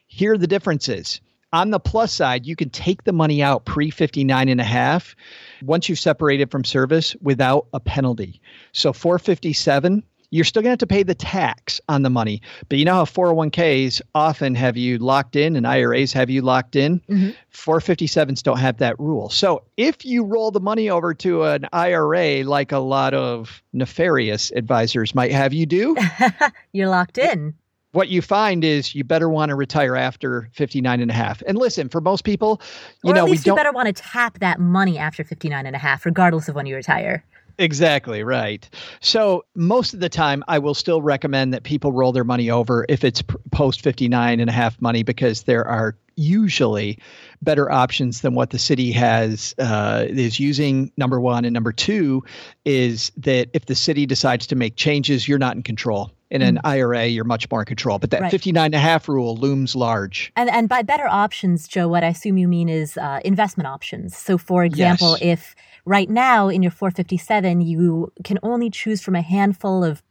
here 0.07 0.33
are 0.33 0.37
the 0.37 0.47
differences 0.47 1.21
on 1.51 1.71
the 1.71 1.79
plus 1.79 2.13
side, 2.13 2.45
you 2.45 2.55
can 2.55 2.69
take 2.69 3.03
the 3.03 3.13
money 3.13 3.41
out 3.41 3.65
pre 3.65 3.89
59 3.89 4.49
and 4.49 4.61
a 4.61 4.63
half 4.63 5.15
once 5.63 5.89
you've 5.89 5.99
separated 5.99 6.51
from 6.51 6.63
service 6.63 7.15
without 7.21 7.67
a 7.73 7.79
penalty. 7.79 8.41
So 8.71 8.93
457, 8.93 10.03
you're 10.31 10.45
still 10.45 10.61
going 10.61 10.69
to 10.69 10.73
have 10.73 10.79
to 10.79 10.87
pay 10.87 11.03
the 11.03 11.15
tax 11.15 11.81
on 11.89 12.03
the 12.03 12.09
money. 12.09 12.41
But 12.67 12.77
you 12.77 12.85
know 12.85 12.93
how 12.93 13.05
401ks 13.05 14.01
often 14.13 14.53
have 14.55 14.77
you 14.77 14.99
locked 14.99 15.35
in 15.35 15.55
and 15.55 15.65
IRAs 15.65 16.13
have 16.13 16.29
you 16.29 16.41
locked 16.41 16.75
in? 16.75 16.99
Mm-hmm. 17.09 17.29
457s 17.51 18.43
don't 18.43 18.59
have 18.59 18.77
that 18.77 18.99
rule. 18.99 19.29
So 19.29 19.63
if 19.75 20.05
you 20.05 20.23
roll 20.23 20.51
the 20.51 20.59
money 20.59 20.89
over 20.89 21.13
to 21.15 21.43
an 21.43 21.67
IRA, 21.73 22.43
like 22.43 22.71
a 22.71 22.77
lot 22.77 23.13
of 23.13 23.63
nefarious 23.73 24.51
advisors 24.51 25.15
might 25.15 25.31
have 25.31 25.53
you 25.53 25.65
do, 25.65 25.95
you're 26.73 26.89
locked 26.89 27.17
in 27.17 27.55
what 27.91 28.09
you 28.09 28.21
find 28.21 28.63
is 28.63 28.93
you 28.93 29.03
better 29.03 29.29
want 29.29 29.49
to 29.49 29.55
retire 29.55 29.95
after 29.95 30.49
59 30.53 31.01
and 31.01 31.09
a 31.09 31.13
half. 31.13 31.41
And 31.47 31.57
listen, 31.57 31.89
for 31.89 32.01
most 32.01 32.23
people, 32.23 32.61
you 33.03 33.11
or 33.11 33.15
know, 33.15 33.25
we 33.25 33.37
don't. 33.37 33.45
You 33.45 33.55
better 33.55 33.71
want 33.71 33.87
to 33.87 33.93
tap 33.93 34.39
that 34.39 34.59
money 34.59 34.97
after 34.97 35.23
59 35.23 35.65
and 35.65 35.75
a 35.75 35.79
half, 35.79 36.05
regardless 36.05 36.47
of 36.47 36.55
when 36.55 36.65
you 36.65 36.75
retire. 36.75 37.23
Exactly 37.57 38.23
right. 38.23 38.69
So 39.01 39.43
most 39.53 39.93
of 39.93 39.99
the 39.99 40.07
time, 40.07 40.45
I 40.47 40.59
will 40.59 40.73
still 40.73 41.01
recommend 41.01 41.53
that 41.53 41.63
people 41.63 41.91
roll 41.91 42.13
their 42.13 42.23
money 42.23 42.49
over 42.49 42.85
if 42.87 43.03
it's 43.03 43.21
post 43.51 43.81
59 43.81 44.39
and 44.39 44.49
a 44.49 44.53
half 44.53 44.81
money 44.81 45.03
because 45.03 45.43
there 45.43 45.67
are 45.67 45.97
usually 46.15 46.99
better 47.41 47.69
options 47.69 48.21
than 48.21 48.33
what 48.33 48.51
the 48.51 48.59
city 48.59 48.93
has 48.93 49.55
uh, 49.59 50.05
is 50.07 50.39
using. 50.39 50.91
Number 50.95 51.19
one, 51.19 51.43
and 51.43 51.53
number 51.53 51.73
two 51.73 52.23
is 52.63 53.11
that 53.17 53.49
if 53.53 53.65
the 53.65 53.75
city 53.75 54.05
decides 54.05 54.47
to 54.47 54.55
make 54.55 54.77
changes, 54.77 55.27
you're 55.27 55.37
not 55.37 55.57
in 55.57 55.63
control. 55.63 56.11
In 56.31 56.41
an 56.43 56.57
mm. 56.57 56.61
IRA, 56.63 57.07
you're 57.07 57.23
much 57.23 57.49
more 57.49 57.61
in 57.61 57.65
control. 57.65 57.97
But 57.97 58.11
that 58.11 58.21
right. 58.21 58.31
59 58.31 58.65
and 58.65 58.75
a 58.75 58.79
half 58.79 59.09
rule 59.09 59.35
looms 59.35 59.75
large. 59.75 60.31
And 60.35 60.49
and 60.49 60.69
by 60.69 60.83
better 60.83 61.07
options, 61.07 61.67
Joe, 61.67 61.87
what 61.87 62.03
I 62.03 62.07
assume 62.07 62.37
you 62.37 62.47
mean 62.47 62.69
is 62.69 62.97
uh, 62.97 63.19
investment 63.25 63.67
options. 63.67 64.15
So, 64.15 64.37
for 64.37 64.63
example, 64.63 65.17
yes. 65.19 65.39
if 65.39 65.55
Right 65.89 66.07
now 66.07 66.49
in 66.49 66.61
your 66.61 66.71
457, 66.71 67.61
you 67.61 68.13
can 68.23 68.37
only 68.43 68.69
choose 68.69 69.01
from 69.01 69.15
a 69.15 69.23
handful 69.23 69.83
of 69.83 70.03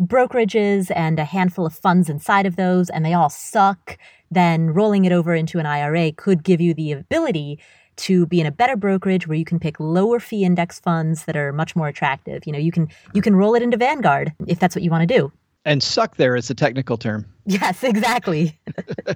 brokerages 0.00 0.90
and 0.96 1.16
a 1.18 1.24
handful 1.24 1.64
of 1.64 1.72
funds 1.72 2.08
inside 2.08 2.44
of 2.44 2.56
those, 2.56 2.90
and 2.90 3.04
they 3.04 3.14
all 3.14 3.30
suck. 3.30 3.98
Then 4.32 4.70
rolling 4.70 5.04
it 5.04 5.12
over 5.12 5.32
into 5.32 5.60
an 5.60 5.66
IRA 5.66 6.10
could 6.10 6.42
give 6.42 6.60
you 6.60 6.74
the 6.74 6.90
ability 6.90 7.60
to 7.98 8.26
be 8.26 8.40
in 8.40 8.46
a 8.46 8.50
better 8.50 8.74
brokerage 8.74 9.28
where 9.28 9.38
you 9.38 9.44
can 9.44 9.60
pick 9.60 9.78
lower 9.78 10.18
fee 10.18 10.44
index 10.44 10.80
funds 10.80 11.26
that 11.26 11.36
are 11.36 11.52
much 11.52 11.76
more 11.76 11.86
attractive. 11.86 12.44
You 12.44 12.52
know, 12.52 12.58
you 12.58 12.72
can 12.72 12.88
you 13.14 13.22
can 13.22 13.36
roll 13.36 13.54
it 13.54 13.62
into 13.62 13.76
Vanguard 13.76 14.32
if 14.48 14.58
that's 14.58 14.74
what 14.74 14.82
you 14.82 14.90
want 14.90 15.08
to 15.08 15.18
do. 15.18 15.30
And 15.64 15.82
suck 15.82 16.16
there 16.16 16.34
is 16.34 16.50
a 16.50 16.54
technical 16.54 16.96
term. 16.96 17.26
Yes, 17.44 17.82
exactly. 17.82 18.56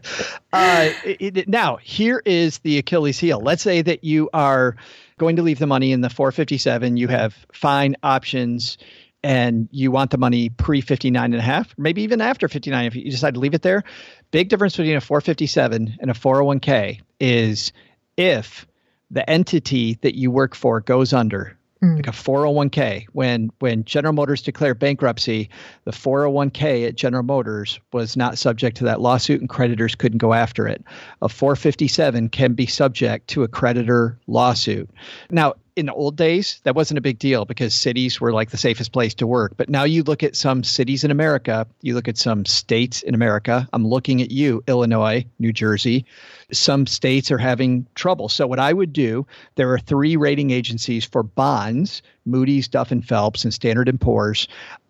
uh, 0.53 0.91
it, 1.05 1.37
it, 1.37 1.49
now, 1.49 1.77
here 1.77 2.23
is 2.27 2.59
the 2.59 2.77
Achilles 2.77 3.21
heel. 3.21 3.39
Let's 3.39 3.63
say 3.63 3.83
that 3.83 4.03
you 4.03 4.29
are 4.33 4.75
going 5.17 5.37
to 5.37 5.43
leave 5.43 5.61
the 5.61 5.67
money 5.69 5.93
in 5.93 6.01
the 6.01 6.11
457. 6.11 6.97
You 6.97 7.07
have 7.07 7.37
fine 7.53 7.95
options 8.03 8.79
and 9.23 9.69
you 9.71 9.91
want 9.91 10.11
the 10.11 10.19
money 10.19 10.49
pre 10.51 10.81
59 10.81 11.25
and 11.25 11.35
a 11.35 11.41
half, 11.41 11.75
maybe 11.79 12.03
even 12.03 12.21
after 12.21 12.49
59 12.49 12.85
if 12.85 12.97
you 12.97 13.11
decide 13.11 13.35
to 13.35 13.41
leave 13.41 13.55
it 13.55 13.63
there. 13.63 13.85
Big 14.31 14.49
difference 14.49 14.77
between 14.77 14.97
a 14.97 15.01
457 15.01 15.97
and 16.01 16.11
a 16.11 16.15
401k 16.15 17.01
is 17.21 17.73
if 18.17 18.67
the 19.11 19.29
entity 19.29 19.99
that 20.03 20.17
you 20.17 20.31
work 20.31 20.55
for 20.55 20.81
goes 20.81 21.13
under 21.13 21.57
mm. 21.83 21.97
like 21.97 22.07
a 22.07 22.11
401k. 22.11 23.07
When 23.13 23.51
when 23.59 23.85
General 23.85 24.13
Motors 24.13 24.43
declared 24.43 24.79
bankruptcy, 24.79 25.51
the 25.85 25.93
401k 25.93 26.87
at 26.89 26.97
General 26.97 27.23
Motors 27.23 27.81
was 27.93 28.17
not 28.17 28.39
subject 28.39 28.77
to 28.79 28.85
that 28.85 29.01
lawsuit 29.01 29.41
and 29.41 29.49
creditors 29.49 29.95
couldn't 29.95 30.19
go 30.19 30.33
after 30.33 30.67
it. 30.67 30.85
A 31.23 31.29
457 31.29 32.29
can 32.31 32.55
be 32.55 32.67
subject 32.67 33.29
to 33.29 33.43
a 33.43 33.49
creditor 33.49 34.19
lawsuit. 34.27 34.89
Now, 35.31 35.55
in 35.77 35.87
the 35.87 35.93
old 35.93 36.17
days, 36.17 36.61
that 36.65 36.75
wasn't 36.75 36.97
a 36.97 37.03
big 37.03 37.19
deal 37.19 37.45
because 37.45 37.75
cities 37.75 38.19
were 38.19 38.33
like 38.33 38.51
the 38.51 38.57
safest 38.57 38.93
place 38.93 39.15
to 39.15 39.27
work. 39.27 39.53
But 39.59 39.69
now 39.69 39.85
you 39.85 40.03
look 40.03 40.23
at 40.23 40.35
some 40.35 40.65
cities 40.65 41.05
in 41.05 41.11
America, 41.11 41.67
you 41.83 41.95
look 41.95 42.09
at 42.09 42.17
some 42.17 42.47
states 42.47 43.03
in 43.03 43.15
America. 43.15 43.69
I'm 43.75 43.87
looking 43.87 44.23
at 44.23 44.31
you, 44.31 44.65
Illinois, 44.67 45.27
New 45.39 45.53
Jersey. 45.53 46.07
Some 46.51 46.87
states 46.87 47.31
are 47.31 47.39
having 47.39 47.87
trouble. 47.95 48.31
So 48.31 48.47
what 48.47 48.59
I 48.59 48.73
would 48.73 48.95
do, 48.95 49.27
there 49.57 49.71
are 49.71 49.79
three 49.79 50.17
rating 50.17 50.51
agencies 50.51 51.05
for 51.05 51.23
bonds, 51.23 52.01
Moody's, 52.25 52.69
Duff 52.69 52.91
and 52.91 53.07
Phelps, 53.07 53.45
and 53.45 53.53
Standard 53.53 53.89
and 53.89 54.01
Poor's 54.01 54.49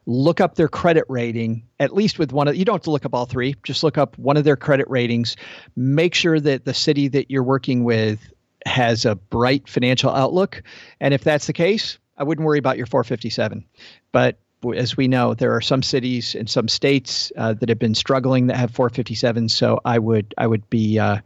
look 0.09 0.41
up 0.41 0.55
their 0.55 0.69
credit 0.69 1.05
rating 1.09 1.65
at 1.81 1.93
least 1.93 2.17
with 2.17 2.33
one 2.33 2.47
of 2.47 2.55
you 2.55 2.65
don't 2.65 2.77
have 2.77 2.83
to 2.83 2.93
look 2.93 3.05
up 3.05 3.13
all 3.13 3.27
three 3.27 3.57
just 3.65 3.83
look 3.83 3.99
up 3.99 4.17
one 4.19 4.37
of 4.37 4.45
their 4.45 4.55
credit 4.55 4.89
ratings 4.89 5.35
make 5.75 6.15
sure 6.15 6.39
that 6.39 6.65
the 6.65 6.73
city 6.73 7.09
that 7.09 7.29
you're 7.29 7.43
working 7.43 7.83
with 7.83 8.33
has 8.67 9.05
a 9.05 9.15
bright 9.15 9.69
financial 9.69 10.11
outlook. 10.11 10.63
And 11.01 11.15
if 11.15 11.25
that's 11.25 11.47
the 11.47 11.53
case, 11.53 11.99
I 12.19 12.25
wouldn't 12.25 12.47
worry 12.47 12.59
about 12.59 12.77
your 12.77 12.87
457. 12.87 13.65
But 14.13 14.39
as 14.75 14.97
we 14.97 15.07
know, 15.07 15.35
there 15.35 15.55
are 15.55 15.61
some 15.61 15.83
cities 15.83 16.35
and 16.35 16.49
some 16.49 16.69
states 16.69 17.31
uh, 17.37 17.55
that 17.55 17.69
have 17.69 17.79
been 17.79 17.95
struggling 17.95 18.47
that 18.49 18.57
have 18.57 18.71
457. 18.71 19.49
So 19.49 19.81
I 19.85 19.99
would 19.99 20.35
I 20.39 20.47
would 20.47 20.69
be 20.71 20.99
uh, 20.99 21.19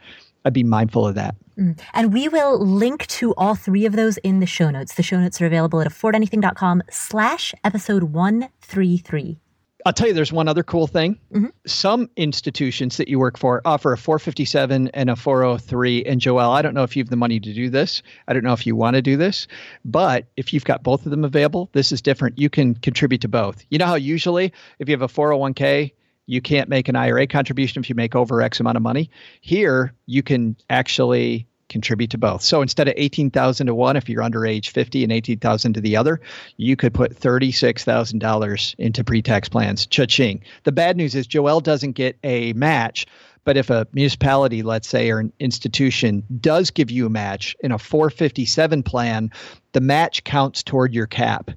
I'd 0.45 0.53
be 0.53 0.65
mindful 0.65 1.07
of 1.07 1.15
that. 1.15 1.35
Mm. 1.59 1.79
And 1.93 2.13
we 2.13 2.29
will 2.29 2.59
link 2.59 3.07
to 3.09 3.35
all 3.35 3.55
three 3.55 3.85
of 3.85 3.93
those 3.93 4.17
in 4.19 4.41
the 4.41 4.47
show 4.47 4.71
notes. 4.71 4.95
The 4.95 5.03
show 5.03 5.21
notes 5.21 5.41
are 5.41 5.47
available 5.47 5.81
at 5.81 5.87
affordanything.com 5.87 6.83
slash 6.91 7.55
episode 7.65 8.05
133. 8.05 9.39
I'll 9.87 9.93
tell 9.93 10.09
you, 10.09 10.15
there's 10.15 10.33
one 10.33 10.49
other 10.49 10.63
cool 10.63 10.87
thing. 10.87 11.19
Mm-hmm. 11.33 11.47
Some 11.67 12.11
institutions 12.17 12.97
that 12.97 13.09
you 13.09 13.19
work 13.19 13.39
for 13.39 13.63
offer 13.65 13.93
a 13.93 13.99
457 13.99 14.89
and 14.89 15.11
a 15.11 15.17
403. 15.17 16.05
And 16.05 16.21
Joelle, 16.21 16.51
I 16.51 16.63
don't 16.63 16.75
know 16.75 16.83
if 16.83 16.97
you 16.97 17.03
have 17.03 17.11
the 17.11 17.17
money 17.17 17.41
to 17.41 17.53
do 17.53 17.71
this. 17.71 18.03
I 18.29 18.33
don't 18.33 18.45
know 18.45 18.53
if 18.53 18.67
you 18.67 18.77
want 18.77 18.97
to 18.97 19.03
do 19.03 19.17
this, 19.17 19.47
but 19.85 20.27
if 20.37 20.53
you've 20.53 20.65
got 20.65 20.83
both 20.83 21.05
of 21.07 21.11
them 21.11 21.25
available, 21.25 21.71
this 21.73 21.93
is 21.93 22.03
different. 22.03 22.39
You 22.39 22.51
can 22.51 22.75
contribute 22.75 23.21
to 23.23 23.29
both. 23.29 23.65
You 23.71 23.79
know 23.79 23.87
how 23.87 23.95
usually 23.95 24.53
if 24.79 24.89
you 24.89 24.93
have 24.93 25.03
a 25.03 25.09
401k, 25.09 25.93
you 26.27 26.41
can't 26.41 26.69
make 26.69 26.89
an 26.89 26.95
IRA 26.95 27.27
contribution 27.27 27.81
if 27.83 27.89
you 27.89 27.95
make 27.95 28.15
over 28.15 28.41
X 28.41 28.61
amount 28.61 28.77
of 28.77 28.83
money. 28.83 29.11
Here, 29.41 29.93
you 30.07 30.23
can 30.23 30.57
actually 30.69 31.49
contribute 31.71 32.11
to 32.11 32.19
both. 32.19 32.43
So 32.43 32.61
instead 32.61 32.89
of 32.89 32.95
18,000 32.97 33.67
to 33.69 33.75
one 33.75 33.97
if 33.97 34.09
you're 34.09 34.23
under 34.23 34.45
age 34.45 34.71
50 34.71 35.03
and 35.03 35.13
18,000 35.13 35.73
to 35.75 35.81
the 35.81 35.97
other, 35.97 36.21
you 36.59 36.77
could 36.77 36.93
put 36.93 37.19
$36,000 37.19 38.75
into 38.79 39.05
pre-tax 39.05 39.49
plans. 39.49 39.87
Cha-ching. 39.87 40.43
The 40.65 40.73
bad 40.73 40.97
news 40.97 41.15
is 41.15 41.27
Joel 41.27 41.61
doesn't 41.61 41.93
get 41.93 42.19
a 42.23 42.53
match, 42.53 43.07
but 43.45 43.57
if 43.57 43.71
a 43.71 43.87
municipality, 43.93 44.63
let's 44.63 44.89
say, 44.89 45.11
or 45.11 45.19
an 45.19 45.33
institution 45.41 46.23
does 46.41 46.71
give 46.71 46.91
you 46.91 47.07
a 47.07 47.11
match 47.11 47.57
in 47.61 47.73
a 47.73 47.79
457 47.79 48.83
plan, 48.83 49.31
the 49.73 49.81
match 49.81 50.25
counts 50.25 50.63
toward 50.63 50.93
your 50.93 51.07
cap. 51.07 51.51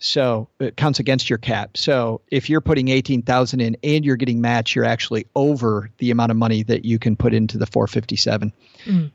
So 0.00 0.48
it 0.60 0.76
counts 0.76 0.98
against 0.98 1.30
your 1.30 1.38
cap. 1.38 1.78
So 1.78 2.20
if 2.30 2.50
you're 2.50 2.60
putting 2.60 2.88
18,000 2.88 3.60
in 3.60 3.76
and 3.82 4.04
you're 4.04 4.16
getting 4.16 4.40
match, 4.42 4.74
you're 4.74 4.84
actually 4.84 5.26
over 5.34 5.90
the 5.96 6.10
amount 6.10 6.30
of 6.30 6.36
money 6.36 6.62
that 6.64 6.84
you 6.84 6.98
can 6.98 7.16
put 7.16 7.32
into 7.32 7.56
the 7.56 7.64
457. 7.64 8.52
Mm. 8.84 9.10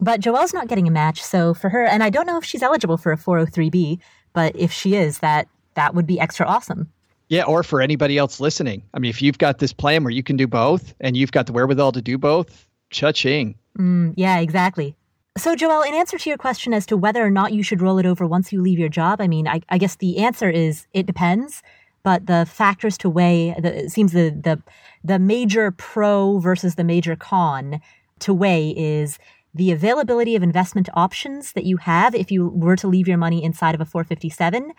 But 0.00 0.20
Joelle's 0.20 0.52
not 0.52 0.68
getting 0.68 0.86
a 0.86 0.90
match, 0.90 1.22
so 1.22 1.54
for 1.54 1.70
her, 1.70 1.84
and 1.84 2.02
I 2.02 2.10
don't 2.10 2.26
know 2.26 2.36
if 2.36 2.44
she's 2.44 2.62
eligible 2.62 2.96
for 2.96 3.12
a 3.12 3.16
403b, 3.16 3.98
but 4.32 4.54
if 4.56 4.70
she 4.70 4.94
is, 4.94 5.20
that 5.20 5.48
that 5.74 5.94
would 5.94 6.06
be 6.06 6.20
extra 6.20 6.46
awesome. 6.46 6.90
Yeah, 7.28 7.44
or 7.44 7.62
for 7.62 7.80
anybody 7.80 8.18
else 8.18 8.38
listening. 8.38 8.82
I 8.94 8.98
mean, 8.98 9.08
if 9.08 9.20
you've 9.20 9.38
got 9.38 9.58
this 9.58 9.72
plan 9.72 10.04
where 10.04 10.12
you 10.12 10.22
can 10.22 10.36
do 10.36 10.46
both 10.46 10.94
and 11.00 11.16
you've 11.16 11.32
got 11.32 11.46
the 11.46 11.52
wherewithal 11.52 11.92
to 11.92 12.02
do 12.02 12.18
both, 12.18 12.66
cha-ching. 12.90 13.56
Mm, 13.78 14.14
yeah, 14.16 14.38
exactly. 14.38 14.94
So, 15.36 15.54
Joelle, 15.54 15.86
in 15.86 15.94
answer 15.94 16.18
to 16.18 16.28
your 16.30 16.38
question 16.38 16.72
as 16.72 16.86
to 16.86 16.96
whether 16.96 17.24
or 17.24 17.30
not 17.30 17.52
you 17.52 17.62
should 17.62 17.82
roll 17.82 17.98
it 17.98 18.06
over 18.06 18.26
once 18.26 18.52
you 18.52 18.62
leave 18.62 18.78
your 18.78 18.88
job, 18.88 19.20
I 19.20 19.28
mean, 19.28 19.48
I, 19.48 19.60
I 19.68 19.78
guess 19.78 19.96
the 19.96 20.18
answer 20.18 20.48
is 20.48 20.86
it 20.92 21.06
depends. 21.06 21.62
But 22.02 22.26
the 22.26 22.46
factors 22.48 22.96
to 22.98 23.10
weigh, 23.10 23.56
the, 23.58 23.84
it 23.86 23.90
seems 23.90 24.12
the, 24.12 24.30
the 24.30 24.62
the 25.02 25.18
major 25.18 25.72
pro 25.72 26.38
versus 26.38 26.76
the 26.76 26.84
major 26.84 27.16
con 27.16 27.80
to 28.20 28.32
weigh 28.32 28.70
is 28.70 29.18
the 29.56 29.72
availability 29.72 30.36
of 30.36 30.42
investment 30.42 30.88
options 30.94 31.52
that 31.52 31.64
you 31.64 31.78
have 31.78 32.14
if 32.14 32.30
you 32.30 32.48
were 32.48 32.76
to 32.76 32.86
leave 32.86 33.08
your 33.08 33.16
money 33.16 33.42
inside 33.42 33.74
of 33.74 33.80
a 33.80 33.86
457 33.86 34.72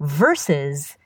versus 0.00 0.96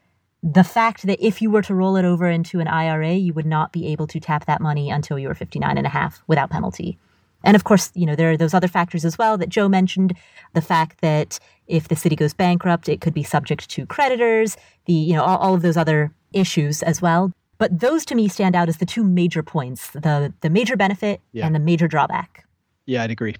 the 0.43 0.65
fact 0.65 1.07
that 1.07 1.25
if 1.25 1.41
you 1.41 1.51
were 1.51 1.63
to 1.63 1.75
roll 1.75 1.97
it 1.97 2.05
over 2.05 2.29
into 2.29 2.59
an 2.61 2.69
IRA, 2.69 3.15
you 3.15 3.33
would 3.33 3.47
not 3.47 3.73
be 3.73 3.87
able 3.87 4.07
to 4.09 4.19
tap 4.19 4.47
that 4.47 4.61
money 4.61 4.91
until 4.91 5.19
you 5.19 5.29
were 5.29 5.35
59 5.35 5.79
and 5.79 5.87
a 5.87 5.91
half 5.91 6.23
without 6.27 6.51
penalty. 6.51 6.99
And 7.45 7.55
of 7.55 7.63
course, 7.63 7.93
you 7.95 8.05
know, 8.05 8.17
there 8.17 8.33
are 8.33 8.37
those 8.37 8.55
other 8.55 8.67
factors 8.67 9.05
as 9.05 9.17
well 9.17 9.39
that 9.39 9.49
Joe 9.49 9.69
mentioned. 9.69 10.15
The 10.55 10.61
fact 10.61 11.01
that 11.01 11.39
if 11.69 11.87
the 11.87 11.97
city 11.97 12.17
goes 12.17 12.35
bankrupt, 12.35 12.89
it 12.89 13.01
could 13.01 13.15
be 13.15 13.23
subject 13.23 13.69
to 13.71 13.87
creditors, 13.87 14.57
the, 14.87 14.93
you 14.93 15.15
know, 15.15 15.23
all, 15.23 15.39
all 15.39 15.55
of 15.55 15.63
those 15.63 15.77
other 15.77 16.13
issues 16.33 16.83
as 16.83 17.01
well. 17.01 17.33
But 17.59 17.79
those 17.79 18.05
to 18.07 18.17
me 18.17 18.29
stand 18.29 18.57
out 18.57 18.69
as 18.69 18.79
the 18.79 18.87
two 18.87 19.05
major 19.05 19.43
points, 19.45 19.91
the, 19.91 20.33
the 20.41 20.51
major 20.51 20.77
benefit 20.77 21.21
yeah. 21.33 21.47
and 21.47 21.55
the 21.55 21.61
major 21.61 21.87
drawback. 21.87 22.45
Yeah, 22.89 23.03
I'd 23.03 23.11
agree. 23.11 23.37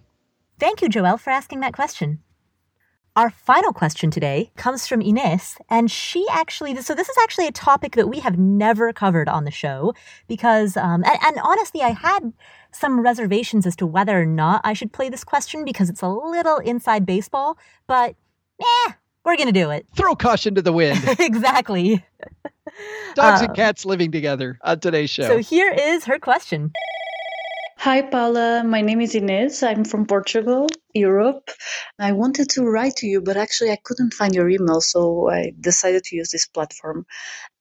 Thank 0.61 0.83
you, 0.83 0.91
Joelle, 0.91 1.19
for 1.19 1.31
asking 1.31 1.61
that 1.61 1.73
question. 1.73 2.21
Our 3.17 3.31
final 3.31 3.73
question 3.73 4.11
today 4.11 4.53
comes 4.57 4.87
from 4.87 5.01
Ines, 5.01 5.57
and 5.71 5.91
she 5.91 6.27
actually, 6.31 6.77
so 6.83 6.95
this 6.95 7.09
is 7.09 7.17
actually 7.23 7.47
a 7.47 7.53
topic 7.53 7.97
that 7.97 8.11
we 8.11 8.19
have 8.21 8.39
never 8.39 8.93
covered 8.93 9.27
on 9.27 9.45
the 9.45 9.51
show 9.51 9.95
because, 10.29 10.77
um, 10.77 11.03
and, 11.03 11.19
and 11.25 11.39
honestly, 11.43 11.81
I 11.81 11.93
had 11.93 12.35
some 12.73 13.01
reservations 13.01 13.67
as 13.67 13.75
to 13.77 13.87
whether 13.87 14.21
or 14.21 14.27
not 14.27 14.61
I 14.65 14.75
should 14.75 14.93
play 14.93 15.09
this 15.09 15.25
question 15.25 15.65
because 15.65 15.89
it's 15.89 16.03
a 16.03 16.09
little 16.09 16.59
inside 16.59 17.07
baseball, 17.07 17.57
but 17.87 18.17
eh, 18.61 18.93
We're 19.25 19.37
going 19.37 19.49
to 19.49 19.53
do 19.53 19.71
it. 19.71 19.87
Throw 19.97 20.15
caution 20.15 20.55
to 20.57 20.63
the 20.63 20.73
wind. 20.73 21.01
exactly. 21.19 22.05
Dogs 23.15 23.41
um, 23.41 23.47
and 23.47 23.57
cats 23.57 23.87
living 23.87 24.13
together 24.13 24.59
on 24.63 24.79
today's 24.81 25.09
show. 25.09 25.23
So 25.23 25.39
here 25.39 25.73
is 25.73 26.05
her 26.05 26.19
question. 26.19 26.73
Hi, 27.81 28.03
Paula. 28.03 28.65
My 28.65 28.81
name 28.81 29.01
is 29.01 29.15
Inês. 29.15 29.63
I'm 29.63 29.85
from 29.85 30.05
Portugal, 30.07 30.67
Europe. 30.95 31.51
I 32.01 32.11
wanted 32.11 32.51
to 32.51 32.65
write 32.65 32.97
to 32.97 33.07
you, 33.07 33.21
but 33.21 33.37
actually 33.37 33.71
I 33.71 33.79
couldn't 33.85 34.15
find 34.15 34.35
your 34.35 34.49
email, 34.51 34.81
so 34.81 35.31
I 35.31 35.53
decided 35.61 36.03
to 36.05 36.17
use 36.17 36.31
this 36.31 36.47
platform. 36.47 37.07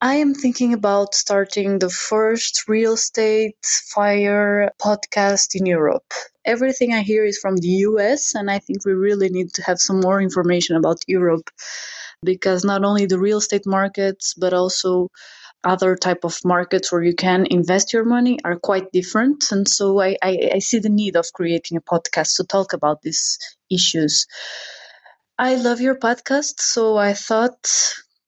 I 0.01 0.15
am 0.15 0.33
thinking 0.33 0.73
about 0.73 1.13
starting 1.13 1.79
the 1.79 1.91
first 1.91 2.67
real 2.67 2.93
estate 2.93 3.63
fire 3.63 4.71
podcast 4.81 5.53
in 5.53 5.67
Europe. 5.67 6.11
Everything 6.45 6.93
I 6.93 7.01
hear 7.01 7.23
is 7.23 7.37
from 7.37 7.57
the 7.57 7.85
US, 7.89 8.33
and 8.33 8.49
I 8.49 8.57
think 8.57 8.85
we 8.85 8.93
really 8.93 9.29
need 9.29 9.53
to 9.53 9.63
have 9.63 9.79
some 9.79 9.99
more 9.99 10.19
information 10.19 10.77
about 10.77 10.97
Europe 11.07 11.49
because 12.23 12.65
not 12.65 12.83
only 12.83 13.05
the 13.05 13.19
real 13.19 13.37
estate 13.37 13.67
markets, 13.67 14.33
but 14.33 14.53
also 14.53 15.09
other 15.63 15.95
type 15.95 16.23
of 16.23 16.37
markets 16.45 16.91
where 16.91 17.03
you 17.03 17.15
can 17.15 17.45
invest 17.49 17.93
your 17.93 18.05
money 18.05 18.39
are 18.43 18.59
quite 18.59 18.91
different. 18.91 19.51
And 19.51 19.67
so 19.67 19.99
I, 19.99 20.15
I, 20.21 20.51
I, 20.55 20.59
see 20.59 20.79
the 20.79 20.89
need 20.89 21.15
of 21.15 21.25
creating 21.33 21.77
a 21.77 21.81
podcast 21.81 22.37
to 22.37 22.43
talk 22.43 22.73
about 22.73 23.01
these 23.01 23.37
issues. 23.69 24.27
I 25.39 25.55
love 25.55 25.81
your 25.81 25.95
podcast 25.95 26.61
so 26.61 26.97
i 26.97 27.13
thought 27.13 27.69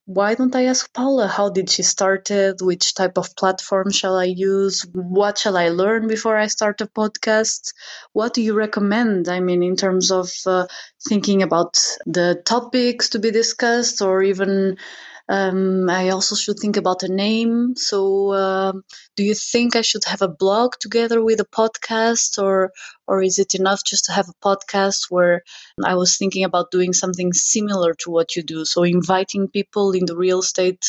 why 0.05 0.35
don't 0.35 0.55
i 0.55 0.65
ask 0.65 0.93
paula 0.93 1.27
how 1.27 1.49
did 1.49 1.67
she 1.67 1.81
start 1.81 2.29
it 2.29 2.61
which 2.61 2.93
type 2.93 3.17
of 3.17 3.35
platform 3.35 3.89
shall 3.91 4.15
i 4.15 4.25
use 4.25 4.85
what 4.93 5.39
shall 5.39 5.57
i 5.57 5.69
learn 5.69 6.07
before 6.07 6.37
i 6.37 6.45
start 6.45 6.81
a 6.81 6.85
podcast? 6.85 7.73
What 8.13 8.35
do 8.35 8.43
you 8.43 8.53
recommend? 8.53 9.27
I 9.27 9.39
mean 9.39 9.63
in 9.63 9.75
terms 9.75 10.11
of 10.11 10.31
uh, 10.45 10.67
thinking 11.07 11.41
about 11.41 11.79
the 12.05 12.41
topics 12.45 13.09
to 13.09 13.19
be 13.19 13.31
discussed 13.31 14.03
or 14.03 14.21
even 14.21 14.77
um, 15.29 15.89
I 15.89 16.09
also 16.09 16.35
should 16.35 16.57
think 16.59 16.75
about 16.75 17.03
a 17.03 17.07
name. 17.07 17.75
So, 17.75 18.33
um, 18.33 18.83
do 19.15 19.23
you 19.23 19.35
think 19.35 19.75
I 19.75 19.81
should 19.81 20.03
have 20.05 20.23
a 20.23 20.27
blog 20.27 20.73
together 20.79 21.23
with 21.23 21.39
a 21.39 21.45
podcast, 21.45 22.41
or 22.41 22.71
or 23.07 23.21
is 23.21 23.37
it 23.39 23.53
enough 23.53 23.83
just 23.85 24.05
to 24.05 24.11
have 24.11 24.27
a 24.27 24.39
podcast? 24.47 25.05
Where 25.09 25.43
I 25.85 25.95
was 25.95 26.17
thinking 26.17 26.43
about 26.43 26.71
doing 26.71 26.93
something 26.93 27.31
similar 27.33 27.93
to 28.01 28.09
what 28.09 28.35
you 28.35 28.41
do, 28.43 28.65
so 28.65 28.83
inviting 28.83 29.47
people 29.49 29.91
in 29.91 30.05
the 30.05 30.17
real 30.17 30.39
estate 30.39 30.83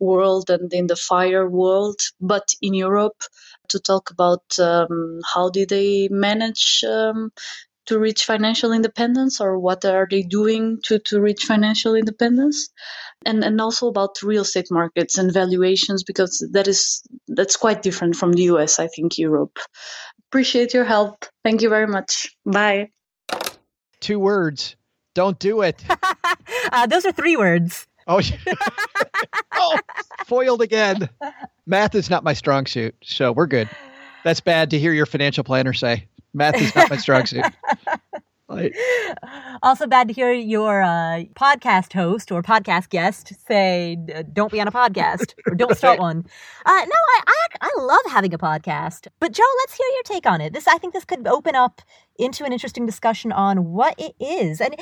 world 0.00 0.50
and 0.50 0.72
in 0.72 0.88
the 0.88 0.96
fire 0.96 1.48
world, 1.48 2.00
but 2.20 2.48
in 2.60 2.74
Europe, 2.74 3.22
to 3.68 3.78
talk 3.78 4.10
about 4.10 4.44
um, 4.58 5.20
how 5.34 5.50
did 5.50 5.68
they 5.68 6.08
manage 6.10 6.82
um, 6.88 7.30
to 7.86 7.98
reach 7.98 8.24
financial 8.24 8.72
independence 8.72 9.40
or 9.40 9.58
what 9.58 9.84
are 9.84 10.06
they 10.10 10.22
doing 10.22 10.78
to, 10.84 10.98
to 11.00 11.20
reach 11.20 11.44
financial 11.44 11.94
independence? 11.94 12.70
And 13.26 13.42
and 13.42 13.60
also 13.60 13.88
about 13.88 14.22
real 14.22 14.42
estate 14.42 14.68
markets 14.70 15.18
and 15.18 15.32
valuations 15.32 16.02
because 16.04 16.46
that 16.52 16.68
is 16.68 17.02
that's 17.28 17.56
quite 17.56 17.82
different 17.82 18.16
from 18.16 18.32
the 18.32 18.42
US 18.54 18.78
I 18.78 18.88
think 18.88 19.18
Europe. 19.18 19.58
Appreciate 20.30 20.74
your 20.74 20.84
help. 20.84 21.24
Thank 21.42 21.62
you 21.62 21.68
very 21.68 21.86
much. 21.86 22.34
Bye. 22.44 22.90
Two 24.00 24.18
words. 24.18 24.76
Don't 25.14 25.38
do 25.38 25.62
it. 25.62 25.82
Uh, 26.72 26.86
those 26.86 27.04
are 27.04 27.12
three 27.12 27.36
words. 27.36 27.86
Oh, 28.06 28.20
oh 29.52 29.78
foiled 30.26 30.60
again. 30.62 31.08
Math 31.66 31.94
is 31.94 32.10
not 32.10 32.24
my 32.24 32.32
strong 32.32 32.66
suit 32.66 32.94
so 33.02 33.32
we're 33.32 33.46
good. 33.46 33.68
That's 34.24 34.40
bad 34.40 34.70
to 34.70 34.78
hear 34.78 34.92
your 34.92 35.06
financial 35.06 35.44
planner 35.44 35.72
say 35.72 36.08
Math 36.34 36.60
is 36.60 36.74
not 36.74 36.90
my 36.90 36.96
strong 36.96 37.24
suit. 37.26 37.44
Also, 39.62 39.86
bad 39.86 40.08
to 40.08 40.14
hear 40.14 40.32
your 40.32 40.82
uh, 40.82 41.24
podcast 41.34 41.92
host 41.94 42.30
or 42.30 42.42
podcast 42.42 42.90
guest 42.90 43.32
say, 43.48 43.96
"Don't 44.32 44.52
be 44.52 44.60
on 44.60 44.68
a 44.68 44.72
podcast 44.72 45.32
or 45.46 45.54
don't 45.54 45.76
start 45.82 45.98
one." 45.98 46.26
Uh, 46.66 46.70
no, 46.70 46.94
I, 46.94 47.20
I 47.26 47.46
I 47.62 47.70
love 47.80 48.02
having 48.10 48.34
a 48.34 48.38
podcast, 48.38 49.08
but 49.18 49.32
Joe, 49.32 49.42
let's 49.62 49.74
hear 49.74 49.86
your 49.94 50.02
take 50.02 50.26
on 50.26 50.40
it. 50.42 50.52
This 50.52 50.68
I 50.68 50.76
think 50.76 50.92
this 50.92 51.06
could 51.06 51.26
open 51.26 51.54
up 51.54 51.80
into 52.18 52.44
an 52.44 52.52
interesting 52.52 52.84
discussion 52.84 53.32
on 53.32 53.72
what 53.72 53.94
it 53.98 54.14
is, 54.20 54.60
and 54.60 54.74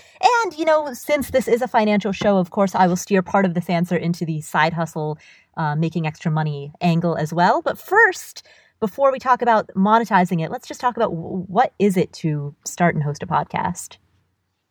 and 0.42 0.59
you 0.59 0.64
know, 0.64 0.92
since 0.92 1.30
this 1.30 1.46
is 1.46 1.62
a 1.62 1.68
financial 1.68 2.12
show, 2.12 2.38
of 2.38 2.50
course, 2.50 2.74
I 2.74 2.88
will 2.88 2.96
steer 2.96 3.22
part 3.22 3.44
of 3.44 3.55
this 3.55 3.70
answer 3.70 3.96
into 3.96 4.24
the 4.24 4.40
side 4.40 4.72
hustle, 4.72 5.18
uh, 5.57 5.76
making 5.76 6.07
extra 6.07 6.32
money 6.32 6.72
angle 6.80 7.14
as 7.14 7.32
well. 7.32 7.62
But 7.62 7.78
first 7.78 8.42
before 8.83 9.12
we 9.12 9.20
talk 9.20 9.43
about 9.43 9.68
monetizing 9.76 10.43
it, 10.45 10.51
let's 10.51 10.66
just 10.66 10.80
talk 10.80 10.97
about 10.97 11.14
what 11.14 11.72
is 11.78 11.97
it 11.97 12.12
to 12.12 12.53
start 12.66 12.97
and 12.97 13.05
host 13.05 13.22
a 13.22 13.26
podcast? 13.28 13.99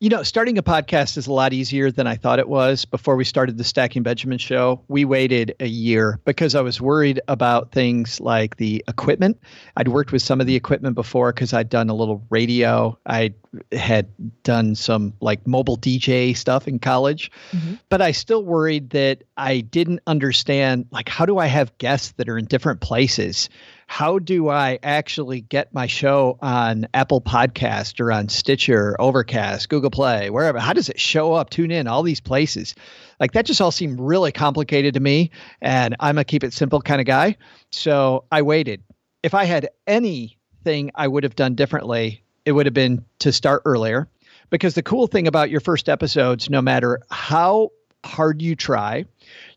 You 0.02 0.10
know, 0.10 0.22
starting 0.24 0.58
a 0.58 0.64
podcast 0.64 1.16
is 1.16 1.28
a 1.28 1.32
lot 1.32 1.54
easier 1.54 1.92
than 1.92 2.08
I 2.08 2.16
thought 2.16 2.40
it 2.40 2.50
was. 2.50 2.84
Before 2.84 3.16
we 3.16 3.24
started 3.24 3.58
the 3.58 3.64
Stacking 3.64 4.04
Benjamin 4.04 4.40
show, 4.40 4.84
we 4.90 5.06
waited 5.06 5.56
a 5.62 5.68
year 5.68 6.20
because 6.26 6.56
I 6.56 6.62
was 6.62 6.82
worried 6.82 7.22
about 7.30 7.72
things 7.72 8.20
like 8.20 8.58
the 8.58 8.84
equipment. 8.90 9.40
I'd 9.78 9.88
worked 9.88 10.12
with 10.12 10.24
some 10.24 10.42
of 10.42 10.48
the 10.48 10.56
equipment 10.56 10.96
before 10.96 11.32
because 11.32 11.54
I'd 11.54 11.70
done 11.70 11.88
a 11.88 11.94
little 11.94 12.26
radio. 12.30 12.98
I 13.06 13.36
had 13.72 14.08
done 14.44 14.76
some 14.76 15.14
like 15.22 15.46
mobile 15.46 15.78
DJ 15.78 16.36
stuff 16.36 16.68
in 16.68 16.80
college, 16.80 17.32
mm-hmm. 17.52 17.76
but 17.88 18.02
I 18.02 18.12
still 18.12 18.44
worried 18.44 18.90
that 18.90 19.24
I 19.38 19.62
didn't 19.62 20.02
understand 20.08 20.88
like 20.92 21.08
how 21.08 21.26
do 21.26 21.38
I 21.38 21.46
have 21.46 21.78
guests 21.78 22.14
that 22.18 22.28
are 22.28 22.38
in 22.38 22.46
different 22.46 22.82
places? 22.82 23.50
How 23.92 24.20
do 24.20 24.48
I 24.48 24.80
actually 24.84 25.42
get 25.42 25.74
my 25.74 25.86
show 25.86 26.38
on 26.42 26.88
Apple 26.94 27.20
Podcast 27.20 28.00
or 28.00 28.10
on 28.10 28.30
Stitcher, 28.30 28.96
Overcast, 28.98 29.68
Google 29.68 29.92
Play, 29.92 30.30
wherever? 30.30 30.60
How 30.60 30.72
does 30.72 30.88
it 30.88 30.98
show 30.98 31.34
up? 31.34 31.50
Tune 31.50 31.72
in, 31.72 31.88
all 31.88 32.02
these 32.02 32.22
places. 32.22 32.74
Like 33.20 33.34
that 33.34 33.46
just 33.46 33.60
all 33.60 33.70
seemed 33.70 34.00
really 34.00 34.32
complicated 34.32 34.94
to 34.94 35.02
me. 35.02 35.32
And 35.62 35.98
I'm 36.00 36.18
a 36.18 36.24
keep 36.24 36.46
it 36.46 36.54
simple 36.54 36.82
kind 36.82 37.02
of 37.02 37.06
guy. 37.06 37.36
So 37.70 38.24
I 38.32 38.44
waited. 38.44 38.82
If 39.24 39.34
I 39.34 39.44
had 39.44 39.68
anything 39.86 40.92
I 40.96 41.10
would 41.10 41.26
have 41.26 41.36
done 41.36 41.56
differently, 41.56 42.24
it 42.46 42.54
would 42.54 42.68
have 42.68 42.74
been 42.74 43.04
to 43.20 43.34
start 43.34 43.62
earlier. 43.66 44.08
Because 44.50 44.74
the 44.74 44.84
cool 44.84 45.08
thing 45.08 45.28
about 45.28 45.50
your 45.50 45.60
first 45.60 45.90
episodes, 45.90 46.50
no 46.50 46.62
matter 46.62 47.02
how 47.12 47.72
hard 48.06 48.42
you 48.42 48.56
try, 48.56 49.04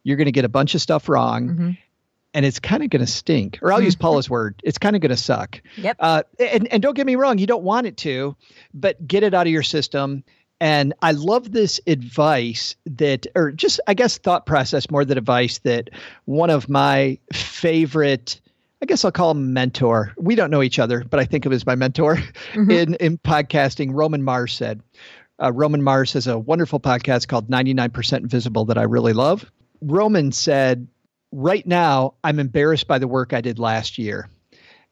you're 0.02 0.16
going 0.16 0.24
to 0.24 0.32
get 0.32 0.44
a 0.44 0.48
bunch 0.48 0.74
of 0.74 0.82
stuff 0.82 1.08
wrong. 1.08 1.48
Mm-hmm 1.48 1.70
and 2.34 2.44
it's 2.44 2.58
kind 2.58 2.82
of 2.82 2.90
going 2.90 3.04
to 3.04 3.10
stink. 3.10 3.60
Or 3.62 3.72
I'll 3.72 3.80
use 3.80 3.94
mm-hmm. 3.94 4.02
Paula's 4.02 4.28
word, 4.28 4.60
it's 4.64 4.76
kind 4.76 4.96
of 4.96 5.00
going 5.00 5.10
to 5.10 5.16
suck. 5.16 5.62
Yep. 5.76 5.96
Uh, 6.00 6.22
and, 6.38 6.70
and 6.72 6.82
don't 6.82 6.94
get 6.94 7.06
me 7.06 7.14
wrong, 7.14 7.38
you 7.38 7.46
don't 7.46 7.62
want 7.62 7.86
it 7.86 7.96
to, 7.98 8.36
but 8.74 9.06
get 9.06 9.22
it 9.22 9.32
out 9.32 9.46
of 9.46 9.52
your 9.52 9.62
system. 9.62 10.24
And 10.60 10.94
I 11.00 11.12
love 11.12 11.52
this 11.52 11.80
advice 11.86 12.76
that, 12.86 13.26
or 13.34 13.52
just, 13.52 13.80
I 13.86 13.94
guess, 13.94 14.18
thought 14.18 14.46
process 14.46 14.90
more 14.90 15.04
than 15.04 15.16
advice 15.16 15.58
that 15.60 15.90
one 16.24 16.50
of 16.50 16.68
my 16.68 17.18
favorite, 17.32 18.40
I 18.82 18.86
guess 18.86 19.04
I'll 19.04 19.12
call 19.12 19.30
him 19.30 19.52
mentor. 19.52 20.12
We 20.16 20.34
don't 20.34 20.50
know 20.50 20.62
each 20.62 20.78
other, 20.78 21.04
but 21.04 21.20
I 21.20 21.24
think 21.24 21.46
of 21.46 21.52
him 21.52 21.56
as 21.56 21.66
my 21.66 21.74
mentor 21.74 22.16
mm-hmm. 22.52 22.70
in, 22.70 22.94
in 22.94 23.18
podcasting. 23.18 23.90
Roman 23.92 24.22
Mars 24.22 24.54
said, 24.54 24.82
uh, 25.42 25.52
Roman 25.52 25.82
Mars 25.82 26.12
has 26.12 26.26
a 26.26 26.38
wonderful 26.38 26.80
podcast 26.80 27.28
called 27.28 27.48
99% 27.48 28.18
Invisible 28.18 28.64
that 28.66 28.78
I 28.78 28.82
really 28.82 29.12
love. 29.12 29.50
Roman 29.82 30.32
said, 30.32 30.86
right 31.34 31.66
now, 31.66 32.14
I'm 32.22 32.38
embarrassed 32.38 32.86
by 32.86 32.98
the 32.98 33.08
work 33.08 33.32
I 33.32 33.40
did 33.40 33.58
last 33.58 33.98
year. 33.98 34.28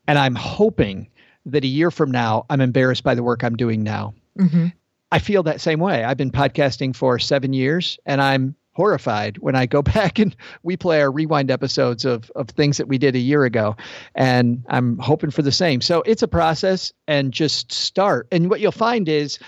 And 0.08 0.18
I'm 0.18 0.34
hoping 0.34 1.08
that 1.46 1.64
a 1.64 1.68
year 1.68 1.90
from 1.90 2.10
now, 2.10 2.44
I'm 2.50 2.60
embarrassed 2.60 3.04
by 3.04 3.14
the 3.14 3.22
work 3.22 3.44
I'm 3.44 3.56
doing 3.56 3.82
now. 3.82 4.14
Mm-hmm. 4.38 4.66
I 5.12 5.18
feel 5.18 5.44
that 5.44 5.60
same 5.60 5.78
way. 5.78 6.02
I've 6.02 6.16
been 6.16 6.32
podcasting 6.32 6.96
for 6.96 7.18
seven 7.18 7.52
years 7.52 7.98
and 8.06 8.20
I'm 8.20 8.56
horrified 8.72 9.38
when 9.38 9.54
I 9.54 9.66
go 9.66 9.82
back 9.82 10.18
and 10.18 10.34
we 10.62 10.76
play 10.76 11.00
our 11.00 11.12
rewind 11.12 11.50
episodes 11.50 12.04
of, 12.04 12.30
of 12.34 12.48
things 12.48 12.76
that 12.78 12.88
we 12.88 12.98
did 12.98 13.14
a 13.14 13.20
year 13.20 13.44
ago. 13.44 13.76
And 14.14 14.64
I'm 14.68 14.98
hoping 14.98 15.30
for 15.30 15.42
the 15.42 15.52
same. 15.52 15.80
So 15.80 16.02
it's 16.06 16.22
a 16.22 16.28
process 16.28 16.92
and 17.06 17.32
just 17.32 17.70
start. 17.70 18.26
And 18.32 18.50
what 18.50 18.60
you'll 18.60 18.72
find 18.72 19.08
is, 19.08 19.38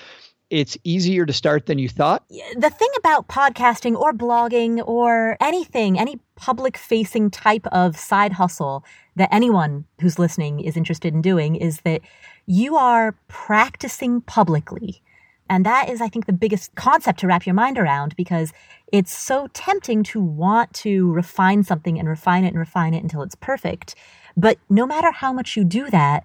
it's 0.55 0.79
easier 0.85 1.27
to 1.27 1.33
start 1.33 1.67
than 1.67 1.81
you 1.81 1.89
thought? 1.89 2.25
The 2.57 2.71
thing 2.71 2.89
about 2.97 3.27
podcasting 3.27 3.99
or 3.99 4.13
blogging 4.13 4.87
or 4.87 5.37
anything, 5.41 5.99
any 5.99 6.21
public 6.37 6.77
facing 6.77 7.29
type 7.33 7.67
of 7.73 7.97
side 7.97 8.35
hustle 8.35 8.85
that 9.17 9.29
anyone 9.33 9.85
who's 10.01 10.17
listening 10.17 10.61
is 10.61 10.77
interested 10.77 11.13
in 11.13 11.23
doing 11.23 11.57
is 11.57 11.81
that 11.81 12.03
you 12.47 12.77
are 12.77 13.17
practicing 13.27 14.21
publicly. 14.21 15.03
And 15.51 15.67
that 15.67 15.91
is, 15.91 16.01
I 16.01 16.09
think, 16.09 16.27
the 16.27 16.33
biggest 16.33 16.73
concept 16.77 17.19
to 17.21 17.27
wrap 17.27 17.47
your 17.47 17.55
mind 17.55 17.77
around 17.77 18.15
because 18.15 18.53
it's 18.93 19.13
so 19.13 19.49
tempting 19.55 20.05
to 20.05 20.21
want 20.21 20.73
to 20.75 21.11
refine 21.13 21.65
something 21.65 21.99
and 21.99 22.09
refine 22.09 22.45
it 22.45 22.49
and 22.49 22.59
refine 22.59 22.95
it 22.95 23.03
until 23.03 23.23
it's 23.23 23.35
perfect. 23.35 23.97
But 24.37 24.59
no 24.71 24.87
matter 24.87 25.11
how 25.11 25.33
much 25.33 25.57
you 25.57 25.65
do 25.65 25.91
that, 25.91 26.23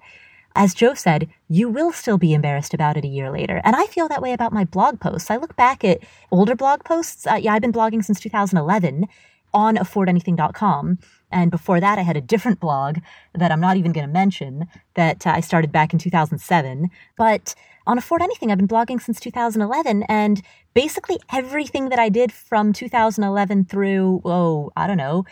as 0.56 0.74
Joe 0.74 0.93
said, 0.93 1.30
you 1.47 1.70
will 1.70 1.91
still 1.91 2.18
be 2.18 2.34
embarrassed 2.34 2.74
about 2.74 2.97
it 2.97 3.06
a 3.06 3.10
year 3.10 3.32
later. 3.32 3.62
And 3.64 3.76
I 3.76 3.86
feel 3.86 4.08
that 4.08 4.22
way 4.22 4.34
about 4.34 4.54
my 4.54 4.66
blog 4.66 5.00
posts. 5.00 5.30
I 5.30 5.38
look 5.38 5.56
back 5.56 5.84
at 5.84 6.00
older 6.32 6.56
blog 6.56 6.84
posts. 6.84 7.28
Uh, 7.28 7.36
yeah, 7.36 7.54
I've 7.54 7.62
been 7.62 7.74
blogging 7.74 8.04
since 8.04 8.20
2011 8.20 9.08
on 9.54 9.78
affordanything.com. 9.78 11.00
And 11.32 11.52
before 11.52 11.80
that, 11.80 12.00
I 12.00 12.02
had 12.02 12.18
a 12.18 12.22
different 12.22 12.60
blog 12.60 12.97
that 13.34 13.52
I'm 13.52 13.60
not 13.60 13.78
even 13.78 13.91
going 13.91 14.08
to 14.08 14.12
mention 14.12 14.68
that 14.95 15.26
uh, 15.26 15.32
I 15.32 15.39
started 15.41 15.72
back 15.72 15.93
in 15.93 16.00
2007. 16.00 16.89
But 17.18 17.56
on 17.86 17.97
Afford 17.97 18.22
Anything, 18.22 18.52
I've 18.52 18.58
been 18.58 18.68
blogging 18.68 19.02
since 19.02 19.20
2011. 19.20 20.04
And 20.10 20.41
basically 20.74 21.20
everything 21.32 21.89
that 21.89 22.00
I 22.00 22.10
did 22.10 22.32
from 22.32 22.74
2011 22.74 23.66
through, 23.66 24.22
oh, 24.26 24.72
I 24.76 24.88
don't 24.88 24.97
know, 24.97 25.26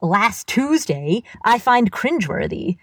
last 0.00 0.46
Tuesday, 0.46 1.22
I 1.44 1.58
find 1.58 1.92
cringeworthy. 1.92 2.76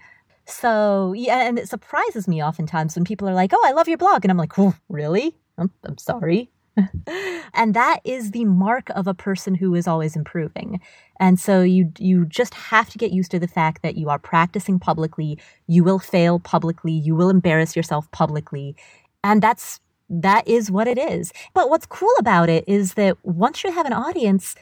So, 0.46 1.12
yeah, 1.16 1.48
and 1.48 1.58
it 1.58 1.68
surprises 1.68 2.28
me 2.28 2.42
oftentimes 2.42 2.94
when 2.94 3.04
people 3.04 3.28
are 3.28 3.34
like, 3.34 3.52
oh, 3.54 3.62
I 3.64 3.72
love 3.72 3.88
your 3.88 3.98
blog. 3.98 4.24
And 4.24 4.30
I'm 4.30 4.36
like, 4.36 4.52
really? 4.88 5.36
I'm, 5.56 5.70
I'm 5.84 5.98
sorry. 5.98 6.50
and 7.54 7.74
that 7.74 8.00
is 8.04 8.32
the 8.32 8.44
mark 8.44 8.90
of 8.90 9.06
a 9.06 9.14
person 9.14 9.54
who 9.54 9.74
is 9.74 9.86
always 9.86 10.16
improving. 10.16 10.80
And 11.20 11.38
so 11.38 11.62
you 11.62 11.92
you 11.98 12.24
just 12.26 12.52
have 12.54 12.90
to 12.90 12.98
get 12.98 13.12
used 13.12 13.30
to 13.30 13.38
the 13.38 13.48
fact 13.48 13.82
that 13.82 13.96
you 13.96 14.08
are 14.10 14.18
practicing 14.18 14.80
publicly, 14.80 15.38
you 15.68 15.84
will 15.84 16.00
fail 16.00 16.40
publicly, 16.40 16.92
you 16.92 17.14
will 17.14 17.30
embarrass 17.30 17.76
yourself 17.76 18.10
publicly, 18.10 18.74
and 19.22 19.40
that's 19.40 19.80
that 20.10 20.46
is 20.48 20.70
what 20.70 20.88
it 20.88 20.98
is. 20.98 21.32
But 21.54 21.70
what's 21.70 21.86
cool 21.86 22.12
about 22.18 22.48
it 22.48 22.64
is 22.66 22.94
that 22.94 23.16
once 23.22 23.62
you 23.62 23.70
have 23.70 23.86
an 23.86 23.92
audience, 23.92 24.54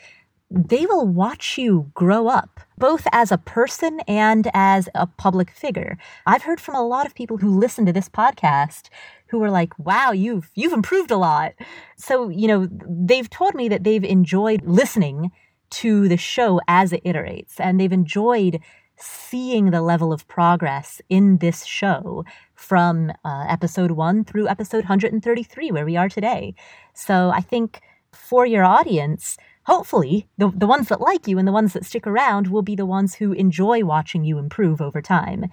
they 0.54 0.84
will 0.84 1.06
watch 1.06 1.56
you 1.56 1.90
grow 1.94 2.28
up, 2.28 2.60
both 2.76 3.06
as 3.10 3.32
a 3.32 3.38
person 3.38 4.00
and 4.06 4.50
as 4.52 4.88
a 4.94 5.06
public 5.06 5.50
figure. 5.50 5.96
I've 6.26 6.42
heard 6.42 6.60
from 6.60 6.74
a 6.74 6.86
lot 6.86 7.06
of 7.06 7.14
people 7.14 7.38
who 7.38 7.58
listen 7.58 7.86
to 7.86 7.92
this 7.92 8.08
podcast 8.08 8.90
who 9.28 9.38
were 9.38 9.50
like, 9.50 9.78
"Wow, 9.78 10.12
you've 10.12 10.50
you've 10.54 10.74
improved 10.74 11.10
a 11.10 11.16
lot." 11.16 11.54
So, 11.96 12.28
you 12.28 12.46
know, 12.48 12.68
they've 12.70 13.30
told 13.30 13.54
me 13.54 13.68
that 13.70 13.84
they've 13.84 14.04
enjoyed 14.04 14.62
listening 14.64 15.32
to 15.70 16.06
the 16.08 16.18
show 16.18 16.60
as 16.68 16.92
it 16.92 17.02
iterates 17.04 17.58
and 17.58 17.80
they've 17.80 17.92
enjoyed 17.92 18.60
seeing 18.96 19.70
the 19.70 19.80
level 19.80 20.12
of 20.12 20.28
progress 20.28 21.00
in 21.08 21.38
this 21.38 21.64
show 21.64 22.24
from 22.54 23.10
uh, 23.24 23.46
episode 23.48 23.92
1 23.92 24.24
through 24.24 24.46
episode 24.48 24.84
133 24.84 25.70
where 25.70 25.86
we 25.86 25.96
are 25.96 26.10
today. 26.10 26.54
So, 26.92 27.30
I 27.30 27.40
think 27.40 27.80
for 28.12 28.44
your 28.44 28.64
audience, 28.64 29.38
hopefully 29.64 30.28
the, 30.38 30.50
the 30.54 30.66
ones 30.66 30.88
that 30.88 31.00
like 31.00 31.28
you 31.28 31.38
and 31.38 31.46
the 31.46 31.52
ones 31.52 31.72
that 31.72 31.84
stick 31.84 32.06
around 32.06 32.48
will 32.48 32.62
be 32.62 32.74
the 32.74 32.86
ones 32.86 33.14
who 33.14 33.32
enjoy 33.32 33.84
watching 33.84 34.24
you 34.24 34.38
improve 34.38 34.80
over 34.80 35.00
time. 35.00 35.46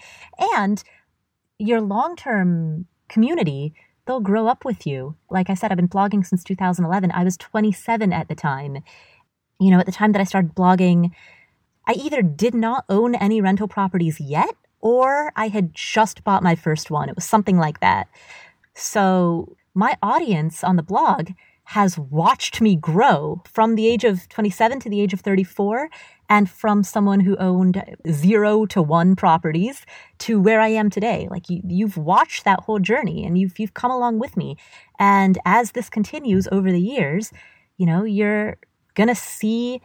And 0.56 0.84
your 1.58 1.82
long-term 1.82 2.88
community, 3.08 3.74
they'll 4.06 4.22
grow 4.22 4.48
up 4.48 4.66
with 4.66 4.88
you. 4.88 5.16
Like 5.30 5.50
I 5.50 5.54
said, 5.54 5.72
I've 5.72 5.78
been 5.78 5.90
blogging 5.90 6.26
since 6.26 6.44
2011. 6.44 7.12
I 7.12 7.24
was 7.24 7.38
27 7.38 8.14
at 8.14 8.28
the 8.28 8.36
time. 8.36 8.78
You 9.60 9.72
know, 9.72 9.80
at 9.80 9.86
the 9.86 9.92
time 9.92 10.14
that 10.14 10.22
I 10.22 10.26
started 10.26 10.56
blogging, 10.56 11.12
I 11.88 11.94
either 11.94 12.22
did 12.22 12.54
not 12.54 12.86
own 12.90 13.16
any 13.16 13.42
rental 13.42 13.68
properties 13.68 14.20
yet 14.20 14.56
or 14.82 15.32
I 15.36 15.50
had 15.50 15.74
just 15.74 16.24
bought 16.24 16.44
my 16.44 16.56
first 16.56 16.90
one. 16.90 17.10
It 17.10 17.16
was 17.16 17.26
something 17.26 17.58
like 17.58 17.80
that. 17.82 18.08
So 18.74 19.56
my 19.74 19.98
audience 20.02 20.64
on 20.64 20.78
the 20.78 20.84
blog 20.84 21.32
has 21.70 22.00
watched 22.00 22.62
me 22.62 22.76
grow 22.76 23.44
from 23.46 23.76
the 23.76 23.88
age 23.88 24.04
of 24.04 24.28
27 24.30 24.80
to 24.80 24.90
the 24.90 25.00
age 25.00 25.14
of 25.14 25.20
34 25.20 25.88
and 26.28 26.50
from 26.50 26.82
someone 26.82 27.20
who 27.20 27.38
owned 27.38 27.80
zero 28.10 28.66
to 28.66 28.82
one 28.82 29.16
properties 29.16 29.86
to 30.18 30.40
where 30.40 30.62
I 30.62 30.70
am 30.70 30.90
today. 30.90 31.28
Like 31.30 31.48
you, 31.48 31.62
you've 31.64 31.96
watched 31.96 32.44
that 32.44 32.62
whole 32.62 32.80
journey 32.80 33.24
and 33.24 33.38
you've, 33.38 33.60
you've 33.60 33.76
come 33.76 33.92
along 33.92 34.18
with 34.18 34.36
me. 34.36 34.58
And 34.98 35.38
as 35.46 35.74
this 35.74 35.92
continues 35.92 36.48
over 36.52 36.72
the 36.72 36.82
years, 36.82 37.32
you 37.78 37.86
know, 37.86 38.04
you're 38.04 38.58
going 38.96 39.10
to 39.10 39.14
see 39.14 39.80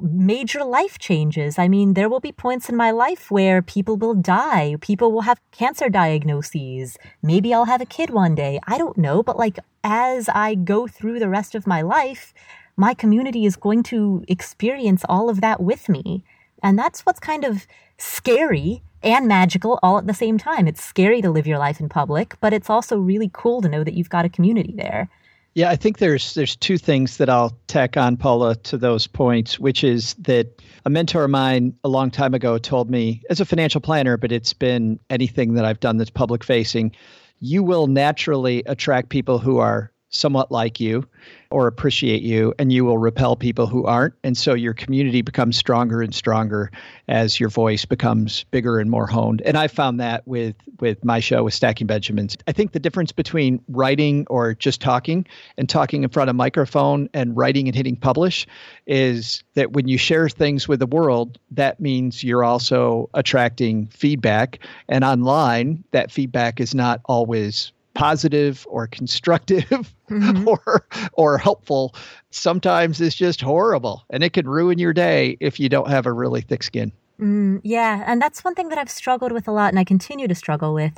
major 0.00 0.64
life 0.64 0.98
changes. 0.98 1.58
I 1.58 1.68
mean, 1.68 1.94
there 1.94 2.08
will 2.08 2.20
be 2.20 2.32
points 2.32 2.68
in 2.68 2.76
my 2.76 2.90
life 2.90 3.30
where 3.30 3.62
people 3.62 3.96
will 3.96 4.14
die. 4.14 4.76
People 4.80 5.12
will 5.12 5.22
have 5.22 5.40
cancer 5.50 5.88
diagnoses. 5.88 6.96
Maybe 7.22 7.52
I'll 7.52 7.66
have 7.66 7.80
a 7.80 7.86
kid 7.86 8.10
one 8.10 8.34
day. 8.34 8.60
I 8.66 8.78
don't 8.78 8.98
know. 8.98 9.22
But 9.22 9.38
like, 9.38 9.58
as 9.84 10.28
I 10.28 10.54
go 10.54 10.86
through 10.86 11.18
the 11.18 11.28
rest 11.28 11.54
of 11.54 11.66
my 11.66 11.82
life, 11.82 12.32
my 12.76 12.94
community 12.94 13.44
is 13.44 13.56
going 13.56 13.82
to 13.84 14.24
experience 14.28 15.04
all 15.08 15.28
of 15.28 15.40
that 15.40 15.60
with 15.60 15.88
me. 15.88 16.24
And 16.62 16.78
that's 16.78 17.04
what's 17.06 17.20
kind 17.20 17.44
of 17.44 17.66
scary 17.98 18.82
and 19.02 19.26
magical 19.28 19.78
all 19.82 19.98
at 19.98 20.06
the 20.06 20.14
same 20.14 20.38
time. 20.38 20.66
It's 20.66 20.84
scary 20.84 21.22
to 21.22 21.30
live 21.30 21.46
your 21.46 21.58
life 21.58 21.80
in 21.80 21.88
public, 21.88 22.36
but 22.40 22.52
it's 22.52 22.70
also 22.70 22.98
really 22.98 23.30
cool 23.32 23.62
to 23.62 23.68
know 23.68 23.84
that 23.84 23.94
you've 23.94 24.10
got 24.10 24.24
a 24.24 24.30
community 24.30 24.74
there. 24.76 25.08
Yeah, 25.54 25.70
I 25.70 25.76
think 25.76 25.98
there's 25.98 26.34
there's 26.34 26.54
two 26.54 26.78
things 26.78 27.16
that 27.16 27.28
I'll 27.28 27.58
tack 27.66 27.96
on, 27.96 28.16
Paula, 28.16 28.54
to 28.56 28.78
those 28.78 29.06
points, 29.06 29.58
which 29.58 29.82
is 29.82 30.14
that 30.14 30.62
a 30.84 30.90
mentor 30.90 31.24
of 31.24 31.30
mine 31.30 31.74
a 31.82 31.88
long 31.88 32.10
time 32.10 32.34
ago 32.34 32.56
told 32.56 32.88
me, 32.88 33.22
as 33.28 33.40
a 33.40 33.44
financial 33.44 33.80
planner, 33.80 34.16
but 34.16 34.30
it's 34.30 34.52
been 34.52 35.00
anything 35.10 35.54
that 35.54 35.64
I've 35.64 35.80
done 35.80 35.96
that's 35.96 36.10
public 36.10 36.44
facing, 36.44 36.92
you 37.40 37.62
will 37.62 37.88
naturally 37.88 38.62
attract 38.66 39.08
people 39.08 39.38
who 39.38 39.58
are 39.58 39.90
somewhat 40.10 40.50
like 40.50 40.80
you 40.80 41.06
or 41.50 41.66
appreciate 41.66 42.22
you 42.22 42.54
and 42.58 42.72
you 42.72 42.84
will 42.84 42.98
repel 42.98 43.34
people 43.34 43.66
who 43.66 43.84
aren't. 43.84 44.14
And 44.22 44.36
so 44.36 44.54
your 44.54 44.74
community 44.74 45.22
becomes 45.22 45.56
stronger 45.56 46.00
and 46.00 46.14
stronger 46.14 46.70
as 47.08 47.40
your 47.40 47.48
voice 47.48 47.84
becomes 47.84 48.44
bigger 48.50 48.78
and 48.78 48.90
more 48.90 49.06
honed. 49.06 49.42
And 49.42 49.56
i 49.56 49.66
found 49.66 49.98
that 50.00 50.26
with 50.26 50.54
with 50.80 51.04
my 51.04 51.20
show 51.20 51.44
with 51.44 51.54
stacking 51.54 51.86
benjamins. 51.86 52.36
I 52.46 52.52
think 52.52 52.72
the 52.72 52.78
difference 52.78 53.12
between 53.12 53.62
writing 53.68 54.26
or 54.30 54.54
just 54.54 54.80
talking 54.80 55.26
and 55.56 55.68
talking 55.68 56.02
in 56.04 56.08
front 56.08 56.30
of 56.30 56.34
a 56.34 56.36
microphone 56.36 57.08
and 57.14 57.36
writing 57.36 57.66
and 57.66 57.74
hitting 57.74 57.96
publish 57.96 58.46
is 58.86 59.42
that 59.54 59.72
when 59.72 59.88
you 59.88 59.98
share 59.98 60.28
things 60.28 60.68
with 60.68 60.80
the 60.80 60.86
world 60.86 61.38
that 61.50 61.80
means 61.80 62.22
you're 62.22 62.44
also 62.44 63.10
attracting 63.14 63.86
feedback. 63.88 64.58
And 64.88 65.04
online 65.04 65.84
that 65.90 66.10
feedback 66.10 66.60
is 66.60 66.74
not 66.74 67.00
always 67.06 67.72
positive 67.94 68.66
or 68.68 68.86
constructive 68.86 69.64
mm-hmm. 70.10 70.48
or 70.48 70.86
or 71.14 71.38
helpful 71.38 71.94
sometimes 72.30 73.00
it's 73.00 73.16
just 73.16 73.40
horrible 73.40 74.04
and 74.10 74.22
it 74.22 74.32
can 74.32 74.48
ruin 74.48 74.78
your 74.78 74.92
day 74.92 75.36
if 75.40 75.58
you 75.58 75.68
don't 75.68 75.88
have 75.88 76.06
a 76.06 76.12
really 76.12 76.40
thick 76.40 76.62
skin. 76.62 76.92
Mm, 77.20 77.60
yeah 77.64 78.04
and 78.06 78.22
that's 78.22 78.44
one 78.44 78.54
thing 78.54 78.68
that 78.68 78.78
i've 78.78 78.90
struggled 78.90 79.32
with 79.32 79.48
a 79.48 79.52
lot 79.52 79.70
and 79.70 79.78
i 79.78 79.84
continue 79.84 80.28
to 80.28 80.34
struggle 80.34 80.72
with. 80.74 80.92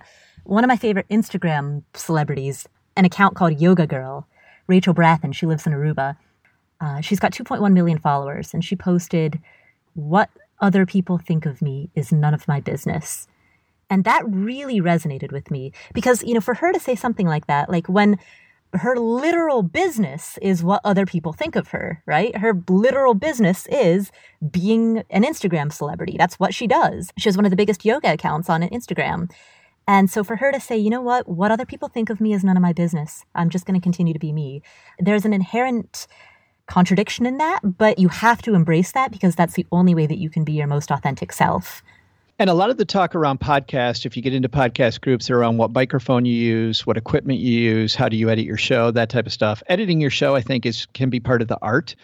One 0.45 0.65
of 0.65 0.69
my 0.69 0.77
favorite 0.77 1.09
instagram 1.09 1.83
celebrities 1.95 2.69
an 2.97 3.05
account 3.05 3.37
called 3.37 3.61
yoga 3.61 3.87
girl 3.87 4.27
rachel 4.67 4.95
brathen 4.95 5.35
she 5.35 5.47
lives 5.47 5.67
in 5.67 5.73
aruba. 5.73 6.17
Uh, 6.81 7.01
she's 7.01 7.21
got 7.21 7.33
2.1 7.33 7.73
million 7.73 7.99
followers 7.99 8.53
and 8.53 8.65
she 8.65 8.77
posted 8.77 9.41
what 9.95 10.29
other 10.61 10.85
people 10.85 11.19
think 11.19 11.47
of 11.47 11.63
me 11.63 11.91
is 11.95 12.13
none 12.13 12.35
of 12.35 12.47
my 12.47 12.61
business 12.61 13.27
and 13.91 14.05
that 14.05 14.23
really 14.27 14.81
resonated 14.81 15.33
with 15.33 15.51
me 15.51 15.73
because, 15.93 16.23
you 16.23 16.35
know, 16.35 16.41
for 16.41 16.55
her 16.55 16.73
to 16.73 16.81
say 16.81 16.95
something 16.95 17.27
like 17.27 17.47
that, 17.47 17.69
like 17.71 17.89
when 17.89 18.19
her 18.75 18.97
literal 18.97 19.63
business 19.63 20.39
is 20.41 20.63
what 20.63 20.81
other 20.85 21.05
people 21.05 21.33
think 21.33 21.57
of 21.57 21.69
her, 21.69 22.03
right? 22.07 22.37
Her 22.37 22.55
literal 22.69 23.15
business 23.15 23.67
is 23.71 24.11
being 24.51 25.03
an 25.11 25.25
Instagram 25.25 25.71
celebrity. 25.71 26.17
That's 26.19 26.37
what 26.37 26.55
she 26.55 26.67
does. 26.67 27.11
She 27.19 27.29
has 27.29 27.37
one 27.37 27.45
of 27.45 27.51
the 27.51 27.57
biggest 27.57 27.85
yoga 27.85 28.13
accounts 28.13 28.49
on 28.49 28.63
Instagram. 28.63 29.31
And 29.87 30.11
so 30.11 30.25
for 30.25 30.37
her 30.37 30.53
to 30.53 30.61
say, 30.61 30.79
you 30.79 30.91
know 30.91 31.03
what, 31.03 31.29
what 31.29 31.51
other 31.51 31.67
people 31.67 31.89
think 31.89 32.09
of 32.09 32.21
me 32.21 32.33
is 32.33 32.45
none 32.45 32.57
of 32.57 32.63
my 32.63 32.73
business. 32.73 33.25
I'm 33.35 33.51
just 33.51 33.67
going 33.67 33.79
to 33.79 33.85
continue 33.85 34.15
to 34.15 34.19
be 34.19 34.33
me. 34.33 34.63
There's 34.99 35.25
an 35.25 35.35
inherent 35.35 36.07
contradiction 36.67 37.27
in 37.27 37.39
that, 37.39 37.61
but 37.63 37.99
you 37.99 38.09
have 38.09 38.41
to 38.43 38.55
embrace 38.55 38.93
that 38.93 39.11
because 39.11 39.35
that's 39.35 39.55
the 39.55 39.67
only 39.73 39.95
way 39.95 40.07
that 40.07 40.19
you 40.19 40.31
can 40.31 40.45
be 40.45 40.53
your 40.53 40.67
most 40.67 40.91
authentic 40.91 41.33
self. 41.33 41.83
And 42.43 42.51
a 42.51 42.55
lot 42.55 42.71
of 42.71 42.77
the 42.77 42.85
talk 42.85 43.15
around 43.15 43.39
podcast, 43.39 44.05
if 44.05 44.17
you 44.17 44.23
get 44.25 44.35
into 44.35 44.49
podcast 44.49 45.01
groups, 45.01 45.31
are 45.31 45.39
around 45.39 45.59
what 45.59 45.71
microphone 45.71 46.25
you 46.25 46.35
use, 46.35 46.85
what 46.85 46.97
equipment 46.97 47.39
you 47.39 47.57
use, 47.57 47.95
how 47.95 48.09
do 48.09 48.17
you 48.17 48.31
edit 48.31 48.45
your 48.45 48.57
show, 48.57 48.91
that 48.91 49.11
type 49.11 49.27
of 49.27 49.33
stuff. 49.33 49.63
Editing 49.69 50.01
your 50.01 50.11
show, 50.11 50.35
I 50.35 50.41
think, 50.41 50.67
is 50.67 50.87
can 50.87 51.09
be 51.09 51.21
part 51.21 51.41
of 51.41 51.47
the 51.47 51.59
art. 51.63 51.95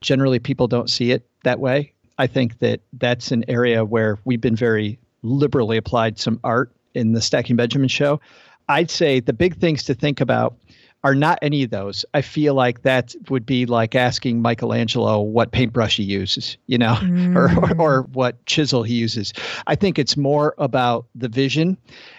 Generally, 0.00 0.38
people 0.38 0.68
don't 0.68 0.88
see 0.88 1.10
it 1.10 1.28
that 1.42 1.58
way. 1.58 1.92
I 2.18 2.28
think 2.28 2.60
that 2.60 2.82
that's 2.92 3.32
an 3.32 3.44
area 3.48 3.84
where 3.84 4.16
we've 4.24 4.40
been 4.40 4.54
very 4.54 5.00
liberally 5.24 5.76
applied 5.76 6.20
some 6.20 6.38
art 6.44 6.70
in 6.94 7.10
the 7.10 7.20
Stacking 7.20 7.56
Benjamin 7.56 7.88
show. 7.88 8.20
I'd 8.68 8.92
say 8.92 9.18
the 9.18 9.32
big 9.32 9.56
things 9.56 9.82
to 9.86 9.94
think 9.94 10.20
about 10.20 10.54
are 11.02 11.14
not 11.14 11.38
any 11.40 11.62
of 11.62 11.70
those. 11.70 12.04
I 12.12 12.22
feel 12.22 12.54
like 12.54 12.82
that 12.82 13.14
would 13.30 13.46
be 13.46 13.66
like 13.66 13.94
asking 13.94 14.42
Michelangelo 14.42 15.20
what 15.20 15.52
paintbrush 15.52 15.96
he 15.96 16.02
uses, 16.02 16.56
you 16.66 16.78
know, 16.78 16.94
mm. 17.00 17.36
or, 17.80 17.80
or, 17.80 17.80
or 17.80 18.02
what 18.12 18.44
chisel 18.46 18.82
he 18.82 18.94
uses. 18.94 19.32
I 19.66 19.76
think 19.76 19.98
it's 19.98 20.16
more 20.16 20.54
about 20.58 21.06
the 21.14 21.28
vision, 21.28 21.76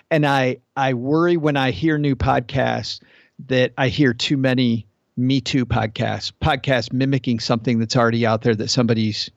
and 0.09 0.25
I 0.25 0.57
I 0.75 0.93
worry 0.93 1.38
when 1.38 1.57
I 1.57 1.71
hear 1.71 1.97
new 1.97 2.15
podcasts 2.15 3.01
that 3.47 3.73
I 3.77 3.88
hear 3.89 4.13
too 4.13 4.38
many 4.38 4.88
Me 5.17 5.41
Too 5.41 5.65
podcasts, 5.65 6.32
podcasts 6.41 6.91
mimicking 6.91 7.39
something 7.39 7.79
that's 7.79 7.95
already 7.95 8.25
out 8.25 8.41
there 8.41 8.55
that 8.55 8.69
somebody's 8.69 9.29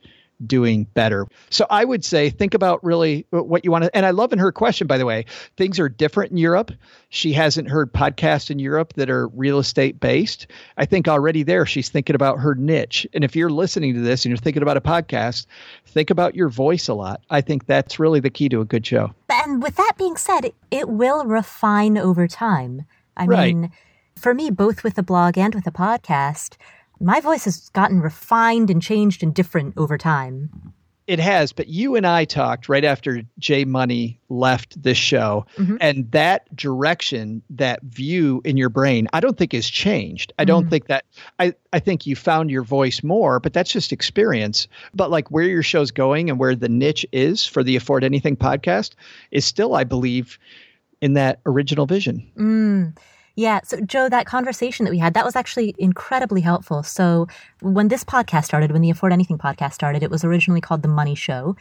doing 0.47 0.85
better. 0.95 1.26
So 1.51 1.66
I 1.70 1.85
would 1.85 2.05
say 2.05 2.30
think 2.30 2.55
about 2.55 2.82
really 2.85 3.26
what 3.30 3.64
you 3.64 3.70
want 3.70 3.85
to 3.85 3.97
and 3.97 4.05
I 4.05 4.11
love 4.11 4.32
in 4.32 4.39
her 4.39 4.53
question 4.53 4.87
by 4.87 4.99
the 4.99 5.07
way, 5.07 5.24
things 5.57 5.78
are 5.78 5.89
different 5.89 6.32
in 6.32 6.37
Europe. 6.37 6.72
She 7.09 7.32
hasn't 7.32 7.68
heard 7.68 7.93
podcasts 7.93 8.51
in 8.51 8.59
Europe 8.59 8.95
that 8.95 9.11
are 9.11 9.28
real 9.28 9.59
estate 9.59 10.01
based. 10.01 10.47
I 10.76 10.85
think 10.85 11.09
already 11.09 11.43
there 11.43 11.66
she's 11.66 11.89
thinking 11.89 12.16
about 12.16 12.39
her 12.41 12.55
niche. 12.55 13.07
And 13.14 13.24
if 13.24 13.37
you're 13.37 13.51
listening 13.51 13.95
to 13.95 14.01
this 14.01 14.24
and 14.24 14.30
you're 14.30 14.39
thinking 14.39 14.62
about 14.62 14.76
a 14.76 14.80
podcast, 14.80 15.47
think 15.87 16.11
about 16.11 16.35
your 16.35 16.49
voice 16.49 16.89
a 16.89 16.95
lot. 16.95 17.20
I 17.30 17.41
think 17.41 17.66
that's 17.66 17.99
really 17.99 18.20
the 18.20 18.30
key 18.30 18.49
to 18.49 18.61
a 18.61 18.64
good 18.64 18.87
show. 18.87 19.14
And 19.30 19.62
with 19.62 19.76
that 19.76 19.93
being 19.99 20.16
said, 20.16 20.53
it 20.70 20.89
will 20.89 21.24
refine 21.24 21.99
over 21.99 22.26
time. 22.26 22.85
I 23.16 23.26
right. 23.26 23.55
mean, 23.55 23.70
for 24.16 24.35
me 24.35 24.51
both 24.51 24.82
with 24.82 24.95
the 24.95 25.03
blog 25.03 25.37
and 25.39 25.55
with 25.55 25.64
the 25.64 25.70
podcast, 25.70 26.57
my 27.01 27.20
voice 27.20 27.45
has 27.45 27.68
gotten 27.70 28.01
refined 28.01 28.70
and 28.70 28.82
changed 28.82 29.22
and 29.22 29.34
different 29.34 29.74
over 29.76 29.99
time. 29.99 30.74
It 31.07 31.18
has, 31.18 31.53
but 31.53 31.68
you 31.68 31.97
and 31.97 32.07
I 32.07 32.24
talked 32.24 32.66
right 32.66 32.84
after 32.84 33.22
Jay 33.38 33.66
Money 33.66 34.18
left 34.30 34.82
this 34.82 34.97
show, 34.97 35.45
mm-hmm. 35.59 35.76
and 35.78 36.11
that 36.12 36.55
direction, 36.57 37.42
that 37.51 37.82
view 37.82 38.40
in 38.42 38.57
your 38.57 38.70
brain, 38.70 39.07
I 39.12 39.20
don't 39.20 39.36
think 39.36 39.53
has 39.53 39.68
changed. 39.68 40.32
I 40.38 40.47
don't 40.47 40.62
mm-hmm. 40.62 40.70
think 40.70 40.86
that 40.86 41.05
I, 41.38 41.53
I 41.74 41.78
think 41.78 42.07
you 42.07 42.16
found 42.16 42.51
your 42.51 42.62
voice 42.62 43.03
more, 43.03 43.38
but 43.38 43.53
that's 43.53 43.70
just 43.70 43.92
experience. 43.92 44.66
But 44.95 45.11
like 45.11 45.30
where 45.30 45.45
your 45.45 45.62
show's 45.62 45.90
going 45.90 46.30
and 46.30 46.38
where 46.38 46.57
the 46.57 46.70
niche 46.70 47.05
is 47.12 47.45
for 47.45 47.62
the 47.62 47.76
Afford 47.76 48.03
Anything 48.03 48.34
podcast 48.34 48.92
is 49.30 49.45
still, 49.45 49.74
I 49.74 49.84
believe, 49.84 50.38
in 51.03 51.12
that 51.12 51.40
original 51.45 51.84
vision. 51.84 52.26
Mm. 52.38 52.97
Yeah. 53.37 53.61
So, 53.64 53.80
Joe, 53.80 54.09
that 54.09 54.26
conversation 54.26 54.85
that 54.85 54.91
we 54.93 54.99
had, 54.99 55.14
that 55.14 55.24
was 55.24 55.35
actually 55.35 55.74
incredibly 55.78 56.41
helpful. 56.41 56.82
So, 56.85 57.26
when 57.61 57.89
this 57.89 58.05
podcast 58.05 58.45
started, 58.45 58.70
when 58.70 58.82
the 58.82 58.91
Afford 58.91 59.12
Anything 59.12 59.39
podcast 59.39 59.72
started, 59.72 60.03
it 60.03 60.11
was 60.11 60.24
originally 60.24 60.61
called 60.61 60.82
The 60.82 60.89
Money 60.89 61.16
Show. 61.16 61.57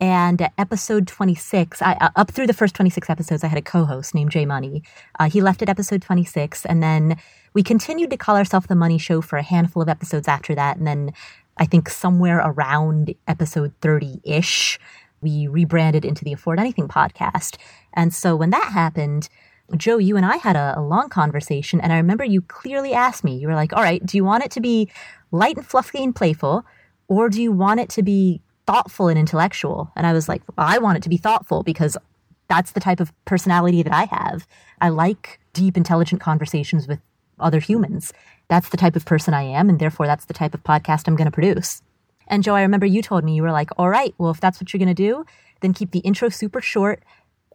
And 0.00 0.48
episode 0.56 1.08
26, 1.08 1.82
I, 1.82 1.94
uh, 1.94 2.10
up 2.14 2.30
through 2.30 2.46
the 2.46 2.52
first 2.52 2.74
26 2.76 3.10
episodes, 3.10 3.42
I 3.42 3.48
had 3.48 3.58
a 3.58 3.62
co 3.62 3.84
host 3.84 4.14
named 4.14 4.30
Jay 4.30 4.46
Money. 4.46 4.82
Uh, 5.18 5.28
he 5.28 5.40
left 5.40 5.60
at 5.60 5.68
episode 5.68 6.00
26. 6.00 6.64
And 6.64 6.82
then 6.82 7.16
we 7.52 7.62
continued 7.62 8.10
to 8.10 8.16
call 8.16 8.36
ourselves 8.36 8.66
The 8.68 8.74
Money 8.76 8.98
Show 8.98 9.20
for 9.20 9.36
a 9.36 9.42
handful 9.42 9.82
of 9.82 9.88
episodes 9.88 10.28
after 10.28 10.54
that. 10.54 10.76
And 10.76 10.86
then 10.86 11.12
I 11.58 11.66
think 11.66 11.90
somewhere 11.90 12.38
around 12.38 13.14
episode 13.26 13.72
30 13.82 14.20
ish, 14.24 14.78
we 15.20 15.48
rebranded 15.48 16.04
into 16.04 16.24
the 16.24 16.32
Afford 16.32 16.60
Anything 16.60 16.88
podcast. 16.88 17.56
And 17.92 18.14
so 18.14 18.36
when 18.36 18.50
that 18.50 18.70
happened, 18.72 19.28
Joe, 19.76 19.98
you 19.98 20.16
and 20.16 20.24
I 20.24 20.36
had 20.36 20.56
a, 20.56 20.78
a, 20.78 20.82
long 20.82 21.08
conversation, 21.08 21.80
and 21.80 21.92
I 21.92 21.98
remember 21.98 22.24
you 22.24 22.40
clearly 22.40 22.94
asked 22.94 23.22
me, 23.22 23.36
you 23.36 23.48
were 23.48 23.54
like, 23.54 23.72
all 23.74 23.82
right, 23.82 24.04
do 24.04 24.16
you 24.16 24.24
want 24.24 24.44
it 24.44 24.50
to 24.52 24.60
be 24.60 24.90
light 25.30 25.56
and 25.56 25.66
fluffy 25.66 26.02
and 26.02 26.14
playful, 26.14 26.64
or 27.06 27.28
do 27.28 27.42
you 27.42 27.52
want 27.52 27.80
it 27.80 27.90
to 27.90 28.02
be 28.02 28.40
thoughtful 28.66 29.08
and 29.08 29.18
intellectual? 29.18 29.92
And 29.94 30.06
I 30.06 30.12
was 30.12 30.28
like, 30.28 30.42
well, 30.56 30.66
I 30.66 30.78
want 30.78 30.96
it 30.96 31.02
to 31.02 31.08
be 31.10 31.18
thoughtful 31.18 31.62
because 31.62 31.98
that's 32.48 32.72
the 32.72 32.80
type 32.80 32.98
of 32.98 33.12
personality 33.26 33.82
that 33.82 33.92
I 33.92 34.04
have. 34.04 34.46
I 34.80 34.88
like 34.88 35.38
deep, 35.52 35.76
intelligent 35.76 36.20
conversations 36.20 36.88
with 36.88 37.00
other 37.38 37.60
humans. 37.60 38.12
That's 38.48 38.70
the 38.70 38.78
type 38.78 38.96
of 38.96 39.04
person 39.04 39.34
I 39.34 39.42
am, 39.42 39.68
and 39.68 39.78
therefore 39.78 40.06
that's 40.06 40.24
the 40.24 40.34
type 40.34 40.54
of 40.54 40.64
podcast 40.64 41.06
I'm 41.06 41.16
going 41.16 41.26
to 41.26 41.30
produce. 41.30 41.82
And 42.26 42.42
Joe, 42.42 42.54
I 42.54 42.62
remember 42.62 42.86
you 42.86 43.02
told 43.02 43.24
me, 43.24 43.34
you 43.34 43.42
were 43.42 43.52
like, 43.52 43.70
all 43.76 43.88
right, 43.88 44.14
well, 44.18 44.30
if 44.30 44.40
that's 44.40 44.60
what 44.60 44.72
you're 44.72 44.78
going 44.78 44.88
to 44.88 44.94
do, 44.94 45.24
then 45.60 45.74
keep 45.74 45.90
the 45.90 46.00
intro 46.00 46.28
super 46.28 46.60
short 46.60 47.02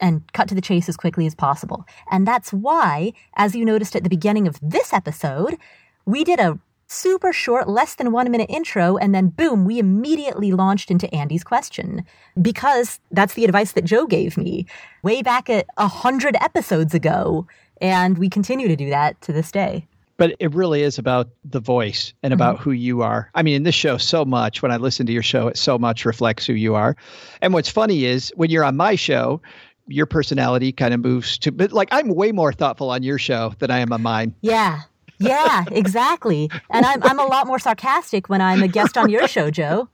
and 0.04 0.22
cut 0.34 0.50
to 0.50 0.56
the 0.56 0.62
chase 0.62 0.90
as 0.90 0.98
quickly 0.98 1.26
as 1.26 1.34
possible. 1.34 1.86
And 2.12 2.28
that's 2.28 2.52
why, 2.52 3.14
as 3.38 3.56
you 3.56 3.64
noticed 3.64 3.96
at 3.96 4.04
the 4.04 4.10
beginning 4.10 4.48
of 4.48 4.60
this 4.62 4.92
episode, 4.92 5.58
we 6.06 6.26
did 6.26 6.40
a 6.40 6.60
super 6.88 7.32
short, 7.32 7.70
less 7.70 7.96
than 7.96 8.12
one 8.12 8.30
minute 8.30 8.50
intro, 8.50 8.98
and 8.98 9.16
then 9.16 9.30
boom, 9.30 9.64
we 9.64 9.80
immediately 9.80 10.52
launched 10.52 10.92
into 10.92 11.12
Andy's 11.16 11.44
question. 11.44 12.04
Because 12.40 13.00
that's 13.12 13.36
the 13.36 13.46
advice 13.46 13.72
that 13.72 13.86
Joe 13.86 14.06
gave 14.06 14.38
me 14.38 14.68
way 15.04 15.22
back 15.22 15.50
at 15.50 15.66
a 15.78 15.88
hundred 15.88 16.36
episodes 16.42 16.94
ago. 16.94 17.48
And 17.80 18.18
we 18.18 18.30
continue 18.30 18.68
to 18.68 18.76
do 18.76 18.90
that 18.90 19.20
to 19.22 19.32
this 19.32 19.52
day 19.52 19.88
but 20.18 20.36
it 20.40 20.54
really 20.54 20.84
is 20.84 20.98
about 20.98 21.30
the 21.44 21.60
voice 21.60 22.14
and 22.22 22.34
about 22.34 22.56
mm-hmm. 22.56 22.64
who 22.64 22.72
you 22.72 23.02
are. 23.02 23.30
I 23.34 23.44
mean, 23.44 23.56
in 23.56 23.64
this 23.64 23.76
show, 23.76 23.98
so 23.98 24.24
much, 24.24 24.62
when 24.62 24.72
I 24.72 24.78
listen 24.78 25.06
to 25.08 25.12
your 25.12 25.24
show, 25.24 25.48
it 25.48 25.58
so 25.58 25.78
much 25.78 26.06
reflects 26.06 26.46
who 26.46 26.54
you 26.54 26.76
are. 26.76 26.96
And 27.42 27.54
what's 27.54 27.70
funny 27.70 28.06
is 28.06 28.32
when 28.36 28.50
you're 28.50 28.64
on 28.64 28.78
my 28.78 28.96
show, 28.96 29.42
your 29.88 30.06
personality 30.06 30.72
kind 30.72 30.94
of 30.94 31.02
moves 31.02 31.38
to 31.40 31.52
but 31.52 31.72
like 31.72 31.90
I'm 31.92 32.10
way 32.10 32.32
more 32.32 32.54
thoughtful 32.54 32.90
on 32.90 33.04
your 33.04 33.18
show 33.18 33.54
than 33.60 33.72
I 33.72 33.80
am 33.80 33.92
on 33.92 34.02
mine. 34.02 34.36
Yeah. 34.42 34.82
Yeah, 35.20 35.64
exactly. 35.72 36.50
And 36.70 36.86
I'm 36.86 37.02
I'm 37.04 37.20
a 37.20 37.26
lot 37.26 37.48
more 37.48 37.60
sarcastic 37.60 38.30
when 38.30 38.42
I'm 38.42 38.64
a 38.64 38.68
guest 38.68 38.98
on 38.98 39.10
your 39.10 39.28
show, 39.28 39.52
Joe. 39.52 39.90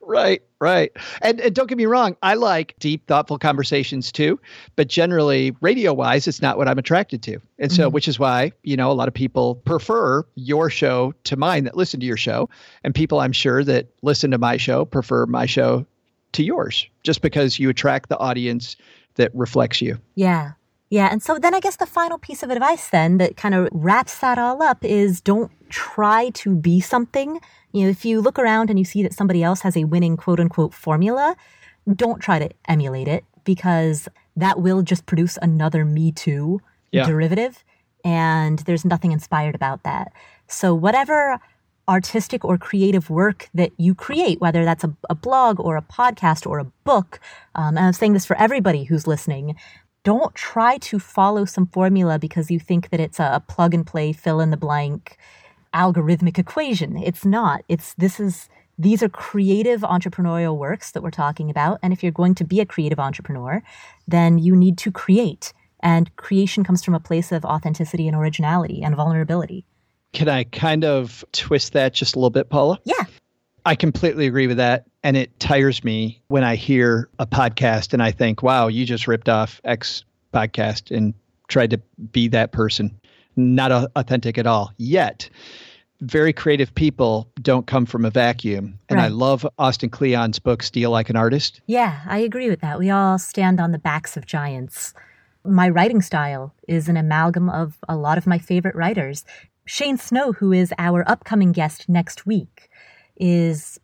Right, 0.00 0.42
right. 0.60 0.92
And, 1.20 1.40
and 1.40 1.54
don't 1.54 1.68
get 1.68 1.78
me 1.78 1.86
wrong, 1.86 2.16
I 2.22 2.34
like 2.34 2.74
deep, 2.78 3.06
thoughtful 3.06 3.38
conversations 3.38 4.12
too. 4.12 4.40
But 4.76 4.88
generally, 4.88 5.54
radio 5.60 5.92
wise, 5.92 6.28
it's 6.28 6.42
not 6.42 6.56
what 6.56 6.68
I'm 6.68 6.78
attracted 6.78 7.22
to. 7.24 7.38
And 7.58 7.72
so, 7.72 7.86
mm-hmm. 7.86 7.94
which 7.94 8.08
is 8.08 8.18
why, 8.18 8.52
you 8.62 8.76
know, 8.76 8.90
a 8.90 8.94
lot 8.94 9.08
of 9.08 9.14
people 9.14 9.56
prefer 9.56 10.24
your 10.34 10.70
show 10.70 11.14
to 11.24 11.36
mine 11.36 11.64
that 11.64 11.76
listen 11.76 12.00
to 12.00 12.06
your 12.06 12.16
show. 12.16 12.48
And 12.84 12.94
people 12.94 13.20
I'm 13.20 13.32
sure 13.32 13.64
that 13.64 13.88
listen 14.02 14.30
to 14.30 14.38
my 14.38 14.56
show 14.56 14.84
prefer 14.84 15.26
my 15.26 15.46
show 15.46 15.86
to 16.32 16.42
yours 16.42 16.86
just 17.02 17.20
because 17.20 17.58
you 17.58 17.68
attract 17.68 18.08
the 18.08 18.18
audience 18.18 18.76
that 19.14 19.34
reflects 19.34 19.80
you. 19.80 19.98
Yeah. 20.14 20.52
Yeah. 20.90 21.08
And 21.10 21.22
so 21.22 21.38
then 21.38 21.54
I 21.54 21.60
guess 21.60 21.76
the 21.76 21.86
final 21.86 22.18
piece 22.18 22.42
of 22.42 22.50
advice 22.50 22.90
then 22.90 23.18
that 23.18 23.36
kind 23.36 23.54
of 23.54 23.68
wraps 23.72 24.18
that 24.18 24.38
all 24.38 24.62
up 24.62 24.84
is 24.84 25.20
don't 25.20 25.50
try 25.70 26.30
to 26.30 26.54
be 26.54 26.80
something. 26.80 27.40
You 27.72 27.84
know, 27.84 27.88
if 27.88 28.04
you 28.04 28.20
look 28.20 28.38
around 28.38 28.68
and 28.68 28.78
you 28.78 28.84
see 28.84 29.02
that 29.02 29.14
somebody 29.14 29.42
else 29.42 29.62
has 29.62 29.76
a 29.76 29.84
winning 29.84 30.16
quote 30.16 30.38
unquote 30.38 30.74
formula, 30.74 31.34
don't 31.94 32.20
try 32.20 32.38
to 32.38 32.50
emulate 32.68 33.08
it 33.08 33.24
because 33.44 34.08
that 34.36 34.60
will 34.60 34.82
just 34.82 35.06
produce 35.06 35.38
another 35.40 35.84
Me 35.84 36.12
Too 36.12 36.60
yeah. 36.90 37.06
derivative. 37.06 37.64
And 38.04 38.58
there's 38.60 38.84
nothing 38.84 39.12
inspired 39.12 39.54
about 39.54 39.84
that. 39.84 40.12
So 40.46 40.74
whatever 40.74 41.40
artistic 41.88 42.44
or 42.44 42.56
creative 42.56 43.10
work 43.10 43.48
that 43.54 43.72
you 43.76 43.94
create, 43.94 44.40
whether 44.40 44.64
that's 44.64 44.84
a, 44.84 44.94
a 45.10 45.14
blog 45.14 45.58
or 45.58 45.76
a 45.76 45.82
podcast 45.82 46.46
or 46.46 46.58
a 46.58 46.64
book. 46.84 47.20
Um, 47.54 47.76
and 47.76 47.86
I'm 47.86 47.92
saying 47.92 48.12
this 48.12 48.26
for 48.26 48.36
everybody 48.36 48.84
who's 48.84 49.06
listening. 49.06 49.56
Don't 50.04 50.34
try 50.34 50.78
to 50.78 50.98
follow 50.98 51.44
some 51.44 51.66
formula 51.66 52.18
because 52.18 52.50
you 52.50 52.58
think 52.58 52.90
that 52.90 53.00
it's 53.00 53.20
a, 53.20 53.32
a 53.34 53.40
plug 53.40 53.74
and 53.74 53.86
play, 53.86 54.12
fill 54.12 54.40
in 54.40 54.50
the 54.50 54.56
blank 54.56 55.16
algorithmic 55.74 56.38
equation. 56.38 56.96
It's 56.96 57.24
not. 57.24 57.62
It's 57.68 57.94
this 57.94 58.20
is 58.20 58.48
these 58.78 59.02
are 59.02 59.08
creative 59.08 59.82
entrepreneurial 59.82 60.56
works 60.56 60.92
that 60.92 61.02
we're 61.02 61.10
talking 61.10 61.50
about. 61.50 61.78
And 61.82 61.92
if 61.92 62.02
you're 62.02 62.12
going 62.12 62.34
to 62.36 62.44
be 62.44 62.60
a 62.60 62.66
creative 62.66 62.98
entrepreneur, 62.98 63.62
then 64.08 64.38
you 64.38 64.56
need 64.56 64.78
to 64.78 64.90
create. 64.90 65.52
And 65.80 66.14
creation 66.16 66.64
comes 66.64 66.84
from 66.84 66.94
a 66.94 67.00
place 67.00 67.32
of 67.32 67.44
authenticity 67.44 68.08
and 68.08 68.16
originality 68.16 68.82
and 68.82 68.96
vulnerability. 68.96 69.64
Can 70.12 70.28
I 70.28 70.44
kind 70.44 70.84
of 70.84 71.24
twist 71.32 71.72
that 71.72 71.94
just 71.94 72.14
a 72.14 72.18
little 72.18 72.30
bit, 72.30 72.50
Paula? 72.50 72.78
Yeah. 72.84 73.04
I 73.64 73.74
completely 73.74 74.26
agree 74.26 74.46
with 74.46 74.56
that. 74.58 74.86
And 75.02 75.16
it 75.16 75.38
tires 75.40 75.82
me 75.84 76.20
when 76.28 76.44
I 76.44 76.56
hear 76.56 77.08
a 77.18 77.26
podcast 77.26 77.92
and 77.92 78.02
I 78.02 78.10
think, 78.10 78.42
wow, 78.42 78.68
you 78.68 78.84
just 78.84 79.08
ripped 79.08 79.28
off 79.28 79.60
X 79.64 80.04
podcast 80.32 80.94
and 80.94 81.14
tried 81.48 81.70
to 81.70 81.78
be 82.12 82.28
that 82.28 82.52
person. 82.52 82.98
Not 83.36 83.90
authentic 83.96 84.36
at 84.36 84.46
all. 84.46 84.72
Yet, 84.76 85.30
very 86.02 86.32
creative 86.32 86.74
people 86.74 87.28
don't 87.40 87.66
come 87.66 87.86
from 87.86 88.04
a 88.04 88.10
vacuum. 88.10 88.78
And 88.88 88.98
right. 88.98 89.06
I 89.06 89.08
love 89.08 89.46
Austin 89.58 89.88
Kleon's 89.88 90.38
book, 90.38 90.62
Steal 90.62 90.90
Like 90.90 91.08
an 91.08 91.16
Artist. 91.16 91.60
Yeah, 91.66 92.00
I 92.06 92.18
agree 92.18 92.50
with 92.50 92.60
that. 92.60 92.78
We 92.78 92.90
all 92.90 93.18
stand 93.18 93.60
on 93.60 93.72
the 93.72 93.78
backs 93.78 94.16
of 94.16 94.26
giants. 94.26 94.92
My 95.44 95.68
writing 95.68 96.02
style 96.02 96.54
is 96.68 96.88
an 96.88 96.96
amalgam 96.96 97.48
of 97.48 97.78
a 97.88 97.96
lot 97.96 98.18
of 98.18 98.26
my 98.26 98.38
favorite 98.38 98.74
writers. 98.74 99.24
Shane 99.64 99.96
Snow, 99.96 100.32
who 100.32 100.52
is 100.52 100.72
our 100.78 101.08
upcoming 101.08 101.52
guest 101.52 101.88
next 101.88 102.26
week, 102.26 102.68
is 103.16 103.78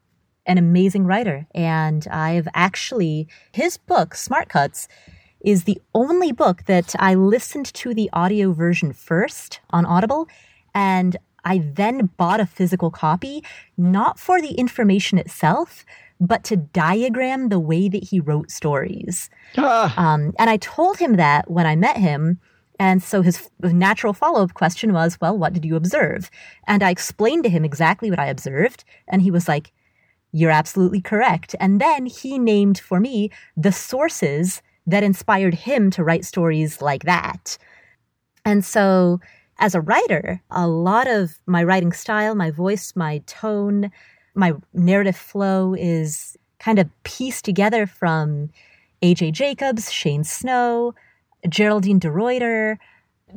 an 0.47 0.59
amazing 0.59 1.05
writer. 1.05 1.47
And 1.55 2.07
I've 2.09 2.49
actually, 2.55 3.29
his 3.53 3.77
book, 3.77 4.15
Smart 4.15 4.49
Cuts, 4.49 4.89
is 5.41 5.65
the 5.65 5.81
only 5.95 6.33
book 6.33 6.65
that 6.65 6.97
I 6.99 7.15
listened 7.15 7.73
to 7.75 7.95
the 7.95 8.11
audio 8.13 8.53
version 8.53 8.93
first 8.93 9.61
on 9.71 9.87
Audible. 9.87 10.29
And 10.75 11.17
I 11.45 11.59
then 11.59 12.11
bought 12.17 12.41
a 12.41 12.47
physical 12.47 12.91
copy, 12.91 13.45
not 13.77 14.19
for 14.19 14.41
the 14.41 14.53
information 14.55 15.19
itself, 15.19 15.85
but 16.21 16.43
to 16.45 16.57
diagram 16.57 17.49
the 17.49 17.61
way 17.61 17.89
that 17.89 18.03
he 18.05 18.21
wrote 18.21 18.51
stories. 18.51 19.31
Ah. 19.57 19.95
Um, 19.97 20.35
and 20.39 20.51
I 20.51 20.57
told 20.57 20.99
him 20.99 21.17
that 21.17 21.51
when 21.51 21.67
I 21.67 21.77
met 21.77 21.97
him. 21.97 22.41
And 22.79 23.03
so 23.03 23.23
his 23.23 23.49
natural 23.61 24.13
follow 24.13 24.43
up 24.43 24.55
question 24.55 24.93
was, 24.93 25.19
well, 25.21 25.37
what 25.37 25.53
did 25.53 25.65
you 25.65 25.75
observe? 25.75 26.31
And 26.67 26.83
I 26.83 26.91
explained 26.91 27.45
to 27.45 27.51
him 27.51 27.65
exactly 27.65 28.11
what 28.11 28.21
I 28.21 28.27
observed. 28.27 28.85
And 29.09 29.21
he 29.21 29.31
was 29.31 29.49
like, 29.49 29.73
you're 30.33 30.51
absolutely 30.51 31.01
correct. 31.01 31.57
And 31.59 31.81
then 31.81 32.07
he 32.07 32.39
named 32.39 32.79
for 32.79 33.01
me 33.01 33.31
the 33.57 33.73
sources 33.73 34.63
that 34.87 35.03
inspired 35.03 35.55
him 35.55 35.91
to 35.91 36.05
write 36.05 36.25
stories 36.25 36.81
like 36.81 37.03
that. 37.03 37.59
And 38.45 38.65
so 38.65 39.21
as 39.59 39.75
a 39.75 39.81
writer, 39.81 40.41
a 40.51 40.69
lot 40.69 41.09
of 41.09 41.39
my 41.47 41.65
writing 41.65 41.93
style, 41.93 42.35
my 42.35 42.51
voice, 42.51 42.93
my 42.95 43.19
tone, 43.27 43.91
my 44.35 44.53
narrative 44.73 45.17
flow 45.17 45.75
is 45.75 46.37
kind 46.61 46.79
of 46.79 46.89
pieced 47.03 47.45
together 47.45 47.87
from 47.87 48.51
AJ 49.03 49.33
Jacobs, 49.33 49.93
Shane 49.93 50.25
Snow, 50.25 50.95
Geraldine 51.49 52.01
DeRuyter, 52.01 52.79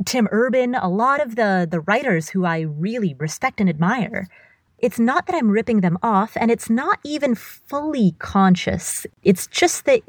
Tim 0.05 0.27
Urban, 0.31 0.75
a 0.75 0.89
lot 0.89 1.21
of 1.21 1.35
the 1.35 1.67
the 1.69 1.81
writers 1.81 2.29
who 2.29 2.45
I 2.45 2.61
really 2.61 3.13
respect 3.15 3.59
and 3.59 3.69
admire. 3.69 4.27
It's 4.79 4.97
not 4.97 5.27
that 5.27 5.35
I'm 5.35 5.51
ripping 5.51 5.81
them 5.81 5.99
off, 6.01 6.35
and 6.35 6.49
it's 6.49 6.67
not 6.67 6.97
even 7.03 7.35
fully 7.35 8.15
conscious. 8.17 9.05
It's 9.21 9.45
just 9.45 9.85
that 9.85 10.01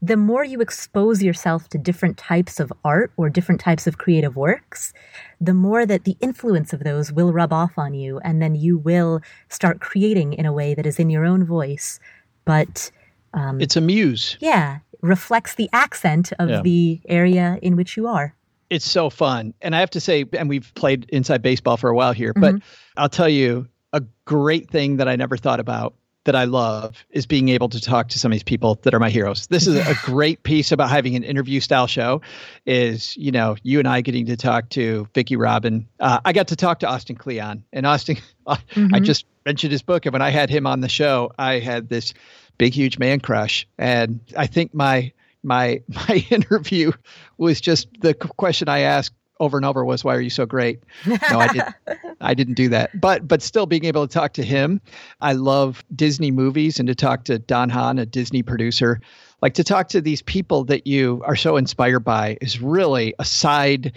the 0.00 0.16
more 0.16 0.44
you 0.44 0.60
expose 0.60 1.24
yourself 1.24 1.68
to 1.70 1.78
different 1.78 2.18
types 2.18 2.60
of 2.60 2.72
art 2.84 3.10
or 3.16 3.28
different 3.28 3.60
types 3.60 3.88
of 3.88 3.98
creative 3.98 4.36
works, 4.36 4.92
the 5.40 5.54
more 5.54 5.84
that 5.86 6.04
the 6.04 6.16
influence 6.20 6.72
of 6.72 6.84
those 6.84 7.12
will 7.12 7.32
rub 7.32 7.52
off 7.52 7.72
on 7.76 7.94
you, 7.94 8.20
and 8.20 8.40
then 8.40 8.54
you 8.54 8.78
will 8.78 9.20
start 9.48 9.80
creating 9.80 10.34
in 10.34 10.46
a 10.46 10.52
way 10.52 10.72
that 10.74 10.86
is 10.86 11.00
in 11.00 11.10
your 11.10 11.24
own 11.24 11.44
voice, 11.44 11.98
but 12.44 12.92
um, 13.34 13.60
it's 13.60 13.76
a 13.76 13.80
muse. 13.80 14.36
Yeah, 14.40 14.78
reflects 15.02 15.54
the 15.56 15.68
accent 15.72 16.32
of 16.38 16.48
Yeah. 16.48 16.60
the 16.62 17.00
area 17.08 17.58
in 17.60 17.76
which 17.76 17.96
you 17.96 18.06
are. 18.06 18.34
it's 18.70 18.90
so 18.90 19.10
fun. 19.10 19.52
And 19.60 19.76
I 19.76 19.80
have 19.80 19.90
to 19.90 20.00
say, 20.00 20.24
and 20.32 20.48
we've 20.48 20.72
played 20.74 21.04
inside 21.10 21.42
baseball 21.42 21.76
for 21.76 21.90
a 21.90 21.94
while 21.94 22.12
here, 22.14 22.32
but 22.34 22.54
I'll 22.96 23.10
tell 23.10 23.28
you 23.28 23.68
a 23.92 24.02
great 24.24 24.70
thing 24.70 24.96
that 24.96 25.08
I 25.08 25.14
never 25.16 25.36
thought 25.36 25.60
about 25.60 25.92
that 26.24 26.34
I 26.34 26.44
love 26.44 27.04
is 27.10 27.26
being 27.26 27.50
able 27.50 27.68
to 27.68 27.78
talk 27.82 28.08
to 28.08 28.18
some 28.18 28.32
of 28.32 28.34
these 28.36 28.42
people 28.44 28.78
that 28.84 28.94
are 28.94 28.98
my 28.98 29.10
heroes. 29.10 29.46
This 29.48 29.66
is 29.66 29.74
a 29.76 29.94
great 30.04 30.42
piece 30.44 30.72
about 30.72 30.88
having 30.88 31.16
an 31.16 31.22
interview 31.22 31.60
style 31.60 31.86
show 31.86 32.22
is, 32.64 33.14
you 33.18 33.30
know, 33.30 33.56
you 33.62 33.78
and 33.78 33.86
I 33.88 34.00
getting 34.00 34.24
to 34.26 34.36
talk 34.38 34.70
to 34.70 35.06
Vicki 35.14 35.36
Robin. 35.36 35.86
Uh, 36.00 36.20
I 36.24 36.32
got 36.32 36.46
to 36.48 36.56
talk 36.56 36.78
to 36.78 36.86
Austin 36.88 37.16
Kleon 37.16 37.64
and 37.74 37.84
Austin, 37.86 38.16
I 38.46 38.56
Mhm. 38.74 39.02
just 39.04 39.26
mentioned 39.44 39.72
his 39.72 39.82
book. 39.82 40.06
And 40.06 40.14
when 40.14 40.22
I 40.22 40.30
had 40.30 40.48
him 40.48 40.66
on 40.66 40.80
the 40.80 40.88
show, 40.88 41.30
I 41.38 41.58
had 41.58 41.90
this 41.90 42.14
big, 42.58 42.74
huge 42.74 42.98
man 42.98 43.20
crush. 43.20 43.66
And 43.78 44.20
I 44.36 44.46
think 44.46 44.74
my, 44.74 45.12
my 45.42 45.82
my 45.88 46.26
interview 46.30 46.92
was 47.38 47.60
just 47.60 47.88
the 48.00 48.14
question 48.14 48.68
I 48.68 48.80
asked 48.80 49.14
over 49.40 49.56
and 49.56 49.66
over 49.66 49.84
was 49.84 50.04
why 50.04 50.14
are 50.14 50.20
you 50.20 50.30
so 50.30 50.46
great? 50.46 50.84
No, 51.04 51.18
I 51.40 51.48
didn't. 51.48 51.74
I 52.20 52.34
didn't 52.34 52.54
do 52.54 52.68
that. 52.68 53.00
But 53.00 53.26
but 53.26 53.42
still 53.42 53.66
being 53.66 53.84
able 53.84 54.06
to 54.06 54.12
talk 54.12 54.34
to 54.34 54.44
him, 54.44 54.80
I 55.20 55.32
love 55.32 55.84
Disney 55.94 56.30
movies 56.30 56.78
and 56.78 56.86
to 56.86 56.94
talk 56.94 57.24
to 57.24 57.40
Don 57.40 57.68
Hahn, 57.68 57.98
a 57.98 58.06
Disney 58.06 58.42
producer, 58.42 59.00
like 59.42 59.54
to 59.54 59.64
talk 59.64 59.88
to 59.88 60.00
these 60.00 60.22
people 60.22 60.64
that 60.64 60.86
you 60.86 61.22
are 61.26 61.34
so 61.34 61.56
inspired 61.56 62.00
by 62.00 62.38
is 62.40 62.60
really 62.60 63.14
a 63.18 63.24
side 63.24 63.92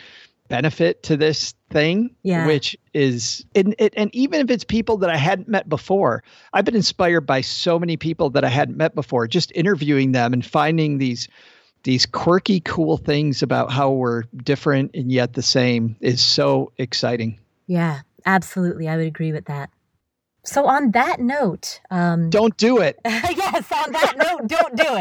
benefit 0.48 1.02
to 1.04 1.18
this 1.18 1.54
thing 1.72 2.16
Yeah. 2.24 2.46
which 2.48 2.78
is 2.93 3.46
and, 3.56 3.74
and 3.80 3.89
and 3.98 4.14
even 4.16 4.41
if 4.41 4.50
it's 4.52 4.64
people 4.64 4.98
that 4.98 5.10
i 5.10 5.18
hadn't 5.18 5.48
met 5.48 5.68
before 5.68 6.24
i've 6.54 6.66
been 6.66 6.76
inspired 6.76 7.22
by 7.22 7.41
so 7.41 7.80
many 7.80 7.98
people 7.98 8.30
that 8.32 8.43
i 8.46 8.50
hadn't 8.50 8.78
met 8.78 8.93
before 8.93 9.28
just 9.28 9.52
interviewing 9.56 10.12
them 10.12 10.34
and 10.34 10.46
finding 10.46 11.00
these 11.00 11.28
these 11.84 12.06
quirky 12.06 12.60
cool 12.60 12.98
things 12.98 13.41
about 13.43 13.72
how 13.72 13.89
we're 13.91 14.24
different 14.43 14.91
and 14.93 15.12
yet 15.12 15.34
the 15.34 15.41
same 15.41 15.96
is 16.02 16.24
so 16.24 16.72
exciting 16.78 17.39
Yeah, 17.68 18.02
absolutely. 18.26 18.88
I 18.88 18.98
would 18.98 19.08
agree 19.08 19.32
with 19.32 19.46
that. 19.46 19.70
So 20.43 20.68
on 20.68 20.91
that 20.91 21.20
note, 21.20 21.80
um, 21.89 22.30
don't 22.39 22.56
do 22.58 22.80
it 22.80 23.00
yes, 23.06 23.72
on 23.72 23.91
that 23.91 24.14
note, 24.18 24.48
don't 24.48 24.76
do 24.76 24.96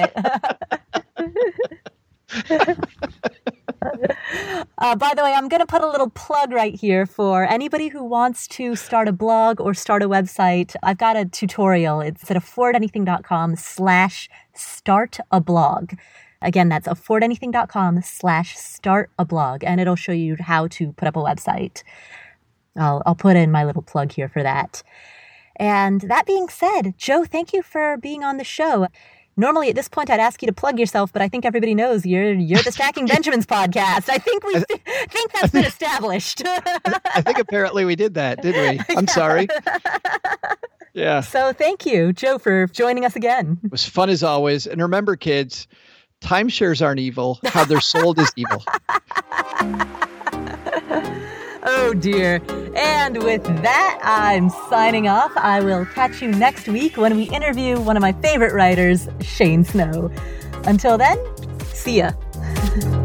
it. 2.48 2.78
uh, 4.78 4.96
by 4.96 5.12
the 5.14 5.22
way, 5.22 5.34
I'm 5.34 5.48
going 5.48 5.60
to 5.60 5.66
put 5.66 5.82
a 5.82 5.88
little 5.88 6.10
plug 6.10 6.52
right 6.52 6.74
here 6.74 7.06
for 7.06 7.44
anybody 7.44 7.88
who 7.88 8.04
wants 8.04 8.46
to 8.48 8.76
start 8.76 9.08
a 9.08 9.12
blog 9.12 9.60
or 9.60 9.74
start 9.74 10.02
a 10.02 10.08
website. 10.08 10.74
I've 10.82 10.98
got 10.98 11.16
a 11.16 11.24
tutorial. 11.24 12.00
It's 12.00 12.30
at 12.30 12.36
affordanything.com 12.36 13.56
slash 13.56 14.28
start 14.54 15.18
a 15.30 15.40
blog. 15.40 15.94
Again, 16.42 16.68
that's 16.68 16.86
affordanything.com 16.86 18.02
slash 18.02 18.56
start 18.56 19.10
a 19.18 19.24
blog, 19.24 19.64
and 19.64 19.80
it'll 19.80 19.96
show 19.96 20.12
you 20.12 20.36
how 20.38 20.66
to 20.68 20.92
put 20.92 21.08
up 21.08 21.16
a 21.16 21.20
website. 21.20 21.82
I'll, 22.76 23.02
I'll 23.06 23.14
put 23.14 23.36
in 23.36 23.50
my 23.50 23.64
little 23.64 23.82
plug 23.82 24.12
here 24.12 24.28
for 24.28 24.42
that. 24.42 24.82
And 25.56 26.00
that 26.02 26.26
being 26.26 26.48
said, 26.48 26.94
Joe, 26.98 27.24
thank 27.24 27.52
you 27.52 27.62
for 27.62 27.96
being 27.96 28.24
on 28.24 28.36
the 28.36 28.44
show. 28.44 28.88
Normally 29.36 29.68
at 29.68 29.74
this 29.74 29.88
point 29.88 30.10
I'd 30.10 30.20
ask 30.20 30.42
you 30.42 30.46
to 30.46 30.52
plug 30.52 30.78
yourself, 30.78 31.12
but 31.12 31.22
I 31.22 31.28
think 31.28 31.44
everybody 31.44 31.74
knows 31.74 32.06
you're 32.06 32.32
you're 32.32 32.62
the 32.62 32.72
Stacking 32.72 33.06
Benjamins 33.08 33.46
podcast. 33.46 34.08
I 34.08 34.18
think 34.18 34.44
we 34.44 34.54
think 35.08 35.32
that's 35.32 35.52
been 35.52 35.64
established. 35.64 36.42
i 36.46 37.20
think 37.20 37.38
apparently 37.38 37.84
we 37.84 37.96
did 37.96 38.14
that 38.14 38.42
did 38.42 38.54
we? 38.54 38.96
I'm 38.96 39.08
sorry. 39.08 39.48
Yeah. 40.92 41.20
So 41.22 41.52
thank 41.52 41.84
you, 41.86 42.12
Joe, 42.12 42.38
for 42.38 42.66
joining 42.68 43.04
us 43.04 43.16
again. 43.16 43.58
it 43.64 43.72
was 43.72 43.84
fun 43.84 44.10
as 44.10 44.22
always. 44.22 44.66
And 44.66 44.80
remember 44.80 45.16
kids 45.16 45.66
timeshares 46.20 46.84
aren't 46.84 47.00
evil. 47.00 47.40
How 47.44 47.64
they're 47.64 47.80
sold 47.80 48.18
is 48.18 48.32
evil 48.36 48.64
Oh 51.64 51.94
dear. 51.94 52.42
And 52.76 53.22
with 53.22 53.42
that, 53.62 53.98
I'm 54.02 54.50
signing 54.68 55.08
off. 55.08 55.32
I 55.36 55.60
will 55.60 55.86
catch 55.86 56.20
you 56.20 56.28
next 56.28 56.68
week 56.68 56.96
when 56.96 57.16
we 57.16 57.24
interview 57.24 57.80
one 57.80 57.96
of 57.96 58.02
my 58.02 58.12
favorite 58.12 58.52
writers, 58.52 59.08
Shane 59.20 59.64
Snow. 59.64 60.10
Until 60.66 60.98
then, 60.98 61.18
see 61.72 61.98
ya. 61.98 62.12